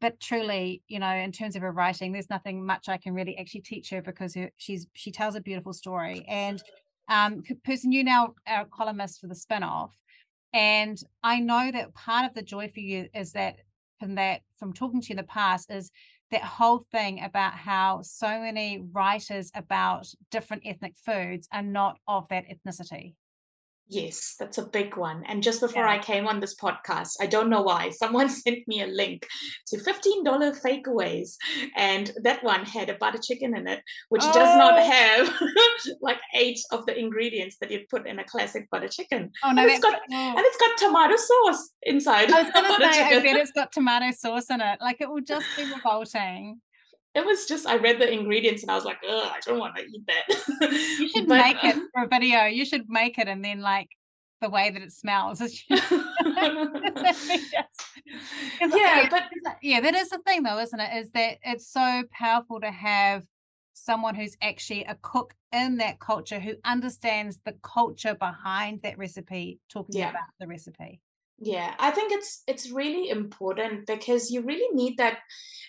but 0.00 0.20
truly, 0.20 0.82
you 0.88 0.98
know, 0.98 1.10
in 1.10 1.32
terms 1.32 1.56
of 1.56 1.62
her 1.62 1.72
writing, 1.72 2.12
there's 2.12 2.30
nothing 2.30 2.64
much 2.64 2.88
I 2.88 2.96
can 2.96 3.14
really 3.14 3.36
actually 3.38 3.60
teach 3.60 3.90
her 3.90 4.02
because 4.02 4.34
her, 4.34 4.50
she's 4.56 4.86
she 4.94 5.10
tells 5.10 5.34
a 5.34 5.40
beautiful 5.40 5.72
story 5.72 6.24
and 6.28 6.62
um, 7.08 7.42
Perzen 7.66 7.92
you 7.92 8.04
now 8.04 8.34
are 8.46 8.62
a 8.62 8.66
columnist 8.66 9.20
for 9.20 9.26
the 9.26 9.34
spinoff. 9.34 9.90
And 10.52 10.98
I 11.22 11.40
know 11.40 11.70
that 11.72 11.94
part 11.94 12.26
of 12.26 12.34
the 12.34 12.42
joy 12.42 12.68
for 12.68 12.80
you 12.80 13.08
is 13.14 13.32
that 13.32 13.56
from 13.98 14.14
that, 14.14 14.42
from 14.58 14.72
talking 14.72 15.00
to 15.00 15.08
you 15.08 15.12
in 15.14 15.16
the 15.16 15.24
past, 15.24 15.70
is 15.70 15.90
that 16.30 16.42
whole 16.42 16.78
thing 16.92 17.22
about 17.22 17.54
how 17.54 18.02
so 18.02 18.40
many 18.40 18.82
writers 18.92 19.50
about 19.54 20.06
different 20.30 20.62
ethnic 20.64 20.94
foods 20.96 21.48
are 21.52 21.62
not 21.62 21.98
of 22.06 22.28
that 22.28 22.44
ethnicity. 22.48 23.14
Yes, 23.88 24.34
that's 24.38 24.56
a 24.56 24.66
big 24.66 24.96
one. 24.96 25.24
And 25.26 25.42
just 25.42 25.60
before 25.60 25.84
yeah. 25.84 25.92
I 25.92 25.98
came 25.98 26.26
on 26.26 26.40
this 26.40 26.54
podcast, 26.54 27.16
I 27.20 27.26
don't 27.26 27.50
know 27.50 27.62
why, 27.62 27.90
someone 28.02 28.28
sent 28.28 28.66
me 28.66 28.82
a 28.82 28.86
link 28.86 29.26
to 29.68 29.76
$15 29.76 30.24
fakeaways. 30.62 31.36
And 31.76 32.10
that 32.22 32.42
one 32.42 32.64
had 32.64 32.88
a 32.88 32.94
butter 32.94 33.18
chicken 33.18 33.56
in 33.56 33.68
it, 33.68 33.80
which 34.08 34.22
oh. 34.24 34.32
does 34.32 34.56
not 34.56 34.78
oh. 34.78 34.90
have 34.90 35.34
like 36.00 36.18
eight 36.34 36.60
of 36.72 36.86
the 36.86 36.98
ingredients 36.98 37.56
that 37.60 37.70
you'd 37.70 37.88
put 37.88 38.06
in 38.06 38.18
a 38.18 38.24
classic 38.24 38.68
butter 38.70 38.88
chicken. 38.88 39.30
Oh, 39.44 39.52
no, 39.52 39.62
and, 39.62 39.70
it's 39.70 39.80
got, 39.80 40.00
no. 40.08 40.16
and 40.16 40.40
it's 40.40 40.56
got 40.56 40.78
tomato 40.78 41.16
sauce 41.16 41.70
inside. 41.82 42.32
I 42.32 42.42
was 42.42 42.52
going 42.54 42.64
to 42.64 42.94
say, 42.94 43.02
chicken. 43.02 43.18
I 43.18 43.22
bet 43.22 43.36
it's 43.36 43.52
got 43.52 43.72
tomato 43.72 44.10
sauce 44.12 44.48
in 44.50 44.60
it. 44.60 44.78
Like 44.80 45.00
it 45.00 45.10
will 45.10 45.22
just 45.22 45.46
be 45.56 45.64
revolting 45.70 46.60
it 47.14 47.24
was 47.24 47.46
just 47.46 47.66
I 47.66 47.76
read 47.76 48.00
the 48.00 48.12
ingredients 48.12 48.62
and 48.62 48.70
I 48.70 48.74
was 48.74 48.84
like, 48.84 48.98
Ugh, 49.08 49.28
I 49.32 49.40
don't 49.40 49.58
want 49.58 49.76
to 49.76 49.82
eat 49.82 50.02
that. 50.06 50.24
you 50.98 51.08
should 51.08 51.28
but, 51.28 51.38
make 51.38 51.62
it 51.62 51.76
uh 51.76 51.80
for 51.92 52.04
a 52.04 52.08
video. 52.08 52.44
You 52.46 52.64
should 52.64 52.88
make 52.88 53.18
it 53.18 53.28
and 53.28 53.44
then 53.44 53.60
like 53.60 53.88
the 54.40 54.50
way 54.50 54.70
that 54.70 54.82
it 54.82 54.92
smells. 54.92 55.40
yeah, 55.70 55.78
but 58.60 59.22
yeah, 59.62 59.80
that 59.80 59.94
is 59.94 60.10
the 60.10 60.18
thing 60.26 60.42
though, 60.42 60.58
isn't 60.58 60.80
it? 60.80 60.96
Is 60.96 61.10
that 61.12 61.38
it's 61.44 61.66
so 61.66 62.02
powerful 62.10 62.60
to 62.60 62.70
have 62.70 63.24
someone 63.72 64.14
who's 64.14 64.36
actually 64.42 64.84
a 64.84 64.96
cook 65.02 65.34
in 65.52 65.78
that 65.78 65.98
culture 66.00 66.40
who 66.40 66.54
understands 66.64 67.40
the 67.44 67.54
culture 67.62 68.14
behind 68.14 68.82
that 68.82 68.98
recipe 68.98 69.58
talking 69.68 70.00
yeah. 70.00 70.10
about 70.10 70.22
the 70.38 70.46
recipe 70.46 71.00
yeah 71.38 71.74
i 71.78 71.90
think 71.90 72.12
it's 72.12 72.42
it's 72.46 72.70
really 72.70 73.08
important 73.08 73.86
because 73.86 74.30
you 74.30 74.42
really 74.42 74.68
need 74.72 74.96
that 74.98 75.18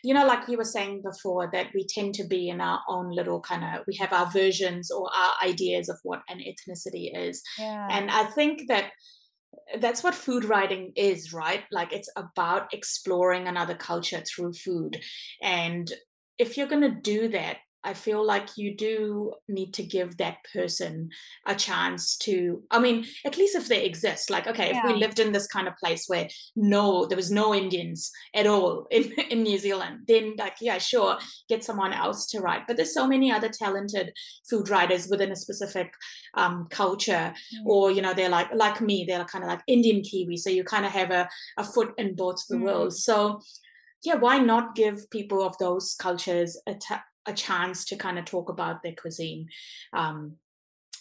you 0.04 0.13
know 0.13 0.25
like 0.25 0.47
you 0.47 0.58
were 0.58 0.63
saying 0.63 1.01
before 1.04 1.49
that 1.51 1.67
we 1.73 1.86
tend 1.88 2.13
to 2.13 2.23
be 2.23 2.49
in 2.49 2.62
our 2.62 2.80
own 2.88 3.10
little 3.10 3.41
kind 3.41 3.63
of 3.63 3.84
we 3.88 3.95
have 3.95 4.13
our 4.13 4.30
versions 4.32 4.91
or 4.91 5.10
our 5.15 5.34
ideas 5.43 5.89
of 5.89 5.97
what 6.04 6.21
an 6.30 6.39
ethnicity 6.39 7.10
is. 7.15 7.41
Yeah. 7.58 7.88
and 7.89 8.12
i 8.12 8.25
think 8.25 8.67
that 8.67 8.91
that's 9.80 10.04
what 10.04 10.15
food 10.15 10.45
writing 10.45 10.91
is 10.95 11.34
right? 11.34 11.63
Like 11.71 11.93
it's 11.93 12.10
about 12.15 12.73
exploring 12.73 13.47
another 13.47 13.75
culture 13.75 14.21
through 14.21 14.54
food. 14.54 14.97
And 15.41 15.91
if 16.38 16.58
you're 16.58 16.67
going 16.67 16.82
to 16.82 17.01
do 17.01 17.30
that 17.30 17.58
I 17.85 17.93
feel 17.93 18.25
like 18.25 18.57
you 18.57 18.75
do 18.75 19.33
need 19.47 19.73
to 19.75 19.83
give 19.83 20.17
that 20.17 20.37
person 20.51 21.11
a 21.45 21.55
chance 21.55 22.17
to, 22.17 22.63
I 22.71 22.79
mean, 22.79 23.05
at 23.23 23.37
least 23.37 23.55
if 23.55 23.67
they 23.67 23.85
exist. 23.85 24.29
Like, 24.29 24.47
okay, 24.47 24.71
yeah. 24.71 24.79
if 24.79 24.91
we 24.91 24.99
lived 24.99 25.19
in 25.19 25.31
this 25.31 25.47
kind 25.47 25.67
of 25.67 25.77
place 25.77 26.05
where 26.07 26.27
no, 26.55 27.05
there 27.05 27.15
was 27.15 27.31
no 27.31 27.53
Indians 27.53 28.11
at 28.33 28.47
all 28.47 28.87
in, 28.89 29.11
in 29.29 29.43
New 29.43 29.59
Zealand, 29.59 29.99
then 30.07 30.35
like, 30.37 30.55
yeah, 30.61 30.79
sure, 30.79 31.17
get 31.47 31.63
someone 31.63 31.93
else 31.93 32.25
to 32.31 32.39
write. 32.39 32.63
But 32.67 32.77
there's 32.77 32.93
so 32.93 33.07
many 33.07 33.31
other 33.31 33.49
talented 33.49 34.11
food 34.49 34.69
writers 34.69 35.07
within 35.07 35.31
a 35.31 35.35
specific 35.35 35.93
um, 36.33 36.67
culture, 36.71 37.33
mm. 37.33 37.65
or, 37.65 37.91
you 37.91 38.01
know, 38.01 38.13
they're 38.13 38.29
like, 38.29 38.53
like 38.55 38.81
me, 38.81 39.05
they're 39.07 39.23
kind 39.25 39.43
of 39.43 39.49
like 39.49 39.61
Indian 39.67 40.01
Kiwi. 40.01 40.37
So 40.37 40.49
you 40.49 40.63
kind 40.63 40.85
of 40.85 40.91
have 40.91 41.11
a, 41.11 41.29
a 41.57 41.63
foot 41.63 41.93
in 41.99 42.15
both 42.15 42.43
the 42.49 42.55
mm. 42.55 42.63
worlds. 42.63 43.03
So 43.03 43.41
yeah, 44.05 44.15
why 44.15 44.37
not 44.37 44.75
give 44.75 45.09
people 45.09 45.43
of 45.43 45.57
those 45.57 45.95
cultures 45.99 46.57
a, 46.67 46.75
t- 46.75 46.95
a 47.25 47.33
chance 47.33 47.85
to 47.85 47.95
kind 47.95 48.19
of 48.19 48.25
talk 48.25 48.49
about 48.49 48.83
their 48.83 48.93
cuisine. 48.93 49.47
Um, 49.93 50.38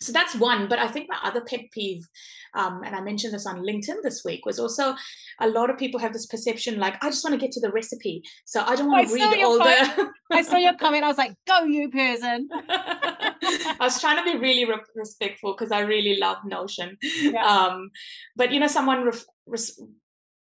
so 0.00 0.12
that's 0.12 0.34
one. 0.34 0.68
But 0.68 0.78
I 0.78 0.88
think 0.88 1.08
my 1.08 1.18
other 1.22 1.40
pet 1.40 1.70
peeve, 1.72 2.06
um, 2.54 2.82
and 2.84 2.94
I 2.94 3.00
mentioned 3.00 3.32
this 3.32 3.46
on 3.46 3.62
LinkedIn 3.62 4.02
this 4.02 4.22
week, 4.24 4.44
was 4.44 4.58
also 4.58 4.94
a 5.40 5.48
lot 5.48 5.70
of 5.70 5.78
people 5.78 6.00
have 6.00 6.12
this 6.12 6.26
perception 6.26 6.78
like, 6.78 7.02
I 7.02 7.08
just 7.08 7.24
want 7.24 7.34
to 7.34 7.40
get 7.40 7.52
to 7.52 7.60
the 7.60 7.70
recipe. 7.70 8.22
So 8.44 8.62
I 8.62 8.76
don't 8.76 8.90
want 8.90 9.08
to 9.08 9.14
read 9.14 9.42
all 9.42 9.58
the. 9.58 10.10
I 10.32 10.42
saw 10.42 10.56
your 10.56 10.74
comment. 10.74 11.04
I 11.04 11.08
was 11.08 11.18
like, 11.18 11.34
go, 11.46 11.64
you 11.64 11.90
person. 11.90 12.48
I 12.68 13.76
was 13.80 14.00
trying 14.00 14.24
to 14.24 14.32
be 14.32 14.38
really 14.38 14.64
re- 14.64 14.80
respectful 14.94 15.54
because 15.54 15.72
I 15.72 15.80
really 15.80 16.18
love 16.18 16.38
Notion. 16.44 16.98
Yeah. 17.22 17.44
Um, 17.46 17.90
but, 18.37 18.52
you 18.52 18.60
know, 18.60 18.66
someone 18.66 19.10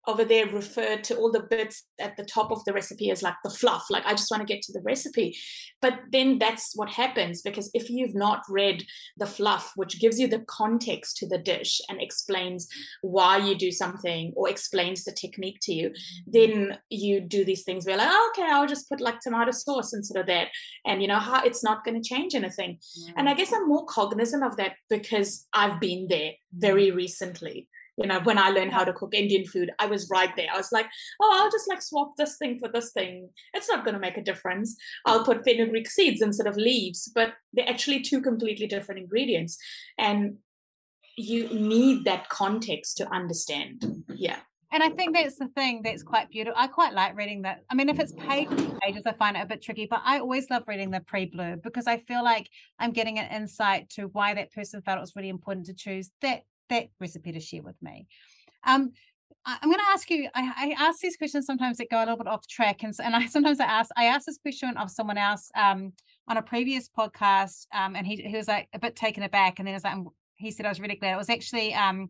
over 0.07 0.23
there 0.23 0.47
referred 0.47 1.03
to 1.03 1.15
all 1.15 1.31
the 1.31 1.43
bits 1.49 1.83
at 1.99 2.15
the 2.17 2.25
top 2.25 2.51
of 2.51 2.63
the 2.65 2.73
recipe 2.73 3.11
as 3.11 3.21
like 3.21 3.35
the 3.43 3.49
fluff. 3.49 3.85
Like 3.89 4.05
i 4.05 4.11
just 4.11 4.31
want 4.31 4.41
to 4.41 4.51
get 4.51 4.61
to 4.63 4.73
the 4.73 4.81
recipe. 4.81 5.37
But 5.81 5.99
then 6.11 6.39
that's 6.39 6.73
what 6.75 6.89
happens 6.89 7.41
because 7.41 7.69
if 7.73 7.89
you've 7.89 8.15
not 8.15 8.43
read 8.49 8.83
the 9.17 9.27
fluff 9.27 9.71
which 9.75 9.99
gives 9.99 10.19
you 10.19 10.27
the 10.27 10.43
context 10.47 11.17
to 11.17 11.27
the 11.27 11.37
dish 11.37 11.79
and 11.89 12.01
explains 12.01 12.67
why 13.01 13.37
you 13.37 13.55
do 13.55 13.71
something 13.71 14.33
or 14.35 14.49
explains 14.49 15.03
the 15.03 15.11
technique 15.11 15.59
to 15.61 15.73
you 15.73 15.91
then 16.27 16.77
you 16.89 17.21
do 17.21 17.45
these 17.45 17.63
things 17.63 17.85
where 17.85 17.97
like 17.97 18.09
oh, 18.09 18.31
okay 18.33 18.49
i'll 18.51 18.67
just 18.67 18.89
put 18.89 19.01
like 19.01 19.19
tomato 19.19 19.51
sauce 19.51 19.93
instead 19.93 20.19
of 20.19 20.27
that. 20.27 20.47
And 20.85 21.01
you 21.01 21.07
know 21.07 21.19
how 21.19 21.43
it's 21.43 21.63
not 21.63 21.83
going 21.83 22.01
to 22.01 22.07
change 22.07 22.35
anything. 22.35 22.79
And 23.15 23.29
i 23.29 23.33
guess 23.33 23.53
i'm 23.53 23.67
more 23.67 23.85
cognizant 23.85 24.43
of 24.43 24.57
that 24.57 24.73
because 24.89 25.47
i've 25.53 25.79
been 25.79 26.07
there 26.09 26.31
very 26.53 26.87
mm-hmm. 26.87 26.97
recently 26.97 27.67
you 27.99 28.07
know 28.07 28.19
when 28.21 28.37
i 28.37 28.49
learned 28.49 28.71
how 28.71 28.83
to 28.83 28.93
cook 28.93 29.13
indian 29.13 29.45
food 29.45 29.71
i 29.79 29.85
was 29.85 30.09
right 30.09 30.35
there. 30.35 30.47
I 30.53 30.57
was 30.57 30.71
like 30.71 30.87
oh 31.21 31.31
i'll 31.33 31.51
just 31.51 31.69
like 31.69 31.81
swap 31.81 32.15
this 32.17 32.37
thing 32.37 32.59
for 32.59 32.69
this 32.69 32.91
thing. 32.91 33.29
It's 33.53 33.69
not 33.69 33.83
going 33.83 33.93
to 33.93 33.99
make 33.99 34.17
a 34.17 34.23
difference. 34.23 34.75
I'll 35.05 35.23
put 35.23 35.43
fenugreek 35.43 35.89
seeds 35.89 36.21
instead 36.21 36.47
of 36.47 36.55
leaves. 36.55 37.11
But 37.13 37.33
they're 37.53 37.69
actually 37.69 38.01
two 38.01 38.21
completely 38.21 38.67
different 38.67 39.01
ingredients 39.01 39.57
and 39.97 40.37
you 41.17 41.49
need 41.49 42.05
that 42.05 42.29
context 42.29 42.97
to 42.97 43.13
understand. 43.13 44.03
Yeah. 44.07 44.37
And 44.71 44.83
I 44.83 44.89
think 44.89 45.15
that's 45.15 45.37
the 45.37 45.47
thing 45.47 45.81
that's 45.83 46.03
quite 46.03 46.29
beautiful. 46.29 46.57
I 46.57 46.67
quite 46.67 46.93
like 46.93 47.17
reading 47.17 47.41
that. 47.41 47.63
I 47.71 47.75
mean, 47.75 47.89
if 47.89 47.99
it's 47.99 48.13
paid 48.13 48.47
pages, 48.81 49.03
I 49.05 49.13
find 49.13 49.35
it 49.35 49.41
a 49.41 49.45
bit 49.47 49.63
tricky, 49.63 49.87
but 49.89 50.01
I 50.05 50.19
always 50.19 50.49
love 50.51 50.63
reading 50.67 50.91
the 50.91 51.01
pre 51.01 51.29
blurb 51.29 51.63
because 51.63 51.87
I 51.87 51.97
feel 51.97 52.23
like 52.23 52.47
I'm 52.77 52.91
getting 52.91 53.17
an 53.17 53.31
insight 53.31 53.89
to 53.91 54.03
why 54.03 54.35
that 54.35 54.53
person 54.53 54.83
felt 54.83 54.97
it 54.97 55.01
was 55.01 55.15
really 55.15 55.29
important 55.29 55.65
to 55.67 55.73
choose 55.73 56.11
that 56.21 56.43
that 56.69 56.89
recipe 56.99 57.31
to 57.31 57.39
share 57.39 57.63
with 57.63 57.81
me. 57.81 58.07
Um, 58.65 58.91
I'm 59.45 59.69
going 59.69 59.79
to 59.79 59.91
ask 59.91 60.09
you. 60.09 60.29
I, 60.35 60.75
I, 60.79 60.85
ask 60.85 60.99
these 60.99 61.17
questions 61.17 61.45
sometimes 61.45 61.77
that 61.77 61.89
go 61.89 61.97
a 61.97 62.01
little 62.01 62.17
bit 62.17 62.27
off 62.27 62.45
track, 62.47 62.83
and, 62.83 62.93
and 63.03 63.15
I 63.15 63.25
sometimes 63.27 63.59
I 63.59 63.65
ask. 63.65 63.89
I 63.97 64.05
asked 64.05 64.25
this 64.25 64.37
question 64.37 64.75
of 64.77 64.91
someone 64.91 65.17
else 65.17 65.49
um, 65.55 65.93
on 66.27 66.37
a 66.37 66.41
previous 66.41 66.89
podcast, 66.89 67.65
um, 67.73 67.95
and 67.95 68.05
he 68.05 68.17
he 68.17 68.35
was 68.35 68.47
like 68.47 68.67
a 68.73 68.79
bit 68.79 68.95
taken 68.95 69.23
aback, 69.23 69.59
and 69.59 69.67
then 69.67 69.73
was 69.73 69.83
like, 69.83 69.97
he 70.35 70.51
said 70.51 70.65
I 70.65 70.69
was 70.69 70.79
really 70.79 70.95
glad. 70.95 71.13
It 71.13 71.17
was 71.17 71.29
actually 71.29 71.73
um, 71.73 72.09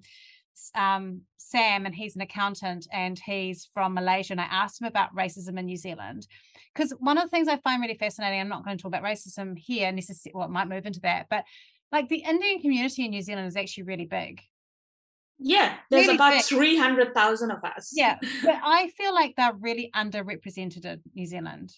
um, 0.75 1.21
Sam, 1.37 1.85
and 1.85 1.95
he's 1.95 2.15
an 2.15 2.21
accountant, 2.21 2.87
and 2.91 3.19
he's 3.19 3.69
from 3.73 3.93
Malaysia. 3.93 4.33
And 4.33 4.41
I 4.41 4.47
asked 4.49 4.81
him 4.81 4.87
about 4.87 5.15
racism 5.15 5.57
in 5.57 5.65
New 5.65 5.77
Zealand, 5.77 6.27
because 6.73 6.91
one 6.99 7.17
of 7.17 7.23
the 7.23 7.29
things 7.29 7.47
I 7.47 7.57
find 7.57 7.81
really 7.81 7.93
fascinating. 7.93 8.39
I'm 8.39 8.49
not 8.49 8.65
going 8.65 8.77
to 8.77 8.81
talk 8.81 8.89
about 8.89 9.03
racism 9.03 9.57
here 9.57 9.91
necessarily. 9.91 10.35
Well, 10.35 10.47
it 10.47 10.51
might 10.51 10.67
move 10.67 10.85
into 10.85 11.01
that, 11.01 11.27
but 11.29 11.43
like 11.91 12.09
the 12.09 12.23
Indian 12.23 12.61
community 12.61 13.05
in 13.05 13.11
New 13.11 13.21
Zealand 13.21 13.47
is 13.47 13.55
actually 13.55 13.83
really 13.83 14.05
big. 14.05 14.41
Yeah, 15.39 15.75
there's 15.89 16.07
really 16.07 16.15
about 16.15 16.43
300,000 16.43 17.51
of 17.51 17.63
us. 17.63 17.91
Yeah, 17.93 18.17
but 18.43 18.55
I 18.63 18.89
feel 18.97 19.13
like 19.13 19.35
they're 19.37 19.53
really 19.53 19.89
underrepresented 19.95 20.85
in 20.85 21.01
New 21.15 21.25
Zealand. 21.25 21.73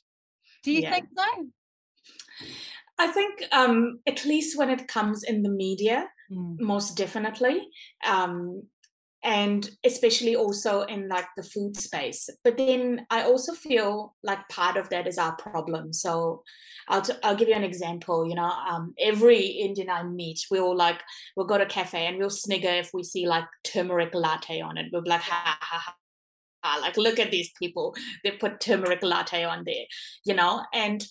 Do 0.63 0.71
you 0.71 0.81
yeah. 0.81 0.91
think 0.91 1.07
so? 1.15 2.47
I 2.97 3.07
think 3.07 3.43
um, 3.51 3.99
at 4.07 4.25
least 4.25 4.57
when 4.57 4.69
it 4.69 4.87
comes 4.87 5.23
in 5.23 5.43
the 5.43 5.49
media, 5.49 6.07
mm. 6.31 6.59
most 6.59 6.97
definitely. 6.97 7.67
Um, 8.07 8.63
and 9.23 9.69
especially 9.83 10.35
also 10.35 10.81
in 10.83 11.07
like 11.07 11.27
the 11.37 11.43
food 11.43 11.77
space. 11.77 12.29
But 12.43 12.57
then 12.57 13.05
i 13.09 13.23
also 13.23 13.53
feel 13.53 14.15
like 14.23 14.49
part 14.49 14.77
of 14.77 14.89
that 14.89 15.07
is 15.07 15.17
our 15.17 15.35
problem. 15.35 15.93
So 15.93 16.43
i'll, 16.87 17.01
t- 17.01 17.13
I'll 17.23 17.35
give 17.35 17.47
you 17.47 17.53
an 17.53 17.63
example 17.63 18.27
you 18.27 18.35
know 18.35 18.51
um, 18.69 18.93
every 18.99 19.39
indian 19.39 19.89
i 19.89 20.01
meet 20.03 20.39
we'll 20.49 20.75
like 20.75 20.99
we'll 21.35 21.45
go 21.45 21.57
to 21.57 21.65
a 21.65 21.67
cafe 21.67 22.07
and 22.07 22.17
we'll 22.17 22.31
snigger 22.31 22.69
if 22.69 22.89
we 22.93 23.03
see 23.03 23.27
like 23.27 23.45
turmeric 23.63 24.13
latte 24.13 24.61
on 24.61 24.77
it. 24.77 24.87
We'll 24.91 25.03
be 25.03 25.09
like 25.09 25.21
ha 25.21 25.57
ha 25.61 25.95
ha 26.63 26.79
like 26.81 26.97
look 26.97 27.19
at 27.19 27.31
these 27.31 27.51
people. 27.59 27.95
They 28.23 28.31
put 28.31 28.59
turmeric 28.59 29.03
latte 29.03 29.43
on 29.43 29.63
there 29.65 29.85
you 30.25 30.33
know? 30.33 30.63
And 30.73 31.05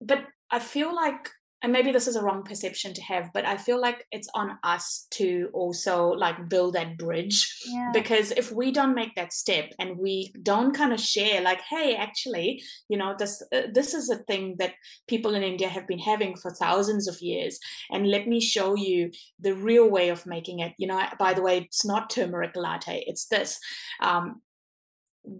but 0.00 0.24
i 0.50 0.58
feel 0.58 0.94
like 0.94 1.28
and 1.62 1.72
maybe 1.72 1.92
this 1.92 2.08
is 2.08 2.16
a 2.16 2.22
wrong 2.22 2.42
perception 2.42 2.92
to 2.92 3.02
have 3.02 3.30
but 3.32 3.46
i 3.46 3.56
feel 3.56 3.80
like 3.80 4.06
it's 4.10 4.28
on 4.34 4.58
us 4.62 5.06
to 5.10 5.48
also 5.52 6.08
like 6.08 6.48
build 6.48 6.74
that 6.74 6.98
bridge 6.98 7.56
yeah. 7.66 7.90
because 7.92 8.32
if 8.32 8.50
we 8.52 8.70
don't 8.70 8.94
make 8.94 9.14
that 9.14 9.32
step 9.32 9.72
and 9.78 9.96
we 9.96 10.32
don't 10.42 10.74
kind 10.74 10.92
of 10.92 11.00
share 11.00 11.40
like 11.40 11.60
hey 11.68 11.94
actually 11.94 12.62
you 12.88 12.96
know 12.96 13.14
this 13.18 13.42
uh, 13.52 13.62
this 13.72 13.94
is 13.94 14.10
a 14.10 14.16
thing 14.16 14.56
that 14.58 14.74
people 15.08 15.34
in 15.34 15.42
india 15.42 15.68
have 15.68 15.86
been 15.86 15.98
having 15.98 16.36
for 16.36 16.50
thousands 16.50 17.08
of 17.08 17.20
years 17.20 17.58
and 17.90 18.10
let 18.10 18.26
me 18.26 18.40
show 18.40 18.74
you 18.74 19.10
the 19.40 19.54
real 19.54 19.88
way 19.88 20.08
of 20.08 20.26
making 20.26 20.58
it 20.58 20.72
you 20.78 20.86
know 20.86 21.02
by 21.18 21.32
the 21.32 21.42
way 21.42 21.58
it's 21.58 21.84
not 21.84 22.10
turmeric 22.10 22.52
latte 22.56 23.04
it's 23.06 23.26
this 23.26 23.58
um, 24.00 24.40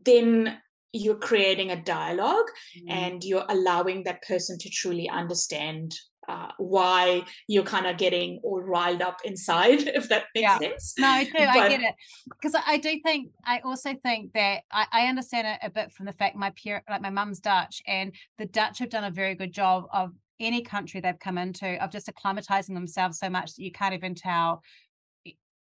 then 0.04 0.58
you're 0.92 1.16
creating 1.16 1.70
a 1.70 1.82
dialogue 1.82 2.46
mm. 2.76 2.90
and 2.90 3.24
you're 3.24 3.46
allowing 3.48 4.04
that 4.04 4.22
person 4.22 4.58
to 4.58 4.68
truly 4.68 5.08
understand 5.08 5.94
uh, 6.28 6.48
why 6.58 7.24
you're 7.48 7.64
kind 7.64 7.86
of 7.86 7.96
getting 7.96 8.40
all 8.42 8.60
riled 8.60 9.02
up 9.02 9.20
inside, 9.24 9.82
if 9.88 10.08
that 10.08 10.24
makes 10.34 10.42
yeah. 10.42 10.58
sense. 10.58 10.94
No, 10.98 11.08
I 11.08 11.24
do. 11.24 11.32
But, 11.32 11.48
I 11.48 11.68
get 11.68 11.80
it. 11.80 11.94
Because 12.28 12.60
I 12.66 12.78
do 12.78 13.00
think, 13.04 13.30
I 13.44 13.60
also 13.60 13.94
think 14.02 14.32
that 14.34 14.62
I, 14.70 14.86
I 14.92 15.06
understand 15.06 15.46
it 15.46 15.66
a 15.66 15.70
bit 15.70 15.92
from 15.92 16.06
the 16.06 16.12
fact 16.12 16.36
my 16.36 16.52
parent, 16.62 16.84
like 16.88 17.02
my 17.02 17.10
mum's 17.10 17.40
Dutch, 17.40 17.82
and 17.86 18.14
the 18.38 18.46
Dutch 18.46 18.78
have 18.78 18.90
done 18.90 19.04
a 19.04 19.10
very 19.10 19.34
good 19.34 19.52
job 19.52 19.86
of 19.92 20.12
any 20.40 20.62
country 20.62 21.00
they've 21.00 21.18
come 21.18 21.38
into 21.38 21.82
of 21.82 21.90
just 21.90 22.08
acclimatizing 22.08 22.74
themselves 22.74 23.18
so 23.18 23.30
much 23.30 23.54
that 23.54 23.62
you 23.62 23.72
can't 23.72 23.94
even 23.94 24.14
tell 24.14 24.62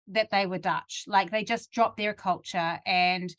that 0.09 0.31
they 0.31 0.47
were 0.47 0.59
Dutch. 0.59 1.05
Like 1.07 1.31
they 1.31 1.45
just 1.45 1.71
dropped 1.71 1.97
their 1.97 2.15
culture 2.15 2.79
and 2.87 3.35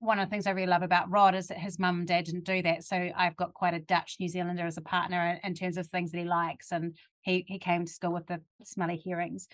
one 0.00 0.18
of 0.18 0.26
the 0.26 0.30
things 0.30 0.46
I 0.46 0.52
really 0.52 0.68
love 0.68 0.82
about 0.82 1.10
Rod 1.10 1.34
is 1.34 1.48
that 1.48 1.58
his 1.58 1.78
mum 1.78 2.00
and 2.00 2.08
dad 2.08 2.24
didn't 2.24 2.44
do 2.44 2.62
that. 2.62 2.84
So 2.84 3.10
I've 3.16 3.36
got 3.36 3.54
quite 3.54 3.74
a 3.74 3.80
Dutch 3.80 4.16
New 4.20 4.28
Zealander 4.28 4.66
as 4.66 4.76
a 4.76 4.82
partner 4.82 5.40
in, 5.42 5.54
terms 5.54 5.76
of 5.76 5.86
things 5.86 6.12
that 6.12 6.18
he 6.18 6.24
likes. 6.24 6.70
And 6.70 6.96
he 7.22 7.44
he 7.48 7.58
came 7.58 7.84
to 7.84 7.92
school 7.92 8.12
with 8.12 8.26
the 8.26 8.40
smelly 8.62 8.96
hearings. 8.96 9.48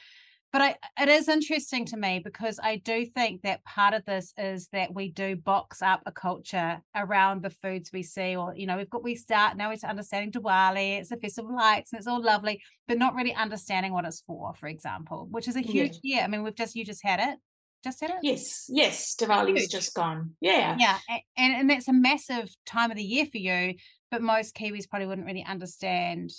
But 0.52 0.62
I, 0.62 0.76
it 1.00 1.08
is 1.08 1.28
interesting 1.28 1.84
to 1.86 1.96
me 1.96 2.20
because 2.22 2.60
I 2.62 2.76
do 2.76 3.06
think 3.06 3.42
that 3.42 3.64
part 3.64 3.92
of 3.92 4.04
this 4.04 4.32
is 4.38 4.68
that 4.68 4.94
we 4.94 5.08
do 5.08 5.34
box 5.34 5.82
up 5.82 6.02
a 6.06 6.12
culture 6.12 6.80
around 6.94 7.42
the 7.42 7.50
foods 7.50 7.90
we 7.92 8.04
see, 8.04 8.36
or 8.36 8.54
you 8.54 8.66
know, 8.66 8.76
we've 8.76 8.88
got 8.88 9.02
we 9.02 9.16
start 9.16 9.56
now 9.56 9.70
we're 9.70 9.88
understanding 9.88 10.30
Diwali, 10.30 11.00
it's 11.00 11.10
a 11.10 11.16
festival 11.16 11.56
lights, 11.56 11.92
and 11.92 11.98
it's 11.98 12.06
all 12.06 12.22
lovely, 12.22 12.62
but 12.86 12.98
not 12.98 13.16
really 13.16 13.34
understanding 13.34 13.92
what 13.92 14.04
it's 14.04 14.20
for, 14.20 14.54
for 14.54 14.68
example, 14.68 15.26
which 15.30 15.48
is 15.48 15.56
a 15.56 15.60
huge 15.60 15.98
yeah. 16.04 16.18
yeah. 16.18 16.24
I 16.24 16.28
mean, 16.28 16.44
we've 16.44 16.54
just 16.54 16.76
you 16.76 16.84
just 16.84 17.04
had 17.04 17.18
it 17.18 17.38
just 17.84 18.00
had 18.00 18.10
it? 18.10 18.16
Yes, 18.22 18.66
yes. 18.68 19.14
Diwali's 19.14 19.68
just 19.68 19.94
gone. 19.94 20.32
Yeah. 20.40 20.76
Yeah. 20.78 20.98
And, 21.36 21.54
and 21.54 21.70
that's 21.70 21.88
a 21.88 21.92
massive 21.92 22.48
time 22.66 22.90
of 22.90 22.96
the 22.96 23.04
year 23.04 23.26
for 23.26 23.38
you, 23.38 23.74
but 24.10 24.22
most 24.22 24.56
Kiwis 24.56 24.88
probably 24.88 25.06
wouldn't 25.06 25.26
really 25.26 25.44
understand 25.44 26.32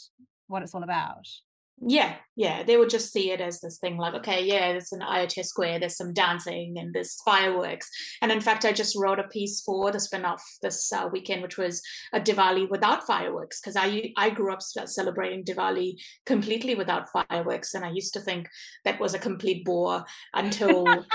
what 0.48 0.64
it's 0.64 0.76
all 0.76 0.84
about. 0.84 1.28
Yeah, 1.82 2.16
yeah. 2.38 2.64
They 2.64 2.78
would 2.78 2.90
just 2.90 3.12
see 3.12 3.32
it 3.32 3.42
as 3.42 3.60
this 3.60 3.80
thing 3.80 3.98
like, 3.98 4.14
okay, 4.16 4.44
yeah, 4.44 4.72
there's 4.72 4.94
an 4.94 5.02
Aotea 5.02 5.44
Square, 5.44 5.80
there's 5.80 5.98
some 5.98 6.14
dancing 6.14 6.76
and 6.78 6.94
there's 6.94 7.22
fireworks. 7.24 7.90
And 8.22 8.32
in 8.32 8.40
fact, 8.40 8.64
I 8.64 8.72
just 8.72 8.96
wrote 8.98 9.20
a 9.20 9.28
piece 9.28 9.62
for 9.62 9.92
the 9.92 10.00
spin-off 10.00 10.42
this 10.62 10.92
uh, 10.94 11.10
weekend, 11.12 11.42
which 11.42 11.58
was 11.58 11.82
a 12.14 12.20
Diwali 12.20 12.70
without 12.70 13.06
fireworks, 13.06 13.60
because 13.60 13.76
I 13.76 14.14
I 14.16 14.30
grew 14.30 14.54
up 14.54 14.62
celebrating 14.62 15.44
Diwali 15.44 15.96
completely 16.26 16.76
without 16.76 17.10
fireworks, 17.12 17.74
and 17.74 17.84
I 17.84 17.92
used 17.92 18.14
to 18.14 18.22
think 18.22 18.48
that 18.86 19.00
was 19.00 19.14
a 19.14 19.20
complete 19.20 19.66
bore 19.66 20.06
until 20.34 21.06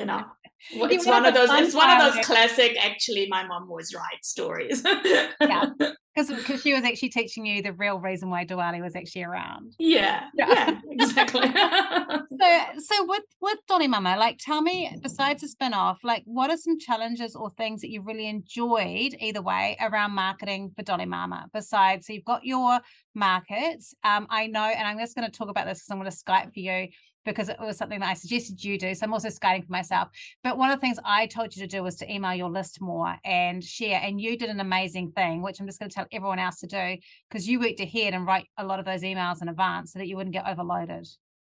you 0.00 0.06
know 0.06 0.24
it's 0.70 1.06
one 1.06 1.24
of 1.24 1.34
those 1.34 1.48
it's 1.52 1.74
one 1.74 1.90
of 1.90 2.14
those 2.14 2.24
classic 2.24 2.76
actually 2.82 3.26
my 3.28 3.46
mom 3.46 3.68
was 3.68 3.94
right 3.94 4.24
stories 4.24 4.82
yeah 5.40 5.66
because 6.16 6.62
she 6.62 6.72
was 6.72 6.82
actually 6.82 7.10
teaching 7.10 7.44
you 7.44 7.62
the 7.62 7.72
real 7.74 7.98
reason 7.98 8.30
why 8.30 8.44
Diwali 8.46 8.80
was 8.80 8.96
actually 8.96 9.24
around. 9.24 9.74
Yeah, 9.78 10.28
yeah, 10.34 10.46
yeah 10.48 10.80
exactly. 10.90 11.42
so, 12.40 12.60
so 12.78 13.06
with 13.06 13.22
with 13.40 13.58
Dolly 13.68 13.86
Mama, 13.86 14.16
like, 14.18 14.38
tell 14.38 14.62
me, 14.62 14.96
besides 15.02 15.42
the 15.42 15.48
spin 15.48 15.74
off, 15.74 15.98
like, 16.02 16.22
what 16.24 16.50
are 16.50 16.56
some 16.56 16.78
challenges 16.78 17.36
or 17.36 17.50
things 17.50 17.82
that 17.82 17.90
you 17.90 18.00
really 18.00 18.28
enjoyed 18.28 19.14
either 19.20 19.42
way 19.42 19.76
around 19.80 20.12
marketing 20.12 20.70
for 20.74 20.82
Dolly 20.82 21.06
Mama? 21.06 21.48
Besides, 21.52 22.06
so 22.06 22.14
you've 22.14 22.24
got 22.24 22.44
your 22.44 22.80
markets. 23.14 23.94
Um, 24.02 24.26
I 24.30 24.46
know, 24.46 24.64
and 24.64 24.86
I'm 24.86 24.98
just 24.98 25.14
going 25.14 25.30
to 25.30 25.36
talk 25.36 25.50
about 25.50 25.66
this 25.66 25.80
because 25.80 25.90
I'm 25.90 25.98
going 25.98 26.10
to 26.10 26.16
Skype 26.16 26.54
for 26.54 26.60
you 26.60 26.88
because 27.26 27.50
it 27.50 27.60
was 27.60 27.76
something 27.76 28.00
that 28.00 28.08
I 28.08 28.14
suggested 28.14 28.64
you 28.64 28.78
do. 28.78 28.94
So 28.94 29.04
I'm 29.04 29.12
also 29.12 29.28
skating 29.28 29.62
for 29.62 29.72
myself. 29.72 30.08
But 30.42 30.56
one 30.56 30.70
of 30.70 30.76
the 30.76 30.80
things 30.80 30.98
I 31.04 31.26
told 31.26 31.54
you 31.54 31.62
to 31.62 31.66
do 31.66 31.82
was 31.82 31.96
to 31.96 32.10
email 32.10 32.34
your 32.34 32.48
list 32.48 32.80
more 32.80 33.16
and 33.24 33.62
share. 33.62 34.00
And 34.02 34.18
you 34.18 34.38
did 34.38 34.48
an 34.48 34.60
amazing 34.60 35.10
thing, 35.10 35.42
which 35.42 35.60
I'm 35.60 35.66
just 35.66 35.78
going 35.78 35.90
to 35.90 35.94
tell 35.94 36.06
everyone 36.12 36.38
else 36.38 36.60
to 36.60 36.66
do 36.66 36.96
because 37.28 37.46
you 37.46 37.60
worked 37.60 37.80
ahead 37.80 38.14
and 38.14 38.26
write 38.26 38.46
a 38.56 38.64
lot 38.64 38.78
of 38.78 38.86
those 38.86 39.02
emails 39.02 39.42
in 39.42 39.48
advance 39.48 39.92
so 39.92 39.98
that 39.98 40.06
you 40.06 40.16
wouldn't 40.16 40.34
get 40.34 40.46
overloaded. 40.46 41.06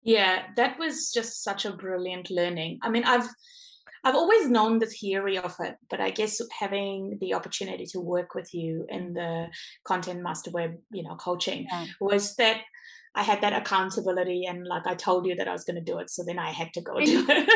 Yeah, 0.03 0.43
that 0.55 0.79
was 0.79 1.11
just 1.11 1.43
such 1.43 1.65
a 1.65 1.73
brilliant 1.73 2.31
learning. 2.31 2.79
I 2.81 2.89
mean, 2.89 3.03
I've 3.03 3.27
I've 4.03 4.15
always 4.15 4.49
known 4.49 4.79
the 4.79 4.85
theory 4.85 5.37
of 5.37 5.53
it, 5.59 5.75
but 5.89 5.99
I 5.99 6.11
guess 6.11 6.39
having 6.57 7.17
the 7.19 7.33
opportunity 7.33 7.85
to 7.87 7.99
work 7.99 8.35
with 8.35 8.53
you 8.53 8.85
in 8.89 9.13
the 9.13 9.47
content 9.83 10.21
master 10.21 10.51
web, 10.51 10.77
you 10.91 11.03
know, 11.03 11.15
coaching 11.15 11.67
yeah. 11.69 11.87
was 11.99 12.35
that 12.35 12.61
I 13.15 13.23
had 13.23 13.41
that 13.41 13.53
accountability 13.53 14.45
and 14.47 14.65
like 14.65 14.85
I 14.85 14.95
told 14.95 15.25
you 15.25 15.35
that 15.35 15.47
I 15.47 15.51
was 15.51 15.63
going 15.63 15.75
to 15.75 15.81
do 15.81 15.97
it. 15.99 16.09
So 16.09 16.23
then 16.25 16.39
I 16.39 16.51
had 16.51 16.73
to 16.73 16.81
go 16.81 16.95
and 16.95 17.05
do 17.05 17.25
it. 17.27 17.49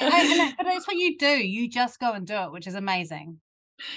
and, 0.00 0.12
and, 0.12 0.54
but 0.58 0.64
that's 0.64 0.86
what 0.86 0.96
you 0.96 1.16
do. 1.18 1.26
You 1.26 1.68
just 1.68 1.98
go 1.98 2.12
and 2.12 2.26
do 2.26 2.34
it, 2.34 2.52
which 2.52 2.66
is 2.66 2.74
amazing. 2.74 3.40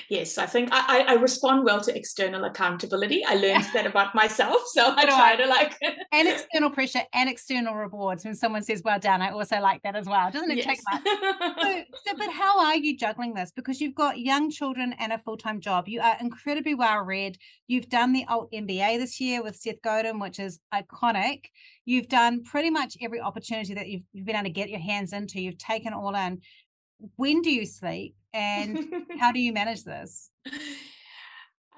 Yes, 0.10 0.38
I 0.38 0.46
think 0.46 0.70
I, 0.72 1.06
I 1.08 1.14
respond 1.14 1.64
well 1.64 1.80
to 1.82 1.96
external 1.96 2.44
accountability. 2.44 3.24
I 3.26 3.36
learned 3.36 3.66
that 3.74 3.86
about 3.86 4.14
myself. 4.14 4.62
So 4.68 4.94
I 4.96 5.06
try 5.06 5.36
to 5.36 5.46
like 5.46 5.78
and 6.12 6.28
external 6.28 6.70
pressure 6.70 7.02
and 7.14 7.30
external 7.30 7.76
rewards. 7.76 8.26
When 8.26 8.36
someone 8.36 8.64
says 8.64 8.82
well 8.84 9.00
done, 9.00 9.22
I 9.22 9.32
also 9.32 9.60
like 9.60 9.82
that 9.84 9.96
as 9.96 10.08
well. 10.08 10.32
Doesn't 10.32 10.52
it 10.52 10.58
yes. 10.58 10.66
take 10.66 10.80
much? 10.92 11.04
so, 11.06 11.84
so, 12.08 12.18
but 12.18 12.32
how 12.32 12.60
are 12.60 12.76
you 12.76 12.98
juggling 12.98 13.34
this? 13.34 13.52
Because 13.56 13.80
you've 13.80 13.96
got 13.96 14.20
young 14.20 14.50
children 14.50 14.94
and 15.00 15.14
a 15.14 15.18
full-time 15.18 15.62
job. 15.62 15.88
You 15.88 16.02
are 16.02 16.18
incredibly 16.20 16.76
well 16.76 17.00
read. 17.00 17.38
You've 17.68 17.90
done 17.90 18.12
the 18.12 18.26
alt 18.28 18.52
MBA 18.52 18.98
this 18.98 19.20
year 19.22 19.42
with 19.42 19.56
Seth 19.56 19.82
Godin, 19.82 20.20
which 20.20 20.40
is 20.40 20.60
iconic. 20.74 21.46
You've 21.86 22.10
done 22.10 22.44
pretty 22.44 22.70
much 22.70 22.98
every 23.02 23.22
opportunity 23.22 23.74
that 23.76 23.88
you've, 23.88 24.04
you've 24.12 24.26
been 24.26 24.36
able 24.36 24.46
to 24.46 24.52
get 24.52 24.70
your 24.70 24.80
hands 24.80 25.14
into. 25.14 25.42
You've 25.42 25.58
taken 25.58 25.94
all 25.94 26.16
in. 26.16 26.42
When 27.16 27.42
do 27.42 27.52
you 27.52 27.66
sleep? 27.66 28.16
and 28.34 28.94
how 29.20 29.32
do 29.32 29.40
you 29.40 29.54
manage 29.54 29.84
this? 29.84 30.30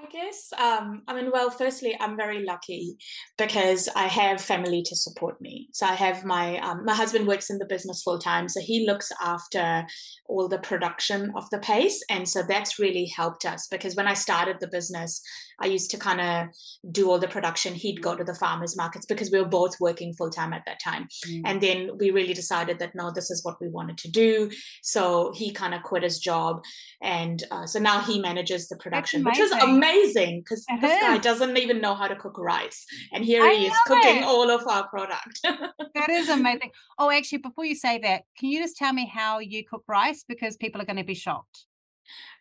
I 0.02 0.10
guess, 0.10 0.52
um, 0.58 1.04
I 1.08 1.14
mean, 1.14 1.32
well, 1.32 1.52
firstly, 1.52 1.96
I'm 2.00 2.18
very 2.18 2.44
lucky 2.44 2.98
because 3.38 3.88
I 3.96 4.08
have 4.08 4.42
family 4.42 4.82
to 4.84 4.96
support 4.96 5.40
me. 5.40 5.68
So 5.74 5.86
I 5.86 5.94
have 5.94 6.26
my 6.26 6.58
um, 6.60 6.86
my 6.86 6.96
husband 6.96 7.28
works 7.28 7.50
in 7.50 7.60
the 7.60 7.66
business 7.66 8.02
full 8.02 8.18
time, 8.18 8.50
so 8.50 8.62
he 8.62 8.86
looks 8.88 9.12
after 9.22 9.86
all 10.28 10.48
the 10.48 10.58
production 10.58 11.32
of 11.36 11.48
the 11.52 11.60
pace, 11.60 12.04
and 12.10 12.28
so 12.28 12.42
that's 12.42 12.80
really 12.80 13.12
helped 13.16 13.46
us 13.46 13.68
because 13.70 13.96
when 13.96 14.08
I 14.08 14.16
started 14.16 14.58
the 14.60 14.68
business, 14.68 15.22
I 15.62 15.68
used 15.68 15.92
to 15.92 15.98
kind 15.98 16.22
of 16.22 16.48
do 16.92 17.10
all 17.10 17.20
the 17.20 17.28
production. 17.28 17.76
He'd 17.76 18.02
go 18.02 18.16
to 18.16 18.24
the 18.24 18.34
farmers 18.34 18.76
markets 18.76 19.06
because 19.06 19.30
we 19.32 19.40
were 19.40 19.48
both 19.48 19.80
working 19.80 20.14
full 20.14 20.32
time 20.32 20.54
at 20.54 20.64
that 20.66 20.80
time. 20.84 21.08
Mm. 21.28 21.42
And 21.46 21.62
then 21.62 21.90
we 22.00 22.10
really 22.10 22.34
decided 22.34 22.80
that 22.80 22.96
no, 22.96 23.12
this 23.14 23.30
is 23.30 23.46
what 23.46 23.58
we 23.62 23.68
wanted 23.68 24.00
to 24.00 24.10
do. 24.10 24.50
So 24.82 25.32
he 25.36 25.54
kind 25.54 25.76
of 25.76 25.84
quit 25.84 26.02
his 26.02 26.18
job. 26.18 26.62
And 27.04 27.44
uh, 27.52 27.68
so 27.68 27.80
now 27.80 28.00
he 28.02 28.20
manages 28.20 28.68
the 28.68 28.78
production, 28.78 29.24
which 29.24 29.38
is 29.38 29.52
amazing 29.52 29.91
because 30.40 30.66
this 30.82 31.02
guy 31.02 31.18
doesn't 31.18 31.58
even 31.58 31.82
know 31.82 31.96
how 31.96 32.08
to 32.08 32.16
cook 32.16 32.38
rice. 32.38 32.86
And 33.12 33.24
here 33.24 33.44
I 33.44 33.54
he 33.54 33.68
is 33.68 33.74
cooking 33.86 34.18
it. 34.18 34.24
all 34.24 34.50
of 34.50 34.66
our 34.68 34.88
product. 34.88 35.40
that 35.44 36.10
is 36.10 36.30
amazing. 36.30 36.72
Oh, 36.98 37.10
actually, 37.10 37.40
before 37.40 37.66
you 37.66 37.76
say 37.76 38.00
that, 38.00 38.24
can 38.38 38.50
you 38.50 38.62
just 38.62 38.78
tell 38.78 38.94
me 38.94 39.06
how 39.14 39.40
you 39.40 39.64
cook 39.66 39.84
rice? 39.88 40.24
Because 40.28 40.58
people 40.58 40.82
are 40.82 40.86
going 40.86 40.98
to 40.98 41.04
be 41.04 41.16
shocked. 41.16 41.66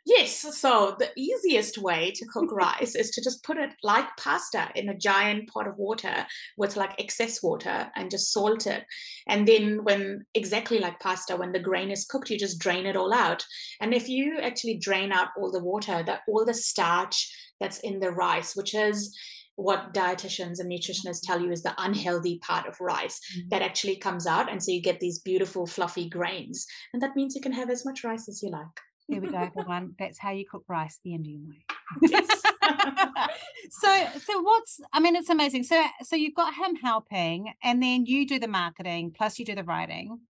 Yes, 0.06 0.58
so 0.58 0.96
the 0.98 1.10
easiest 1.14 1.76
way 1.76 2.10
to 2.14 2.26
cook 2.26 2.50
rice 2.52 2.94
is 2.94 3.10
to 3.10 3.22
just 3.22 3.44
put 3.44 3.58
it 3.58 3.70
like 3.82 4.06
pasta 4.18 4.68
in 4.74 4.88
a 4.88 4.96
giant 4.96 5.48
pot 5.50 5.68
of 5.68 5.76
water 5.76 6.26
with 6.56 6.76
like 6.76 6.98
excess 6.98 7.42
water 7.42 7.90
and 7.94 8.10
just 8.10 8.32
salt 8.32 8.66
it. 8.66 8.84
And 9.28 9.46
then, 9.46 9.84
when 9.84 10.24
exactly 10.34 10.78
like 10.78 11.00
pasta, 11.00 11.36
when 11.36 11.52
the 11.52 11.60
grain 11.60 11.90
is 11.90 12.06
cooked, 12.06 12.30
you 12.30 12.38
just 12.38 12.58
drain 12.58 12.86
it 12.86 12.96
all 12.96 13.12
out. 13.12 13.44
And 13.80 13.92
if 13.92 14.08
you 14.08 14.38
actually 14.40 14.78
drain 14.78 15.12
out 15.12 15.28
all 15.36 15.52
the 15.52 15.62
water, 15.62 16.02
that 16.06 16.22
all 16.26 16.44
the 16.44 16.54
starch 16.54 17.30
that's 17.60 17.80
in 17.80 18.00
the 18.00 18.10
rice, 18.10 18.56
which 18.56 18.74
is 18.74 19.14
what 19.56 19.92
dietitians 19.92 20.58
and 20.58 20.72
nutritionists 20.72 21.20
tell 21.22 21.40
you 21.40 21.52
is 21.52 21.62
the 21.62 21.74
unhealthy 21.76 22.38
part 22.38 22.66
of 22.66 22.80
rice 22.80 23.20
mm-hmm. 23.36 23.48
that 23.50 23.60
actually 23.60 23.96
comes 23.96 24.26
out 24.26 24.50
and 24.50 24.62
so 24.62 24.72
you 24.72 24.80
get 24.80 25.00
these 25.00 25.18
beautiful 25.18 25.66
fluffy 25.66 26.08
grains 26.08 26.66
and 26.94 27.02
that 27.02 27.14
means 27.14 27.34
you 27.34 27.42
can 27.42 27.52
have 27.52 27.68
as 27.68 27.84
much 27.84 28.02
rice 28.02 28.26
as 28.26 28.42
you 28.42 28.48
like 28.48 28.80
there 29.10 29.20
we 29.20 29.28
go, 29.28 29.38
everyone. 29.38 29.94
That's 29.98 30.18
how 30.18 30.30
you 30.30 30.44
cook 30.48 30.64
rice 30.68 31.00
the 31.04 31.14
Indian 31.14 31.48
way. 31.48 31.64
Yes. 32.02 32.28
so 33.70 34.06
so 34.24 34.40
what's 34.42 34.80
I 34.92 35.00
mean 35.00 35.16
it's 35.16 35.30
amazing. 35.30 35.64
So 35.64 35.84
so 36.02 36.16
you've 36.16 36.34
got 36.34 36.54
him 36.54 36.76
helping 36.76 37.52
and 37.62 37.82
then 37.82 38.06
you 38.06 38.26
do 38.26 38.38
the 38.38 38.48
marketing 38.48 39.12
plus 39.16 39.38
you 39.38 39.44
do 39.44 39.54
the 39.54 39.64
writing. 39.64 40.20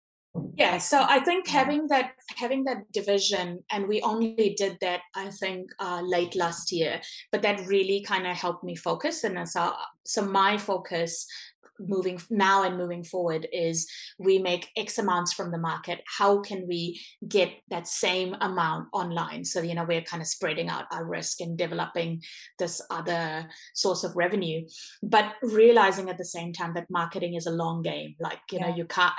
Yeah, 0.57 0.79
so 0.79 1.05
I 1.09 1.21
think 1.21 1.49
having 1.49 1.89
that 1.89 2.13
having 2.37 2.65
that 2.65 2.91
division, 2.93 3.65
and 3.73 3.89
we 3.89 4.01
only 4.03 4.55
did 4.57 4.79
that 4.81 5.01
I 5.17 5.31
think 5.31 5.71
uh, 5.81 6.03
late 6.05 6.37
last 6.37 6.71
year, 6.71 7.01
but 7.33 7.43
that 7.43 7.67
really 7.67 8.03
kind 8.03 8.27
of 8.27 8.37
helped 8.37 8.63
me 8.63 8.77
focus. 8.77 9.25
And 9.25 9.49
so, 9.49 9.73
so 10.05 10.23
my 10.23 10.57
focus 10.57 11.27
moving 11.87 12.21
now 12.31 12.63
and 12.63 12.77
moving 12.77 13.03
forward 13.03 13.47
is 13.53 13.89
we 14.19 14.39
make 14.39 14.69
x 14.77 14.99
amounts 14.99 15.33
from 15.33 15.51
the 15.51 15.59
market 15.59 16.01
how 16.19 16.41
can 16.41 16.67
we 16.69 17.01
get 17.29 17.51
that 17.69 17.87
same 17.87 18.35
amount 18.41 18.87
online 18.93 19.45
so 19.45 19.61
you 19.61 19.75
know 19.75 19.85
we're 19.85 20.03
kind 20.03 20.21
of 20.21 20.27
spreading 20.27 20.69
out 20.69 20.85
our 20.93 21.05
risk 21.05 21.41
and 21.41 21.57
developing 21.57 22.21
this 22.59 22.81
other 22.91 23.49
source 23.75 24.05
of 24.05 24.15
revenue 24.17 24.63
but 25.03 25.35
realizing 25.43 26.09
at 26.09 26.19
the 26.19 26.25
same 26.25 26.53
time 26.53 26.75
that 26.75 26.91
marketing 26.91 27.35
is 27.35 27.47
a 27.47 27.51
long 27.51 27.83
game 27.83 28.15
like 28.21 28.41
you 28.51 28.59
yeah. 28.59 28.69
know 28.69 28.77
you 28.77 28.85
can't 28.85 29.13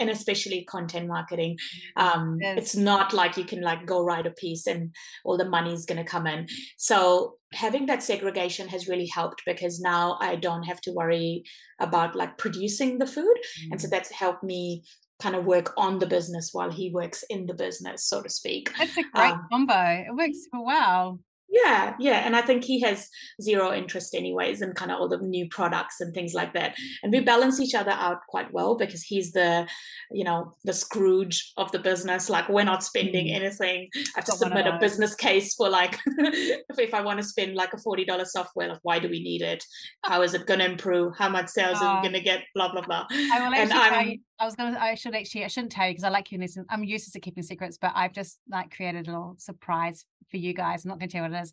and 0.00 0.10
especially 0.10 0.64
content 0.64 1.06
marketing 1.06 1.56
mm-hmm. 1.96 2.20
um 2.20 2.38
yes. 2.40 2.58
it's 2.58 2.76
not 2.76 3.12
like 3.12 3.36
you 3.36 3.44
can 3.44 3.60
like 3.60 3.86
go 3.86 4.04
write 4.04 4.26
a 4.26 4.30
piece 4.30 4.66
and 4.66 4.94
all 5.24 5.36
the 5.36 5.48
money 5.48 5.72
is 5.72 5.86
going 5.86 5.98
to 5.98 6.04
come 6.04 6.26
in 6.26 6.46
so 6.76 7.37
having 7.52 7.86
that 7.86 8.02
segregation 8.02 8.68
has 8.68 8.88
really 8.88 9.08
helped 9.12 9.42
because 9.46 9.80
now 9.80 10.18
I 10.20 10.36
don't 10.36 10.64
have 10.64 10.80
to 10.82 10.92
worry 10.92 11.44
about 11.80 12.14
like 12.14 12.38
producing 12.38 12.98
the 12.98 13.06
food. 13.06 13.36
Mm. 13.62 13.72
And 13.72 13.80
so 13.80 13.88
mm. 13.88 13.90
that's 13.90 14.10
helped 14.10 14.44
me 14.44 14.84
kind 15.20 15.34
of 15.34 15.44
work 15.44 15.72
on 15.76 15.98
the 15.98 16.06
business 16.06 16.50
while 16.52 16.70
he 16.70 16.90
works 16.90 17.24
in 17.28 17.46
the 17.46 17.54
business, 17.54 18.04
so 18.04 18.22
to 18.22 18.28
speak. 18.28 18.70
That's 18.78 18.96
a 18.96 19.02
great 19.02 19.32
um, 19.32 19.46
combo. 19.50 20.04
It 20.06 20.14
works 20.14 20.46
well. 20.52 21.18
Yeah, 21.50 21.94
yeah. 21.98 22.26
And 22.26 22.36
I 22.36 22.42
think 22.42 22.64
he 22.64 22.80
has 22.80 23.08
zero 23.40 23.72
interest, 23.72 24.14
anyways, 24.14 24.60
in 24.60 24.72
kind 24.74 24.90
of 24.90 25.00
all 25.00 25.08
the 25.08 25.18
new 25.18 25.48
products 25.48 26.00
and 26.00 26.12
things 26.12 26.34
like 26.34 26.52
that. 26.52 26.76
And 27.02 27.10
we 27.10 27.20
balance 27.20 27.58
each 27.58 27.74
other 27.74 27.90
out 27.90 28.18
quite 28.28 28.52
well 28.52 28.76
because 28.76 29.02
he's 29.02 29.32
the, 29.32 29.66
you 30.10 30.24
know, 30.24 30.54
the 30.64 30.74
Scrooge 30.74 31.52
of 31.56 31.72
the 31.72 31.78
business. 31.78 32.28
Like, 32.28 32.48
we're 32.50 32.64
not 32.64 32.84
spending 32.84 33.28
mm. 33.28 33.34
anything. 33.34 33.88
I 33.94 34.04
have 34.16 34.24
to 34.26 34.32
submit 34.32 34.66
a 34.66 34.78
business 34.78 35.14
case 35.14 35.54
for 35.54 35.70
like, 35.70 35.98
if, 36.06 36.78
if 36.78 36.92
I 36.92 37.00
want 37.00 37.18
to 37.18 37.24
spend 37.24 37.54
like 37.54 37.72
a 37.72 37.78
$40 37.78 38.26
software, 38.26 38.68
like, 38.68 38.80
why 38.82 38.98
do 38.98 39.08
we 39.08 39.22
need 39.22 39.40
it? 39.40 39.64
How 40.04 40.20
is 40.22 40.34
it 40.34 40.46
going 40.46 40.60
to 40.60 40.66
improve? 40.66 41.16
How 41.16 41.30
much 41.30 41.48
sales 41.48 41.78
are 41.80 41.96
we 41.96 42.02
going 42.02 42.18
to 42.18 42.24
get? 42.24 42.44
Blah, 42.54 42.72
blah, 42.72 42.82
blah. 42.82 43.06
I 43.10 43.48
will 43.48 43.54
and 43.54 43.72
I'm, 43.72 44.20
I 44.40 44.44
was 44.44 44.54
gonna. 44.54 44.78
I 44.78 44.94
should 44.94 45.14
actually. 45.14 45.44
I 45.44 45.48
shouldn't 45.48 45.72
tell 45.72 45.86
you 45.86 45.92
because 45.92 46.04
I 46.04 46.10
like 46.10 46.30
you. 46.30 46.38
Listen, 46.38 46.64
I'm 46.68 46.84
used 46.84 47.12
to 47.12 47.20
keeping 47.20 47.42
secrets, 47.42 47.78
but 47.80 47.92
I've 47.94 48.12
just 48.12 48.38
like 48.48 48.74
created 48.74 49.08
a 49.08 49.10
little 49.10 49.34
surprise 49.38 50.04
for 50.30 50.36
you 50.36 50.54
guys. 50.54 50.84
I'm 50.84 50.90
not 50.90 50.98
gonna 50.98 51.08
tell 51.08 51.24
you 51.24 51.30
what 51.30 51.38
it 51.38 51.42
is, 51.42 51.52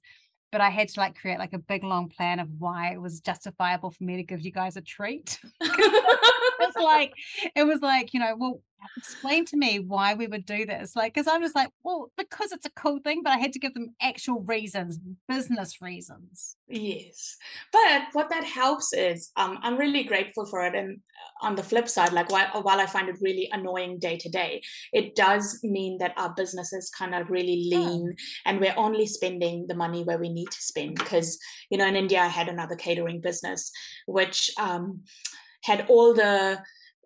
but 0.52 0.62
I 0.62 0.70
had 0.70 0.90
to 0.90 1.00
like 1.00 1.16
create 1.16 1.40
like 1.40 1.54
a 1.54 1.60
big 1.60 1.84
long 1.84 2.10
plan 2.10 2.40
of 2.40 2.50
why 2.60 2.94
it 2.94 3.02
was 3.02 3.22
justifiable 3.22 3.92
for 3.92 4.04
me 4.04 4.18
to 4.18 4.24
give 4.24 4.42
you 4.42 4.52
guys 4.52 4.78
a 4.78 4.82
treat. 4.82 5.40
it's 6.60 6.78
like 6.78 7.14
it 7.56 7.64
was 7.64 7.82
like 7.82 8.14
you 8.14 8.20
know, 8.20 8.36
well, 8.38 8.62
explain 8.98 9.46
to 9.46 9.58
me 9.58 9.80
why 9.80 10.14
we 10.14 10.28
would 10.28 10.46
do 10.46 10.66
this. 10.66 10.96
Like, 10.96 11.14
because 11.14 11.28
I'm 11.28 11.42
just 11.42 11.56
like, 11.56 11.70
well, 11.84 12.12
because 12.18 12.52
it's 12.52 12.66
a 12.66 12.72
cool 12.72 13.00
thing, 13.00 13.22
but 13.24 13.34
I 13.34 13.38
had 13.38 13.54
to 13.54 13.60
give 13.60 13.74
them 13.74 13.96
actual 14.02 14.42
reasons, 14.42 15.00
business 15.28 15.82
reasons. 15.82 16.56
Yes. 16.68 17.38
But 17.72 18.04
what 18.14 18.30
that 18.30 18.44
helps 18.44 18.94
is 18.94 19.32
um, 19.36 19.60
I'm 19.62 19.78
really 19.78 20.04
grateful 20.04 20.46
for 20.46 20.66
it. 20.66 20.76
And 20.76 20.98
uh, 21.42 21.46
on 21.46 21.56
the 21.56 21.64
flip 21.64 21.88
side, 21.88 22.14
like 22.14 22.32
while, 22.32 22.62
while 22.62 22.80
I 22.80 22.86
find 22.86 23.10
it 23.10 23.18
really 23.22 23.50
annoying 23.52 24.00
day 24.00 24.18
to 24.18 24.30
day, 24.30 24.62
it 24.94 25.16
does 25.16 25.60
mean 25.64 25.98
that 26.00 26.14
our 26.18 26.34
business 26.36 26.74
is 26.74 26.90
kind 26.90 27.16
of 27.16 27.30
really 27.30 27.70
lean 27.72 28.06
yeah. 28.06 28.14
and 28.46 28.60
we're 28.60 28.74
only 28.78 29.08
spending 29.08 29.66
the 29.68 29.76
money 29.76 30.04
where 30.04 30.20
we 30.20 30.30
need 30.30 30.52
to 30.52 30.62
spend. 30.62 30.96
Because, 30.96 31.38
you 31.70 31.78
know, 31.78 31.88
in 31.88 31.96
India, 31.96 32.22
I 32.22 32.28
had 32.28 32.48
another 32.48 32.76
catering 32.76 33.22
business, 33.22 33.72
which 34.08 34.52
um, 34.60 35.02
had 35.66 35.86
all 35.90 36.14
the 36.14 36.62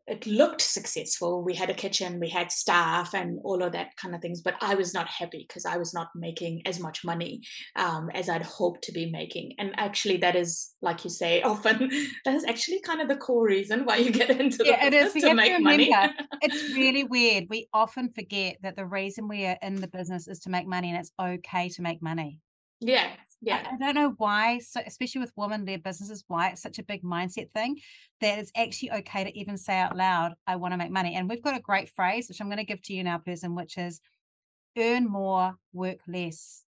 it 0.10 0.26
looked 0.26 0.62
successful. 0.62 1.44
We 1.44 1.54
had 1.54 1.70
a 1.70 1.74
kitchen, 1.74 2.20
we 2.20 2.30
had 2.30 2.52
staff, 2.52 3.14
and 3.14 3.40
all 3.44 3.62
of 3.62 3.74
that 3.74 3.96
kind 3.96 4.16
of 4.16 4.22
things. 4.22 4.42
But 4.42 4.56
I 4.60 4.76
was 4.76 4.94
not 4.94 5.08
happy 5.08 5.46
because 5.48 5.66
I 5.66 5.78
was 5.78 5.94
not 5.94 6.10
making 6.16 6.64
as 6.66 6.80
much 6.80 7.06
money 7.06 7.42
um, 7.76 8.10
as 8.14 8.28
I'd 8.28 8.42
hoped 8.42 8.84
to 8.86 8.92
be 8.92 9.12
making. 9.12 9.54
And 9.60 9.72
actually, 9.78 10.18
that 10.18 10.36
is, 10.36 10.74
like 10.82 11.04
you 11.04 11.10
say, 11.10 11.42
often 11.44 11.90
that 12.26 12.34
is 12.34 12.44
actually 12.44 12.82
kind 12.82 13.02
of 13.02 13.08
the 13.08 13.18
core 13.18 13.46
reason 13.46 13.86
why 13.86 13.98
you 13.98 14.12
get 14.12 14.32
into 14.32 14.66
yeah, 14.66 14.86
it 14.86 14.94
is. 14.94 15.14
to 15.14 15.34
make 15.34 15.56
to 15.56 15.60
money. 15.62 15.94
it's 16.42 16.76
really 16.76 17.04
weird. 17.04 17.46
We 17.50 17.68
often 17.72 18.12
forget 18.12 18.58
that 18.64 18.76
the 18.76 18.86
reason 18.86 19.28
we 19.28 19.46
are 19.46 19.58
in 19.62 19.76
the 19.76 19.88
business 19.88 20.28
is 20.28 20.40
to 20.40 20.50
make 20.50 20.68
money, 20.68 20.90
and 20.90 20.98
it's 20.98 21.12
okay 21.22 21.70
to 21.70 21.82
make 21.82 22.02
money. 22.02 22.40
Yeah, 22.82 23.10
yeah. 23.42 23.68
I, 23.72 23.78
don't 23.78 23.96
know 23.96 24.14
why, 24.18 24.60
so 24.60 24.82
especially 24.86 25.22
with 25.22 25.32
women-led 25.36 25.84
businesses, 25.84 26.24
why 26.28 26.50
it's 26.50 26.62
such 26.62 26.80
a 26.80 26.84
big 26.84 27.04
mindset 27.04 27.52
thing 27.52 27.78
that 28.22 28.40
it's 28.40 28.52
actually 28.56 28.92
okay 28.92 29.24
to 29.24 29.40
even 29.40 29.58
say 29.58 29.78
out 29.78 29.96
loud, 29.96 30.34
"I 30.46 30.58
want 30.58 30.74
to 30.74 30.78
make 30.78 30.92
money." 30.92 31.16
And 31.16 31.30
we've 31.30 31.44
got 31.44 31.58
a 31.58 31.62
great 31.62 31.90
phrase, 31.90 32.28
which 32.28 32.42
I'm 32.42 32.48
going 32.48 32.58
to 32.58 32.64
give 32.66 32.82
to 32.84 32.94
you 32.94 33.04
now, 33.04 33.18
Perzen, 33.18 33.56
which 33.56 33.78
is 33.78 34.02
"earn 34.78 35.06
more, 35.06 35.56
work 35.74 36.00
less." 36.08 36.64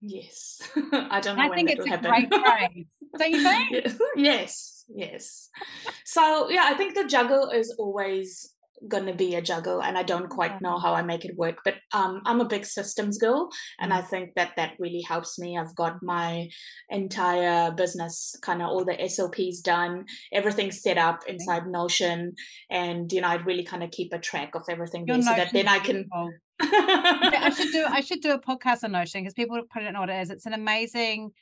Yes, 0.00 0.60
I 0.92 1.20
don't 1.20 1.36
know. 1.36 1.42
I 1.44 1.54
think 1.54 1.70
it's 1.70 1.86
a 1.86 1.88
happen. 1.88 2.10
great 2.10 2.28
phrase. 2.28 2.86
Don't 3.16 3.30
you 3.30 3.42
think? 3.80 4.00
yes, 4.16 4.84
yes. 4.88 5.48
So 6.04 6.50
yeah, 6.50 6.64
I 6.64 6.74
think 6.74 6.94
the 6.94 7.06
juggle 7.06 7.50
is 7.50 7.74
always 7.78 8.51
going 8.88 9.06
to 9.06 9.14
be 9.14 9.34
a 9.34 9.42
juggle 9.42 9.82
and 9.82 9.96
i 9.96 10.02
don't 10.02 10.28
quite 10.28 10.60
know 10.60 10.78
how 10.78 10.94
i 10.94 11.02
make 11.02 11.24
it 11.24 11.36
work 11.36 11.58
but 11.64 11.74
um, 11.92 12.20
i'm 12.26 12.40
a 12.40 12.48
big 12.48 12.64
systems 12.64 13.18
girl 13.18 13.48
and 13.80 13.92
i 13.92 14.00
mm. 14.00 14.08
think 14.08 14.30
that 14.34 14.52
that 14.56 14.72
really 14.78 15.02
helps 15.02 15.38
me 15.38 15.56
i've 15.56 15.74
got 15.74 16.02
my 16.02 16.48
entire 16.90 17.70
business 17.72 18.36
kind 18.42 18.62
of 18.62 18.68
all 18.68 18.84
the 18.84 19.08
sops 19.08 19.60
done 19.60 20.04
everything's 20.32 20.82
set 20.82 20.98
up 20.98 21.20
inside 21.26 21.66
notion 21.66 22.34
and 22.70 23.12
you 23.12 23.20
know 23.20 23.28
I'd 23.28 23.46
really 23.46 23.64
kind 23.64 23.82
of 23.82 23.90
keep 23.90 24.12
a 24.12 24.18
track 24.18 24.54
of 24.54 24.62
everything 24.68 25.06
there 25.06 25.22
so 25.22 25.34
that 25.34 25.52
then 25.52 25.68
i 25.68 25.78
can 25.78 26.08
I 26.64 27.52
should 27.56 27.72
do 27.72 27.84
I 27.88 28.00
should 28.00 28.20
do 28.20 28.32
a 28.32 28.38
podcast 28.38 28.84
on 28.84 28.92
Notion 28.92 29.22
because 29.22 29.34
people 29.34 29.60
don't 29.74 29.92
know 29.92 30.00
what 30.00 30.10
it 30.10 30.20
is. 30.20 30.30
It's 30.30 30.46
an 30.46 30.52
amazing 30.52 31.32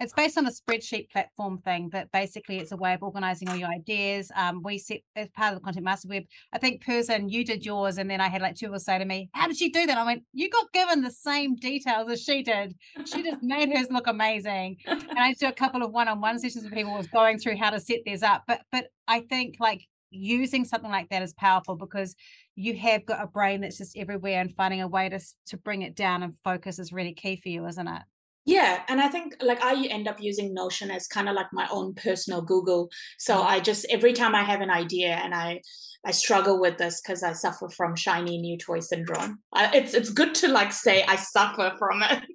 it's 0.00 0.12
based 0.12 0.38
on 0.38 0.46
a 0.46 0.50
spreadsheet 0.50 1.10
platform 1.10 1.58
thing, 1.58 1.88
but 1.88 2.10
basically 2.12 2.58
it's 2.58 2.72
a 2.72 2.76
way 2.76 2.94
of 2.94 3.02
organizing 3.02 3.48
all 3.48 3.56
your 3.56 3.68
ideas. 3.68 4.30
Um, 4.36 4.62
we 4.62 4.78
set 4.78 5.00
as 5.16 5.28
part 5.28 5.52
of 5.52 5.58
the 5.58 5.64
content 5.64 5.84
master 5.84 6.08
web. 6.08 6.24
I 6.52 6.58
think 6.58 6.84
Perzen 6.84 7.30
you 7.30 7.44
did 7.44 7.64
yours, 7.66 7.98
and 7.98 8.08
then 8.08 8.20
I 8.20 8.28
had 8.28 8.42
like 8.42 8.54
two 8.54 8.66
people 8.66 8.78
say 8.78 8.98
to 8.98 9.04
me, 9.04 9.28
"How 9.34 9.48
did 9.48 9.56
she 9.56 9.70
do 9.70 9.86
that?" 9.86 9.98
I 9.98 10.04
went, 10.04 10.22
"You 10.32 10.48
got 10.50 10.72
given 10.72 11.02
the 11.02 11.10
same 11.10 11.56
details 11.56 12.10
as 12.10 12.22
she 12.22 12.42
did. 12.42 12.76
She 13.04 13.22
just 13.22 13.42
made 13.42 13.70
hers 13.76 13.88
look 13.90 14.06
amazing." 14.06 14.76
And 14.86 15.18
I 15.18 15.34
do 15.34 15.48
a 15.48 15.52
couple 15.52 15.82
of 15.82 15.92
one-on-one 15.92 16.38
sessions 16.38 16.64
with 16.64 16.72
people 16.72 16.94
was 16.94 17.08
going 17.08 17.38
through 17.38 17.56
how 17.56 17.70
to 17.70 17.80
set 17.80 18.00
theirs 18.06 18.22
up. 18.22 18.44
But 18.46 18.62
but 18.70 18.88
I 19.08 19.20
think 19.20 19.56
like 19.58 19.86
using 20.10 20.64
something 20.64 20.90
like 20.90 21.08
that 21.10 21.22
is 21.22 21.34
powerful 21.34 21.76
because 21.76 22.14
you 22.54 22.74
have 22.76 23.04
got 23.04 23.22
a 23.22 23.26
brain 23.26 23.60
that's 23.60 23.78
just 23.78 23.96
everywhere 23.96 24.40
and 24.40 24.54
finding 24.54 24.80
a 24.80 24.88
way 24.88 25.08
to 25.08 25.20
to 25.46 25.56
bring 25.56 25.82
it 25.82 25.96
down 25.96 26.22
and 26.22 26.38
focus 26.38 26.78
is 26.78 26.92
really 26.92 27.14
key 27.14 27.36
for 27.36 27.48
you, 27.48 27.66
isn't 27.66 27.88
it? 27.88 28.02
Yeah 28.48 28.80
and 28.88 28.98
i 28.98 29.08
think 29.08 29.36
like 29.42 29.62
i 29.62 29.86
end 29.88 30.08
up 30.08 30.16
using 30.20 30.54
notion 30.54 30.90
as 30.90 31.06
kind 31.06 31.28
of 31.28 31.34
like 31.34 31.52
my 31.52 31.68
own 31.70 31.92
personal 31.94 32.40
google 32.40 32.88
so 33.18 33.36
mm-hmm. 33.36 33.46
i 33.46 33.60
just 33.60 33.86
every 33.90 34.14
time 34.14 34.34
i 34.34 34.42
have 34.42 34.62
an 34.62 34.70
idea 34.70 35.10
and 35.10 35.34
i 35.34 35.60
I 36.06 36.12
struggle 36.12 36.60
with 36.60 36.78
this 36.78 37.00
because 37.00 37.22
I 37.22 37.32
suffer 37.32 37.68
from 37.68 37.96
shiny 37.96 38.38
new 38.38 38.56
toy 38.56 38.80
syndrome. 38.80 39.40
It's 39.56 39.94
it's 39.94 40.10
good 40.10 40.34
to 40.36 40.48
like 40.48 40.72
say 40.72 41.02
I 41.02 41.16
suffer 41.16 41.74
from 41.78 42.02
it. 42.02 42.22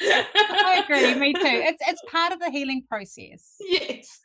Yeah, 0.00 0.24
I 0.40 0.82
agree. 0.82 1.14
Me 1.16 1.34
too. 1.34 1.40
It's 1.44 1.82
it's 1.86 2.00
part 2.10 2.32
of 2.32 2.38
the 2.38 2.50
healing 2.50 2.82
process. 2.88 3.56
Yes, 3.60 4.20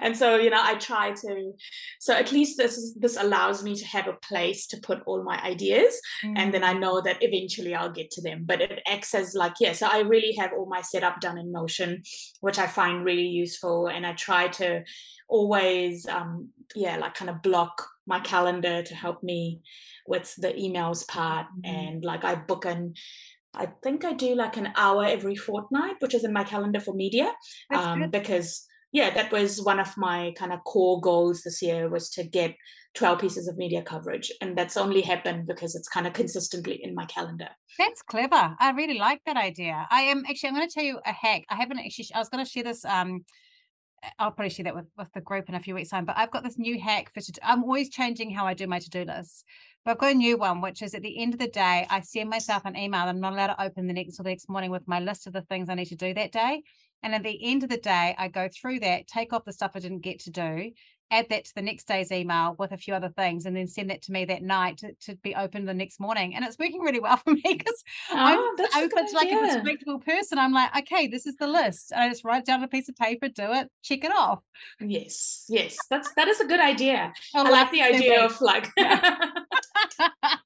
and 0.00 0.16
so 0.16 0.36
you 0.36 0.48
know 0.48 0.62
I 0.62 0.76
try 0.76 1.10
to. 1.10 1.52
So 1.98 2.14
at 2.14 2.30
least 2.30 2.56
this 2.56 2.78
is, 2.78 2.94
this 2.94 3.16
allows 3.16 3.64
me 3.64 3.74
to 3.74 3.84
have 3.86 4.06
a 4.06 4.12
place 4.12 4.68
to 4.68 4.76
put 4.76 5.02
all 5.06 5.24
my 5.24 5.42
ideas, 5.42 6.00
mm. 6.24 6.34
and 6.36 6.54
then 6.54 6.62
I 6.62 6.74
mm. 6.74 6.80
know 6.80 7.00
that 7.00 7.16
eventually 7.20 7.74
I'll 7.74 7.90
get 7.90 8.12
to 8.12 8.22
them. 8.22 8.44
But 8.44 8.60
it 8.60 8.80
acts 8.86 9.12
as 9.12 9.34
like 9.34 9.54
yeah. 9.58 9.72
So 9.72 9.88
I 9.90 10.00
really 10.00 10.36
have 10.38 10.52
all 10.52 10.66
my 10.66 10.82
setup 10.82 11.20
done 11.20 11.38
in 11.38 11.50
Notion, 11.50 12.02
which 12.42 12.60
I 12.60 12.68
find 12.68 13.04
really 13.04 13.26
useful, 13.26 13.88
and 13.88 14.06
I 14.06 14.12
try 14.12 14.46
to 14.60 14.84
always 15.28 16.06
um 16.06 16.50
yeah 16.76 16.96
like 16.98 17.14
kind 17.14 17.30
of 17.30 17.42
block 17.42 17.88
my 18.06 18.20
calendar 18.20 18.82
to 18.82 18.94
help 18.94 19.22
me 19.22 19.60
with 20.06 20.34
the 20.38 20.52
emails 20.52 21.06
part. 21.06 21.46
Mm-hmm. 21.46 21.74
and 21.74 22.04
like 22.04 22.24
i 22.24 22.34
book 22.34 22.64
an 22.64 22.94
i 23.54 23.66
think 23.82 24.04
i 24.04 24.12
do 24.12 24.34
like 24.34 24.56
an 24.56 24.72
hour 24.76 25.04
every 25.04 25.36
fortnight 25.36 25.96
which 26.00 26.14
is 26.14 26.24
in 26.24 26.32
my 26.32 26.44
calendar 26.44 26.80
for 26.80 26.94
media. 26.94 27.32
Um, 27.74 28.10
because 28.10 28.66
yeah 28.92 29.10
that 29.10 29.32
was 29.32 29.62
one 29.62 29.80
of 29.80 29.96
my 29.96 30.32
kind 30.36 30.52
of 30.52 30.64
core 30.64 31.00
goals 31.00 31.42
this 31.42 31.60
year 31.62 31.88
was 31.88 32.10
to 32.10 32.24
get 32.24 32.54
12 32.96 33.20
pieces 33.20 33.46
of 33.46 33.56
media 33.56 33.82
coverage. 33.82 34.32
And 34.40 34.56
that's 34.56 34.76
only 34.76 35.02
happened 35.02 35.46
because 35.46 35.74
it's 35.74 35.88
kind 35.88 36.06
of 36.06 36.14
consistently 36.14 36.80
in 36.82 36.94
my 36.94 37.04
calendar. 37.04 37.48
That's 37.78 38.02
clever. 38.02 38.56
I 38.58 38.70
really 38.70 38.98
like 38.98 39.20
that 39.26 39.36
idea. 39.36 39.86
I 39.90 40.02
am 40.02 40.24
actually 40.28 40.48
i'm 40.48 40.54
going 40.56 40.68
to 40.68 40.74
tell 40.74 40.84
you 40.84 40.98
a 41.04 41.12
hack. 41.12 41.44
I 41.50 41.56
haven't 41.56 41.78
actually 41.78 42.08
i 42.14 42.18
was 42.18 42.28
going 42.28 42.44
to 42.44 42.50
share 42.50 42.64
this 42.64 42.84
um 42.84 43.24
I'll 44.18 44.30
probably 44.30 44.50
share 44.50 44.64
that 44.64 44.74
with, 44.74 44.86
with 44.96 45.12
the 45.12 45.20
group 45.20 45.48
in 45.48 45.54
a 45.54 45.60
few 45.60 45.74
weeks' 45.74 45.90
time. 45.90 46.04
But 46.04 46.18
I've 46.18 46.30
got 46.30 46.44
this 46.44 46.58
new 46.58 46.80
hack 46.80 47.12
for 47.12 47.20
to 47.20 47.32
I'm 47.42 47.62
always 47.62 47.90
changing 47.90 48.30
how 48.30 48.46
I 48.46 48.54
do 48.54 48.66
my 48.66 48.78
to-do 48.78 49.04
list. 49.04 49.44
But 49.84 49.92
I've 49.92 49.98
got 49.98 50.12
a 50.12 50.14
new 50.14 50.36
one, 50.36 50.60
which 50.60 50.82
is 50.82 50.94
at 50.94 51.02
the 51.02 51.22
end 51.22 51.34
of 51.34 51.38
the 51.38 51.48
day, 51.48 51.86
I 51.88 52.00
send 52.00 52.28
myself 52.28 52.64
an 52.64 52.76
email. 52.76 53.02
I'm 53.02 53.20
not 53.20 53.32
allowed 53.32 53.48
to 53.48 53.62
open 53.62 53.86
the 53.86 53.92
next 53.92 54.18
or 54.18 54.24
the 54.24 54.30
next 54.30 54.48
morning 54.48 54.70
with 54.70 54.88
my 54.88 55.00
list 55.00 55.26
of 55.26 55.32
the 55.32 55.42
things 55.42 55.68
I 55.68 55.74
need 55.74 55.86
to 55.86 55.96
do 55.96 56.12
that 56.14 56.32
day. 56.32 56.62
And 57.02 57.14
at 57.14 57.22
the 57.22 57.38
end 57.44 57.62
of 57.62 57.68
the 57.68 57.76
day, 57.76 58.14
I 58.18 58.28
go 58.28 58.48
through 58.48 58.80
that, 58.80 59.06
take 59.06 59.32
off 59.32 59.44
the 59.44 59.52
stuff 59.52 59.72
I 59.74 59.80
didn't 59.80 60.00
get 60.00 60.20
to 60.20 60.30
do, 60.30 60.72
add 61.10 61.26
that 61.30 61.44
to 61.44 61.54
the 61.54 61.62
next 61.62 61.86
day's 61.86 62.10
email 62.10 62.56
with 62.58 62.72
a 62.72 62.76
few 62.76 62.94
other 62.94 63.08
things 63.10 63.46
and 63.46 63.56
then 63.56 63.68
send 63.68 63.90
that 63.90 64.02
to 64.02 64.12
me 64.12 64.24
that 64.24 64.42
night 64.42 64.78
to, 64.78 64.92
to 65.02 65.16
be 65.16 65.34
open 65.34 65.64
the 65.64 65.74
next 65.74 66.00
morning. 66.00 66.34
And 66.34 66.44
it's 66.44 66.58
working 66.58 66.80
really 66.80 67.00
well 67.00 67.16
for 67.24 67.32
me 67.32 67.42
because 67.44 67.84
oh, 68.10 68.14
I'm 68.16 68.84
open 68.84 69.06
like 69.14 69.30
a 69.30 69.36
respectable 69.36 70.00
person. 70.00 70.38
I'm 70.38 70.52
like, 70.52 70.76
okay, 70.78 71.06
this 71.06 71.26
is 71.26 71.36
the 71.36 71.46
list. 71.46 71.92
And 71.92 72.02
I 72.02 72.08
just 72.08 72.24
write 72.24 72.44
down 72.44 72.62
a 72.62 72.68
piece 72.68 72.88
of 72.88 72.96
paper, 72.96 73.28
do 73.28 73.52
it, 73.52 73.68
check 73.82 74.04
it 74.04 74.12
off. 74.12 74.40
Yes, 74.80 75.44
yes. 75.48 75.76
That's 75.90 76.12
that 76.14 76.28
is 76.28 76.40
a 76.40 76.46
good 76.46 76.60
idea. 76.60 77.12
I, 77.34 77.40
I 77.40 77.50
like 77.50 77.70
the 77.70 77.82
idea 77.82 78.24
of 78.24 78.40
like 78.40 78.68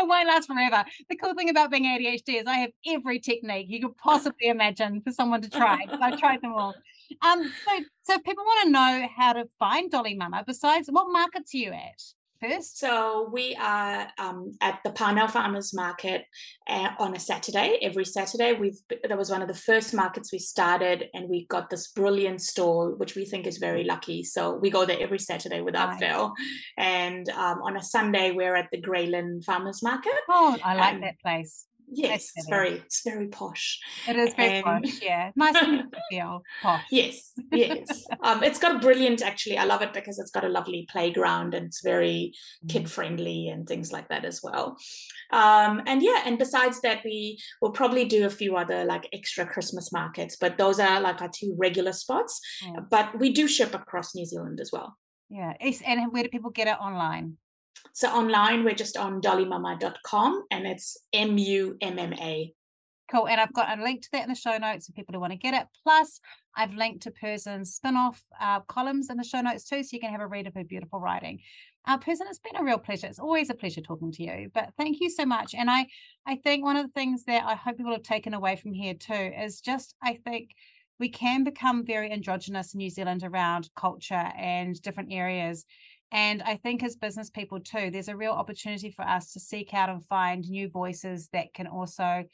it 0.00 0.08
won't 0.08 0.28
last 0.28 0.46
forever. 0.46 0.84
The 1.08 1.16
cool 1.16 1.34
thing 1.34 1.50
about 1.50 1.70
being 1.70 1.84
ADHD 1.84 2.40
is 2.40 2.46
I 2.46 2.56
have 2.56 2.70
every 2.86 3.18
technique 3.20 3.66
you 3.68 3.80
could 3.80 3.96
possibly 3.96 4.48
imagine 4.48 5.00
for 5.02 5.12
someone 5.12 5.42
to 5.42 5.50
try. 5.50 5.78
I've 6.00 6.18
tried 6.18 6.42
them 6.42 6.54
all. 6.54 6.74
Um, 7.22 7.42
so, 7.42 7.84
so 8.02 8.18
people 8.18 8.44
want 8.44 8.64
to 8.64 8.70
know 8.70 9.08
how 9.16 9.32
to 9.32 9.46
find 9.58 9.90
Dolly 9.90 10.14
Mama, 10.14 10.44
besides 10.46 10.88
what 10.90 11.10
markets 11.10 11.54
are 11.54 11.58
you 11.58 11.72
at? 11.72 12.02
First? 12.40 12.78
So 12.78 13.28
we 13.32 13.54
are 13.56 14.08
um, 14.18 14.52
at 14.62 14.80
the 14.82 14.92
Parnell 14.92 15.28
Farmers 15.28 15.74
Market 15.74 16.24
uh, 16.66 16.90
on 16.98 17.14
a 17.14 17.18
Saturday. 17.18 17.78
Every 17.82 18.04
Saturday, 18.04 18.54
we've 18.54 18.78
that 18.88 19.18
was 19.18 19.30
one 19.30 19.42
of 19.42 19.48
the 19.48 19.54
first 19.54 19.92
markets 19.92 20.32
we 20.32 20.38
started, 20.38 21.10
and 21.12 21.28
we 21.28 21.46
got 21.46 21.68
this 21.68 21.88
brilliant 21.88 22.40
stall, 22.40 22.94
which 22.96 23.14
we 23.14 23.26
think 23.26 23.46
is 23.46 23.58
very 23.58 23.84
lucky. 23.84 24.24
So 24.24 24.54
we 24.54 24.70
go 24.70 24.86
there 24.86 25.00
every 25.00 25.18
Saturday 25.18 25.60
without 25.60 25.98
fail. 25.98 26.32
And 26.78 27.28
um, 27.30 27.60
on 27.62 27.76
a 27.76 27.82
Sunday, 27.82 28.30
we're 28.30 28.56
at 28.56 28.68
the 28.72 28.80
Grey 28.80 29.06
Lynn 29.06 29.42
Farmers 29.42 29.82
Market. 29.82 30.12
Oh, 30.28 30.56
I 30.64 30.74
like 30.74 30.94
um, 30.94 31.00
that 31.02 31.20
place. 31.20 31.66
Yes, 31.92 32.30
it's 32.36 32.48
very 32.48 32.74
it's 32.74 33.02
very 33.04 33.28
posh. 33.28 33.78
It 34.08 34.16
is 34.16 34.34
very 34.34 34.62
posh, 34.62 35.02
yeah. 35.02 35.30
Nice 35.36 35.56
feel 36.10 36.42
posh. 36.62 36.84
Yes, 36.90 37.32
yes. 37.52 38.04
um, 38.22 38.42
it's 38.42 38.58
got 38.58 38.76
a 38.76 38.78
brilliant 38.78 39.22
actually. 39.22 39.58
I 39.58 39.64
love 39.64 39.82
it 39.82 39.92
because 39.92 40.18
it's 40.18 40.30
got 40.30 40.44
a 40.44 40.48
lovely 40.48 40.86
playground 40.90 41.54
and 41.54 41.66
it's 41.66 41.82
very 41.82 42.32
mm. 42.64 42.68
kid 42.68 42.90
friendly 42.90 43.48
and 43.48 43.66
things 43.66 43.92
like 43.92 44.08
that 44.08 44.24
as 44.24 44.40
well. 44.42 44.76
Um, 45.32 45.82
and 45.86 46.02
yeah, 46.02 46.22
and 46.24 46.38
besides 46.38 46.80
that, 46.82 47.02
we 47.04 47.38
will 47.60 47.72
probably 47.72 48.04
do 48.04 48.26
a 48.26 48.30
few 48.30 48.56
other 48.56 48.84
like 48.84 49.08
extra 49.12 49.46
Christmas 49.46 49.92
markets, 49.92 50.36
but 50.40 50.58
those 50.58 50.78
are 50.78 51.00
like 51.00 51.20
our 51.22 51.30
two 51.34 51.54
regular 51.58 51.92
spots. 51.92 52.40
Mm. 52.64 52.88
But 52.88 53.18
we 53.18 53.32
do 53.32 53.48
ship 53.48 53.74
across 53.74 54.14
New 54.14 54.26
Zealand 54.26 54.60
as 54.60 54.70
well. 54.72 54.96
Yeah, 55.28 55.52
and 55.86 56.12
where 56.12 56.24
do 56.24 56.28
people 56.28 56.50
get 56.50 56.66
it 56.66 56.80
online? 56.80 57.36
So 57.92 58.08
online, 58.08 58.64
we're 58.64 58.74
just 58.74 58.96
on 58.96 59.20
dollymumma.com 59.20 60.44
and 60.50 60.66
it's 60.66 60.96
M 61.12 61.38
U 61.38 61.76
M 61.80 61.98
M 61.98 62.12
A. 62.14 62.54
Cool. 63.10 63.26
And 63.26 63.40
I've 63.40 63.52
got 63.52 63.76
a 63.76 63.82
link 63.82 64.02
to 64.02 64.08
that 64.12 64.22
in 64.22 64.28
the 64.28 64.36
show 64.36 64.56
notes 64.56 64.86
for 64.86 64.92
people 64.92 65.12
who 65.12 65.20
want 65.20 65.32
to 65.32 65.38
get 65.38 65.54
it. 65.54 65.66
Plus, 65.82 66.20
I've 66.56 66.74
linked 66.74 67.02
to 67.02 67.10
Perzen's 67.10 67.74
spin 67.74 67.96
off 67.96 68.22
uh, 68.40 68.60
columns 68.60 69.10
in 69.10 69.16
the 69.16 69.24
show 69.24 69.40
notes 69.40 69.64
too, 69.64 69.82
so 69.82 69.88
you 69.92 70.00
can 70.00 70.12
have 70.12 70.20
a 70.20 70.26
read 70.26 70.46
of 70.46 70.54
her 70.54 70.62
beautiful 70.62 71.00
writing. 71.00 71.40
Uh, 71.86 71.98
Perzen, 71.98 72.28
it's 72.28 72.38
been 72.38 72.60
a 72.60 72.64
real 72.64 72.78
pleasure. 72.78 73.08
It's 73.08 73.18
always 73.18 73.50
a 73.50 73.54
pleasure 73.54 73.80
talking 73.80 74.12
to 74.12 74.22
you. 74.22 74.50
But 74.54 74.70
thank 74.78 75.00
you 75.00 75.10
so 75.10 75.26
much. 75.26 75.54
And 75.54 75.68
I, 75.68 75.86
I 76.26 76.36
think 76.36 76.62
one 76.62 76.76
of 76.76 76.86
the 76.86 76.92
things 76.92 77.24
that 77.24 77.44
I 77.44 77.56
hope 77.56 77.78
people 77.78 77.92
have 77.92 78.02
taken 78.02 78.34
away 78.34 78.56
from 78.56 78.72
here 78.72 78.94
too 78.94 79.32
is 79.36 79.60
just, 79.60 79.96
I 80.02 80.18
think 80.24 80.50
we 81.00 81.08
can 81.08 81.42
become 81.42 81.84
very 81.84 82.12
androgynous 82.12 82.74
in 82.74 82.78
New 82.78 82.90
Zealand 82.90 83.24
around 83.24 83.70
culture 83.74 84.14
and 84.14 84.80
different 84.82 85.12
areas. 85.12 85.64
And 86.12 86.42
I 86.42 86.56
think 86.56 86.82
as 86.82 86.96
business 86.96 87.30
people 87.30 87.60
too, 87.60 87.90
there's 87.90 88.08
a 88.08 88.16
real 88.16 88.32
opportunity 88.32 88.90
for 88.90 89.02
us 89.06 89.32
to 89.32 89.40
seek 89.40 89.72
out 89.72 89.88
and 89.88 90.04
find 90.04 90.48
new 90.48 90.68
voices 90.68 91.28
that 91.32 91.54
can 91.54 91.66
also 91.66 92.24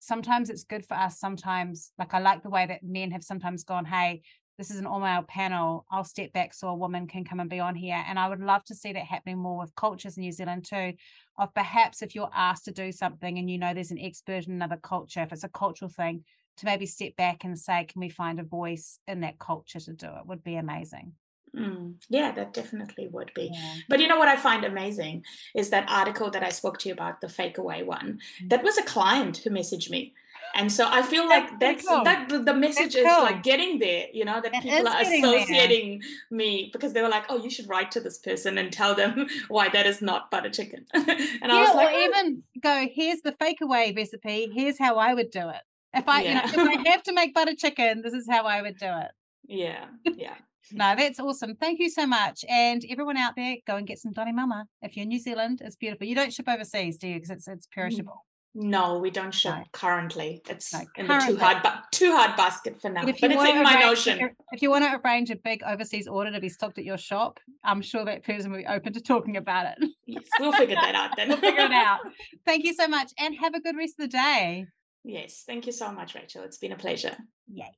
sometimes 0.00 0.50
it's 0.50 0.64
good 0.64 0.84
for 0.84 0.94
us. 0.94 1.18
Sometimes, 1.18 1.92
like 1.98 2.12
I 2.12 2.18
like 2.18 2.42
the 2.42 2.50
way 2.50 2.66
that 2.66 2.82
men 2.82 3.10
have 3.12 3.24
sometimes 3.24 3.64
gone, 3.64 3.86
hey, 3.86 4.22
this 4.58 4.70
is 4.70 4.78
an 4.78 4.86
all 4.86 5.00
male 5.00 5.22
panel. 5.22 5.86
I'll 5.90 6.04
step 6.04 6.32
back 6.32 6.54
so 6.54 6.68
a 6.68 6.74
woman 6.74 7.08
can 7.08 7.24
come 7.24 7.40
and 7.40 7.50
be 7.50 7.58
on 7.58 7.74
here. 7.74 8.04
And 8.06 8.18
I 8.18 8.28
would 8.28 8.40
love 8.40 8.64
to 8.66 8.74
see 8.74 8.92
that 8.92 9.04
happening 9.04 9.38
more 9.38 9.58
with 9.58 9.74
cultures 9.74 10.16
in 10.16 10.20
New 10.20 10.30
Zealand 10.30 10.64
too. 10.64 10.92
Of 11.38 11.54
perhaps 11.54 12.02
if 12.02 12.14
you're 12.14 12.30
asked 12.32 12.66
to 12.66 12.72
do 12.72 12.92
something 12.92 13.38
and 13.38 13.50
you 13.50 13.58
know 13.58 13.74
there's 13.74 13.90
an 13.90 13.98
expert 13.98 14.46
in 14.46 14.52
another 14.52 14.76
culture, 14.76 15.22
if 15.22 15.32
it's 15.32 15.42
a 15.42 15.48
cultural 15.48 15.90
thing, 15.90 16.24
to 16.58 16.66
maybe 16.66 16.86
step 16.86 17.16
back 17.16 17.42
and 17.42 17.58
say, 17.58 17.84
can 17.84 18.00
we 18.00 18.08
find 18.08 18.38
a 18.38 18.44
voice 18.44 19.00
in 19.08 19.22
that 19.22 19.40
culture 19.40 19.80
to 19.80 19.92
do 19.92 20.06
it 20.06 20.26
would 20.26 20.44
be 20.44 20.54
amazing. 20.54 21.14
Mm, 21.54 21.94
yeah, 22.08 22.32
that 22.32 22.52
definitely 22.52 23.08
would 23.08 23.32
be. 23.34 23.50
Yeah. 23.52 23.74
But 23.88 24.00
you 24.00 24.08
know 24.08 24.18
what 24.18 24.28
I 24.28 24.36
find 24.36 24.64
amazing 24.64 25.24
is 25.54 25.70
that 25.70 25.88
article 25.88 26.30
that 26.30 26.42
I 26.42 26.48
spoke 26.48 26.78
to 26.80 26.88
you 26.88 26.94
about, 26.94 27.20
the 27.20 27.28
fake 27.28 27.58
away 27.58 27.82
one. 27.82 28.18
Mm. 28.42 28.50
That 28.50 28.64
was 28.64 28.76
a 28.78 28.82
client 28.82 29.38
who 29.38 29.50
messaged 29.50 29.90
me. 29.90 30.14
And 30.54 30.70
so 30.70 30.86
I 30.88 31.02
feel 31.02 31.28
like 31.28 31.58
that's 31.58 31.86
cool. 31.86 32.04
that 32.04 32.28
the 32.28 32.54
message 32.54 32.94
that's 32.94 32.96
is 32.96 33.06
cool. 33.06 33.24
like 33.24 33.42
getting 33.42 33.80
there, 33.80 34.06
you 34.12 34.24
know, 34.24 34.40
that 34.40 34.54
it 34.54 34.62
people 34.62 34.86
are 34.86 35.00
associating 35.00 35.98
there. 35.98 36.08
me 36.30 36.70
because 36.72 36.92
they 36.92 37.02
were 37.02 37.08
like, 37.08 37.24
oh, 37.28 37.42
you 37.42 37.50
should 37.50 37.68
write 37.68 37.90
to 37.92 38.00
this 38.00 38.18
person 38.18 38.56
and 38.56 38.72
tell 38.72 38.94
them 38.94 39.26
why 39.48 39.68
that 39.70 39.84
is 39.84 40.00
not 40.00 40.30
butter 40.30 40.50
chicken. 40.50 40.86
and 40.94 41.06
yeah, 41.08 41.48
I 41.50 41.60
was 41.62 41.74
like, 41.74 41.88
or 41.88 41.96
oh. 41.96 42.04
even 42.04 42.42
go, 42.62 42.86
here's 42.92 43.22
the 43.22 43.32
fake 43.32 43.60
away 43.62 43.92
recipe. 43.96 44.48
Here's 44.54 44.78
how 44.78 44.96
I 44.96 45.12
would 45.12 45.32
do 45.32 45.48
it. 45.48 45.62
If 45.92 46.08
I, 46.08 46.22
yeah. 46.22 46.50
you 46.50 46.56
know, 46.56 46.72
if 46.72 46.86
I 46.86 46.88
have 46.90 47.02
to 47.04 47.12
make 47.12 47.34
butter 47.34 47.54
chicken, 47.56 48.02
this 48.02 48.14
is 48.14 48.26
how 48.30 48.44
I 48.44 48.62
would 48.62 48.78
do 48.78 48.86
it. 48.86 49.10
Yeah, 49.46 49.86
yeah. 50.04 50.34
No, 50.72 50.94
that's 50.96 51.20
awesome. 51.20 51.56
Thank 51.56 51.80
you 51.80 51.90
so 51.90 52.06
much. 52.06 52.44
And 52.48 52.84
everyone 52.88 53.16
out 53.16 53.34
there, 53.36 53.56
go 53.66 53.76
and 53.76 53.86
get 53.86 53.98
some 53.98 54.12
Dolly 54.12 54.32
Mama. 54.32 54.66
If 54.82 54.96
you're 54.96 55.02
in 55.02 55.08
New 55.08 55.18
Zealand, 55.18 55.60
it's 55.64 55.76
beautiful. 55.76 56.06
You 56.06 56.14
don't 56.14 56.32
ship 56.32 56.48
overseas, 56.48 56.98
do 56.98 57.08
you? 57.08 57.14
Because 57.14 57.30
it's 57.30 57.48
it's 57.48 57.66
mm. 57.66 57.72
perishable. 57.72 58.24
No, 58.56 58.98
we 58.98 59.10
don't 59.10 59.34
ship 59.34 59.54
no. 59.54 59.64
currently. 59.72 60.40
It's 60.48 60.72
no, 60.72 60.80
in 60.96 61.06
currently. 61.06 61.32
the 61.32 61.38
too 61.38 61.44
hard 61.44 61.62
but 61.64 61.84
too 61.90 62.12
hard 62.12 62.36
basket 62.36 62.80
for 62.80 62.88
now. 62.88 63.04
But, 63.04 63.16
but 63.20 63.32
it's 63.32 63.42
in 63.42 63.62
my 63.64 63.80
notion. 63.80 64.30
If 64.52 64.62
you 64.62 64.70
want 64.70 64.84
to 64.84 65.00
arrange 65.04 65.30
a 65.30 65.36
big 65.36 65.62
overseas 65.64 66.06
order 66.06 66.30
to 66.30 66.40
be 66.40 66.48
stocked 66.48 66.78
at 66.78 66.84
your 66.84 66.96
shop, 66.96 67.40
I'm 67.64 67.82
sure 67.82 68.04
that 68.04 68.22
person 68.22 68.52
will 68.52 68.58
be 68.58 68.66
open 68.66 68.92
to 68.92 69.00
talking 69.00 69.36
about 69.36 69.66
it. 69.66 69.90
Yes, 70.06 70.24
we'll 70.38 70.52
figure 70.52 70.76
that 70.76 70.94
out 70.94 71.10
then. 71.16 71.30
we'll 71.30 71.38
figure 71.38 71.64
it 71.64 71.72
out. 71.72 72.00
Thank 72.46 72.64
you 72.64 72.74
so 72.74 72.86
much 72.86 73.12
and 73.18 73.34
have 73.40 73.54
a 73.54 73.60
good 73.60 73.76
rest 73.76 73.94
of 73.98 74.08
the 74.08 74.16
day. 74.16 74.66
Yes, 75.06 75.42
thank 75.46 75.66
you 75.66 75.72
so 75.72 75.92
much, 75.92 76.14
Rachel. 76.14 76.44
It's 76.44 76.56
been 76.56 76.72
a 76.72 76.76
pleasure. 76.76 77.14
Yay. 77.52 77.70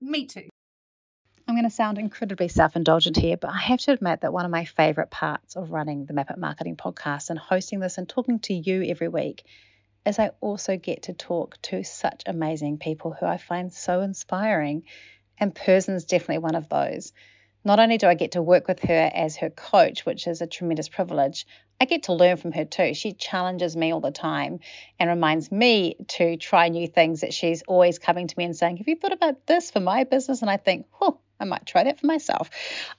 Me 0.00 0.26
too. 0.26 0.48
I'm 1.50 1.56
going 1.56 1.64
to 1.64 1.70
sound 1.70 1.98
incredibly 1.98 2.46
self 2.46 2.76
indulgent 2.76 3.16
here, 3.16 3.36
but 3.36 3.50
I 3.50 3.58
have 3.58 3.80
to 3.80 3.90
admit 3.90 4.20
that 4.20 4.32
one 4.32 4.44
of 4.44 4.52
my 4.52 4.66
favorite 4.66 5.10
parts 5.10 5.56
of 5.56 5.72
running 5.72 6.06
the 6.06 6.12
Map 6.12 6.30
It 6.30 6.38
Marketing 6.38 6.76
podcast 6.76 7.28
and 7.28 7.40
hosting 7.40 7.80
this 7.80 7.98
and 7.98 8.08
talking 8.08 8.38
to 8.42 8.54
you 8.54 8.84
every 8.84 9.08
week 9.08 9.44
is 10.06 10.20
I 10.20 10.30
also 10.40 10.76
get 10.76 11.02
to 11.04 11.12
talk 11.12 11.60
to 11.62 11.82
such 11.82 12.22
amazing 12.24 12.78
people 12.78 13.16
who 13.18 13.26
I 13.26 13.36
find 13.36 13.72
so 13.72 14.00
inspiring. 14.00 14.84
And 15.38 15.52
Perzen's 15.52 16.04
definitely 16.04 16.38
one 16.38 16.54
of 16.54 16.68
those. 16.68 17.12
Not 17.64 17.80
only 17.80 17.98
do 17.98 18.06
I 18.06 18.14
get 18.14 18.32
to 18.32 18.42
work 18.42 18.68
with 18.68 18.84
her 18.84 19.10
as 19.12 19.38
her 19.38 19.50
coach, 19.50 20.06
which 20.06 20.28
is 20.28 20.40
a 20.40 20.46
tremendous 20.46 20.88
privilege, 20.88 21.48
I 21.80 21.84
get 21.84 22.04
to 22.04 22.12
learn 22.12 22.36
from 22.36 22.52
her 22.52 22.64
too. 22.64 22.94
She 22.94 23.12
challenges 23.12 23.76
me 23.76 23.92
all 23.92 24.00
the 24.00 24.12
time 24.12 24.60
and 25.00 25.10
reminds 25.10 25.50
me 25.50 25.96
to 26.10 26.36
try 26.36 26.68
new 26.68 26.86
things 26.86 27.22
that 27.22 27.34
she's 27.34 27.62
always 27.62 27.98
coming 27.98 28.28
to 28.28 28.34
me 28.38 28.44
and 28.44 28.56
saying, 28.56 28.76
Have 28.76 28.86
you 28.86 28.94
thought 28.94 29.12
about 29.12 29.48
this 29.48 29.72
for 29.72 29.80
my 29.80 30.04
business? 30.04 30.42
And 30.42 30.50
I 30.50 30.56
think, 30.56 30.86
oh, 31.00 31.18
I 31.40 31.44
might 31.44 31.66
try 31.66 31.84
that 31.84 31.98
for 31.98 32.06
myself. 32.06 32.50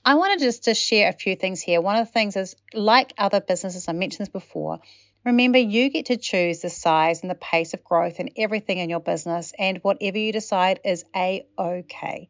I 0.04 0.16
wanted 0.16 0.40
just 0.40 0.64
to 0.64 0.74
share 0.74 1.08
a 1.08 1.12
few 1.12 1.36
things 1.36 1.62
here. 1.62 1.80
One 1.80 1.96
of 1.96 2.06
the 2.06 2.12
things 2.12 2.36
is, 2.36 2.56
like 2.74 3.14
other 3.16 3.40
businesses, 3.40 3.88
I 3.88 3.92
mentioned 3.92 4.26
this 4.26 4.32
before, 4.32 4.80
remember 5.24 5.58
you 5.58 5.88
get 5.88 6.06
to 6.06 6.16
choose 6.16 6.60
the 6.60 6.70
size 6.70 7.22
and 7.22 7.30
the 7.30 7.36
pace 7.36 7.74
of 7.74 7.84
growth 7.84 8.18
and 8.18 8.32
everything 8.36 8.78
in 8.78 8.90
your 8.90 9.00
business, 9.00 9.52
and 9.58 9.78
whatever 9.78 10.18
you 10.18 10.32
decide 10.32 10.80
is 10.84 11.04
a 11.14 11.46
okay. 11.58 12.28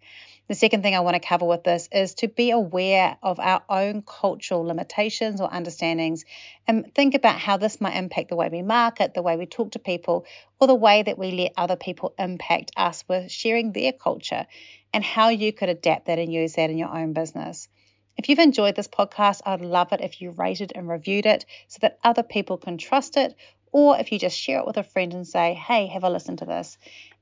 The 0.48 0.56
second 0.56 0.82
thing 0.82 0.94
I 0.94 1.00
want 1.00 1.14
to 1.14 1.26
cover 1.26 1.46
with 1.46 1.64
this 1.64 1.88
is 1.92 2.14
to 2.16 2.28
be 2.28 2.50
aware 2.50 3.16
of 3.22 3.40
our 3.40 3.62
own 3.70 4.02
cultural 4.02 4.64
limitations 4.64 5.40
or 5.40 5.48
understandings 5.50 6.24
and 6.66 6.92
think 6.94 7.14
about 7.14 7.38
how 7.38 7.56
this 7.56 7.80
might 7.80 7.96
impact 7.96 8.28
the 8.28 8.36
way 8.36 8.50
we 8.50 8.60
market, 8.60 9.14
the 9.14 9.22
way 9.22 9.36
we 9.36 9.46
talk 9.46 9.70
to 9.72 9.78
people, 9.78 10.26
or 10.60 10.66
the 10.66 10.74
way 10.74 11.02
that 11.02 11.16
we 11.16 11.30
let 11.30 11.52
other 11.56 11.76
people 11.76 12.12
impact 12.18 12.72
us 12.76 13.04
with 13.08 13.30
sharing 13.30 13.72
their 13.72 13.92
culture 13.92 14.46
and 14.92 15.04
how 15.04 15.28
you 15.28 15.52
could 15.52 15.68
adapt 15.68 16.06
that 16.06 16.18
and 16.18 16.32
use 16.32 16.54
that 16.54 16.70
in 16.70 16.78
your 16.78 16.94
own 16.94 17.12
business. 17.12 17.68
If 18.16 18.28
you've 18.28 18.38
enjoyed 18.38 18.76
this 18.76 18.88
podcast, 18.88 19.40
I'd 19.46 19.62
love 19.62 19.92
it 19.92 20.00
if 20.00 20.20
you 20.20 20.30
rated 20.30 20.72
and 20.74 20.88
reviewed 20.88 21.26
it 21.26 21.46
so 21.68 21.78
that 21.82 21.98
other 22.04 22.22
people 22.22 22.58
can 22.58 22.76
trust 22.76 23.16
it, 23.16 23.34
or 23.72 23.98
if 23.98 24.12
you 24.12 24.18
just 24.18 24.38
share 24.38 24.60
it 24.60 24.66
with 24.66 24.76
a 24.76 24.82
friend 24.82 25.14
and 25.14 25.26
say, 25.26 25.54
hey, 25.54 25.86
have 25.86 26.04
a 26.04 26.10
listen 26.10 26.36
to 26.36 26.44
this. 26.44 26.76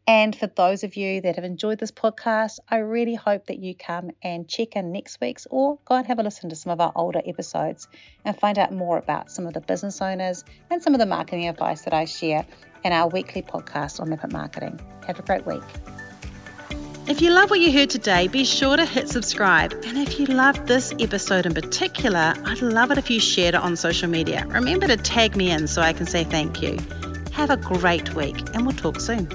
And 0.06 0.34
for 0.34 0.48
those 0.48 0.82
of 0.82 0.96
you 0.96 1.20
that 1.20 1.36
have 1.36 1.44
enjoyed 1.44 1.78
this 1.78 1.92
podcast, 1.92 2.58
I 2.68 2.78
really 2.78 3.14
hope 3.14 3.46
that 3.46 3.58
you 3.58 3.76
come 3.76 4.10
and 4.22 4.48
check 4.48 4.74
in 4.74 4.90
next 4.90 5.20
week's 5.20 5.46
or 5.48 5.78
go 5.84 5.94
and 5.94 6.06
have 6.06 6.18
a 6.18 6.24
listen 6.24 6.50
to 6.50 6.56
some 6.56 6.72
of 6.72 6.80
our 6.80 6.90
older 6.96 7.22
episodes 7.24 7.86
and 8.24 8.36
find 8.36 8.58
out 8.58 8.72
more 8.72 8.98
about 8.98 9.30
some 9.30 9.46
of 9.46 9.54
the 9.54 9.60
business 9.60 10.00
owners 10.00 10.42
and 10.70 10.82
some 10.82 10.94
of 10.94 11.00
the 11.00 11.06
marketing 11.06 11.48
advice 11.48 11.82
that 11.82 11.94
I 11.94 12.06
share 12.06 12.44
in 12.82 12.92
our 12.92 13.08
weekly 13.08 13.42
podcast 13.42 14.00
on 14.00 14.08
Map 14.08 14.32
Marketing. 14.32 14.80
Have 15.06 15.20
a 15.20 15.22
great 15.22 15.46
week. 15.46 15.62
If 17.10 17.20
you 17.20 17.32
love 17.32 17.50
what 17.50 17.58
you 17.58 17.72
heard 17.72 17.90
today, 17.90 18.28
be 18.28 18.44
sure 18.44 18.76
to 18.76 18.84
hit 18.84 19.08
subscribe. 19.08 19.72
And 19.84 19.98
if 19.98 20.20
you 20.20 20.26
loved 20.26 20.68
this 20.68 20.94
episode 21.00 21.44
in 21.44 21.52
particular, 21.52 22.34
I'd 22.44 22.62
love 22.62 22.92
it 22.92 22.98
if 22.98 23.10
you 23.10 23.18
shared 23.18 23.56
it 23.56 23.60
on 23.60 23.74
social 23.74 24.08
media. 24.08 24.46
Remember 24.46 24.86
to 24.86 24.96
tag 24.96 25.34
me 25.34 25.50
in 25.50 25.66
so 25.66 25.82
I 25.82 25.92
can 25.92 26.06
say 26.06 26.22
thank 26.22 26.62
you. 26.62 26.78
Have 27.32 27.50
a 27.50 27.56
great 27.56 28.14
week, 28.14 28.36
and 28.54 28.64
we'll 28.64 28.76
talk 28.76 29.00
soon. 29.00 29.28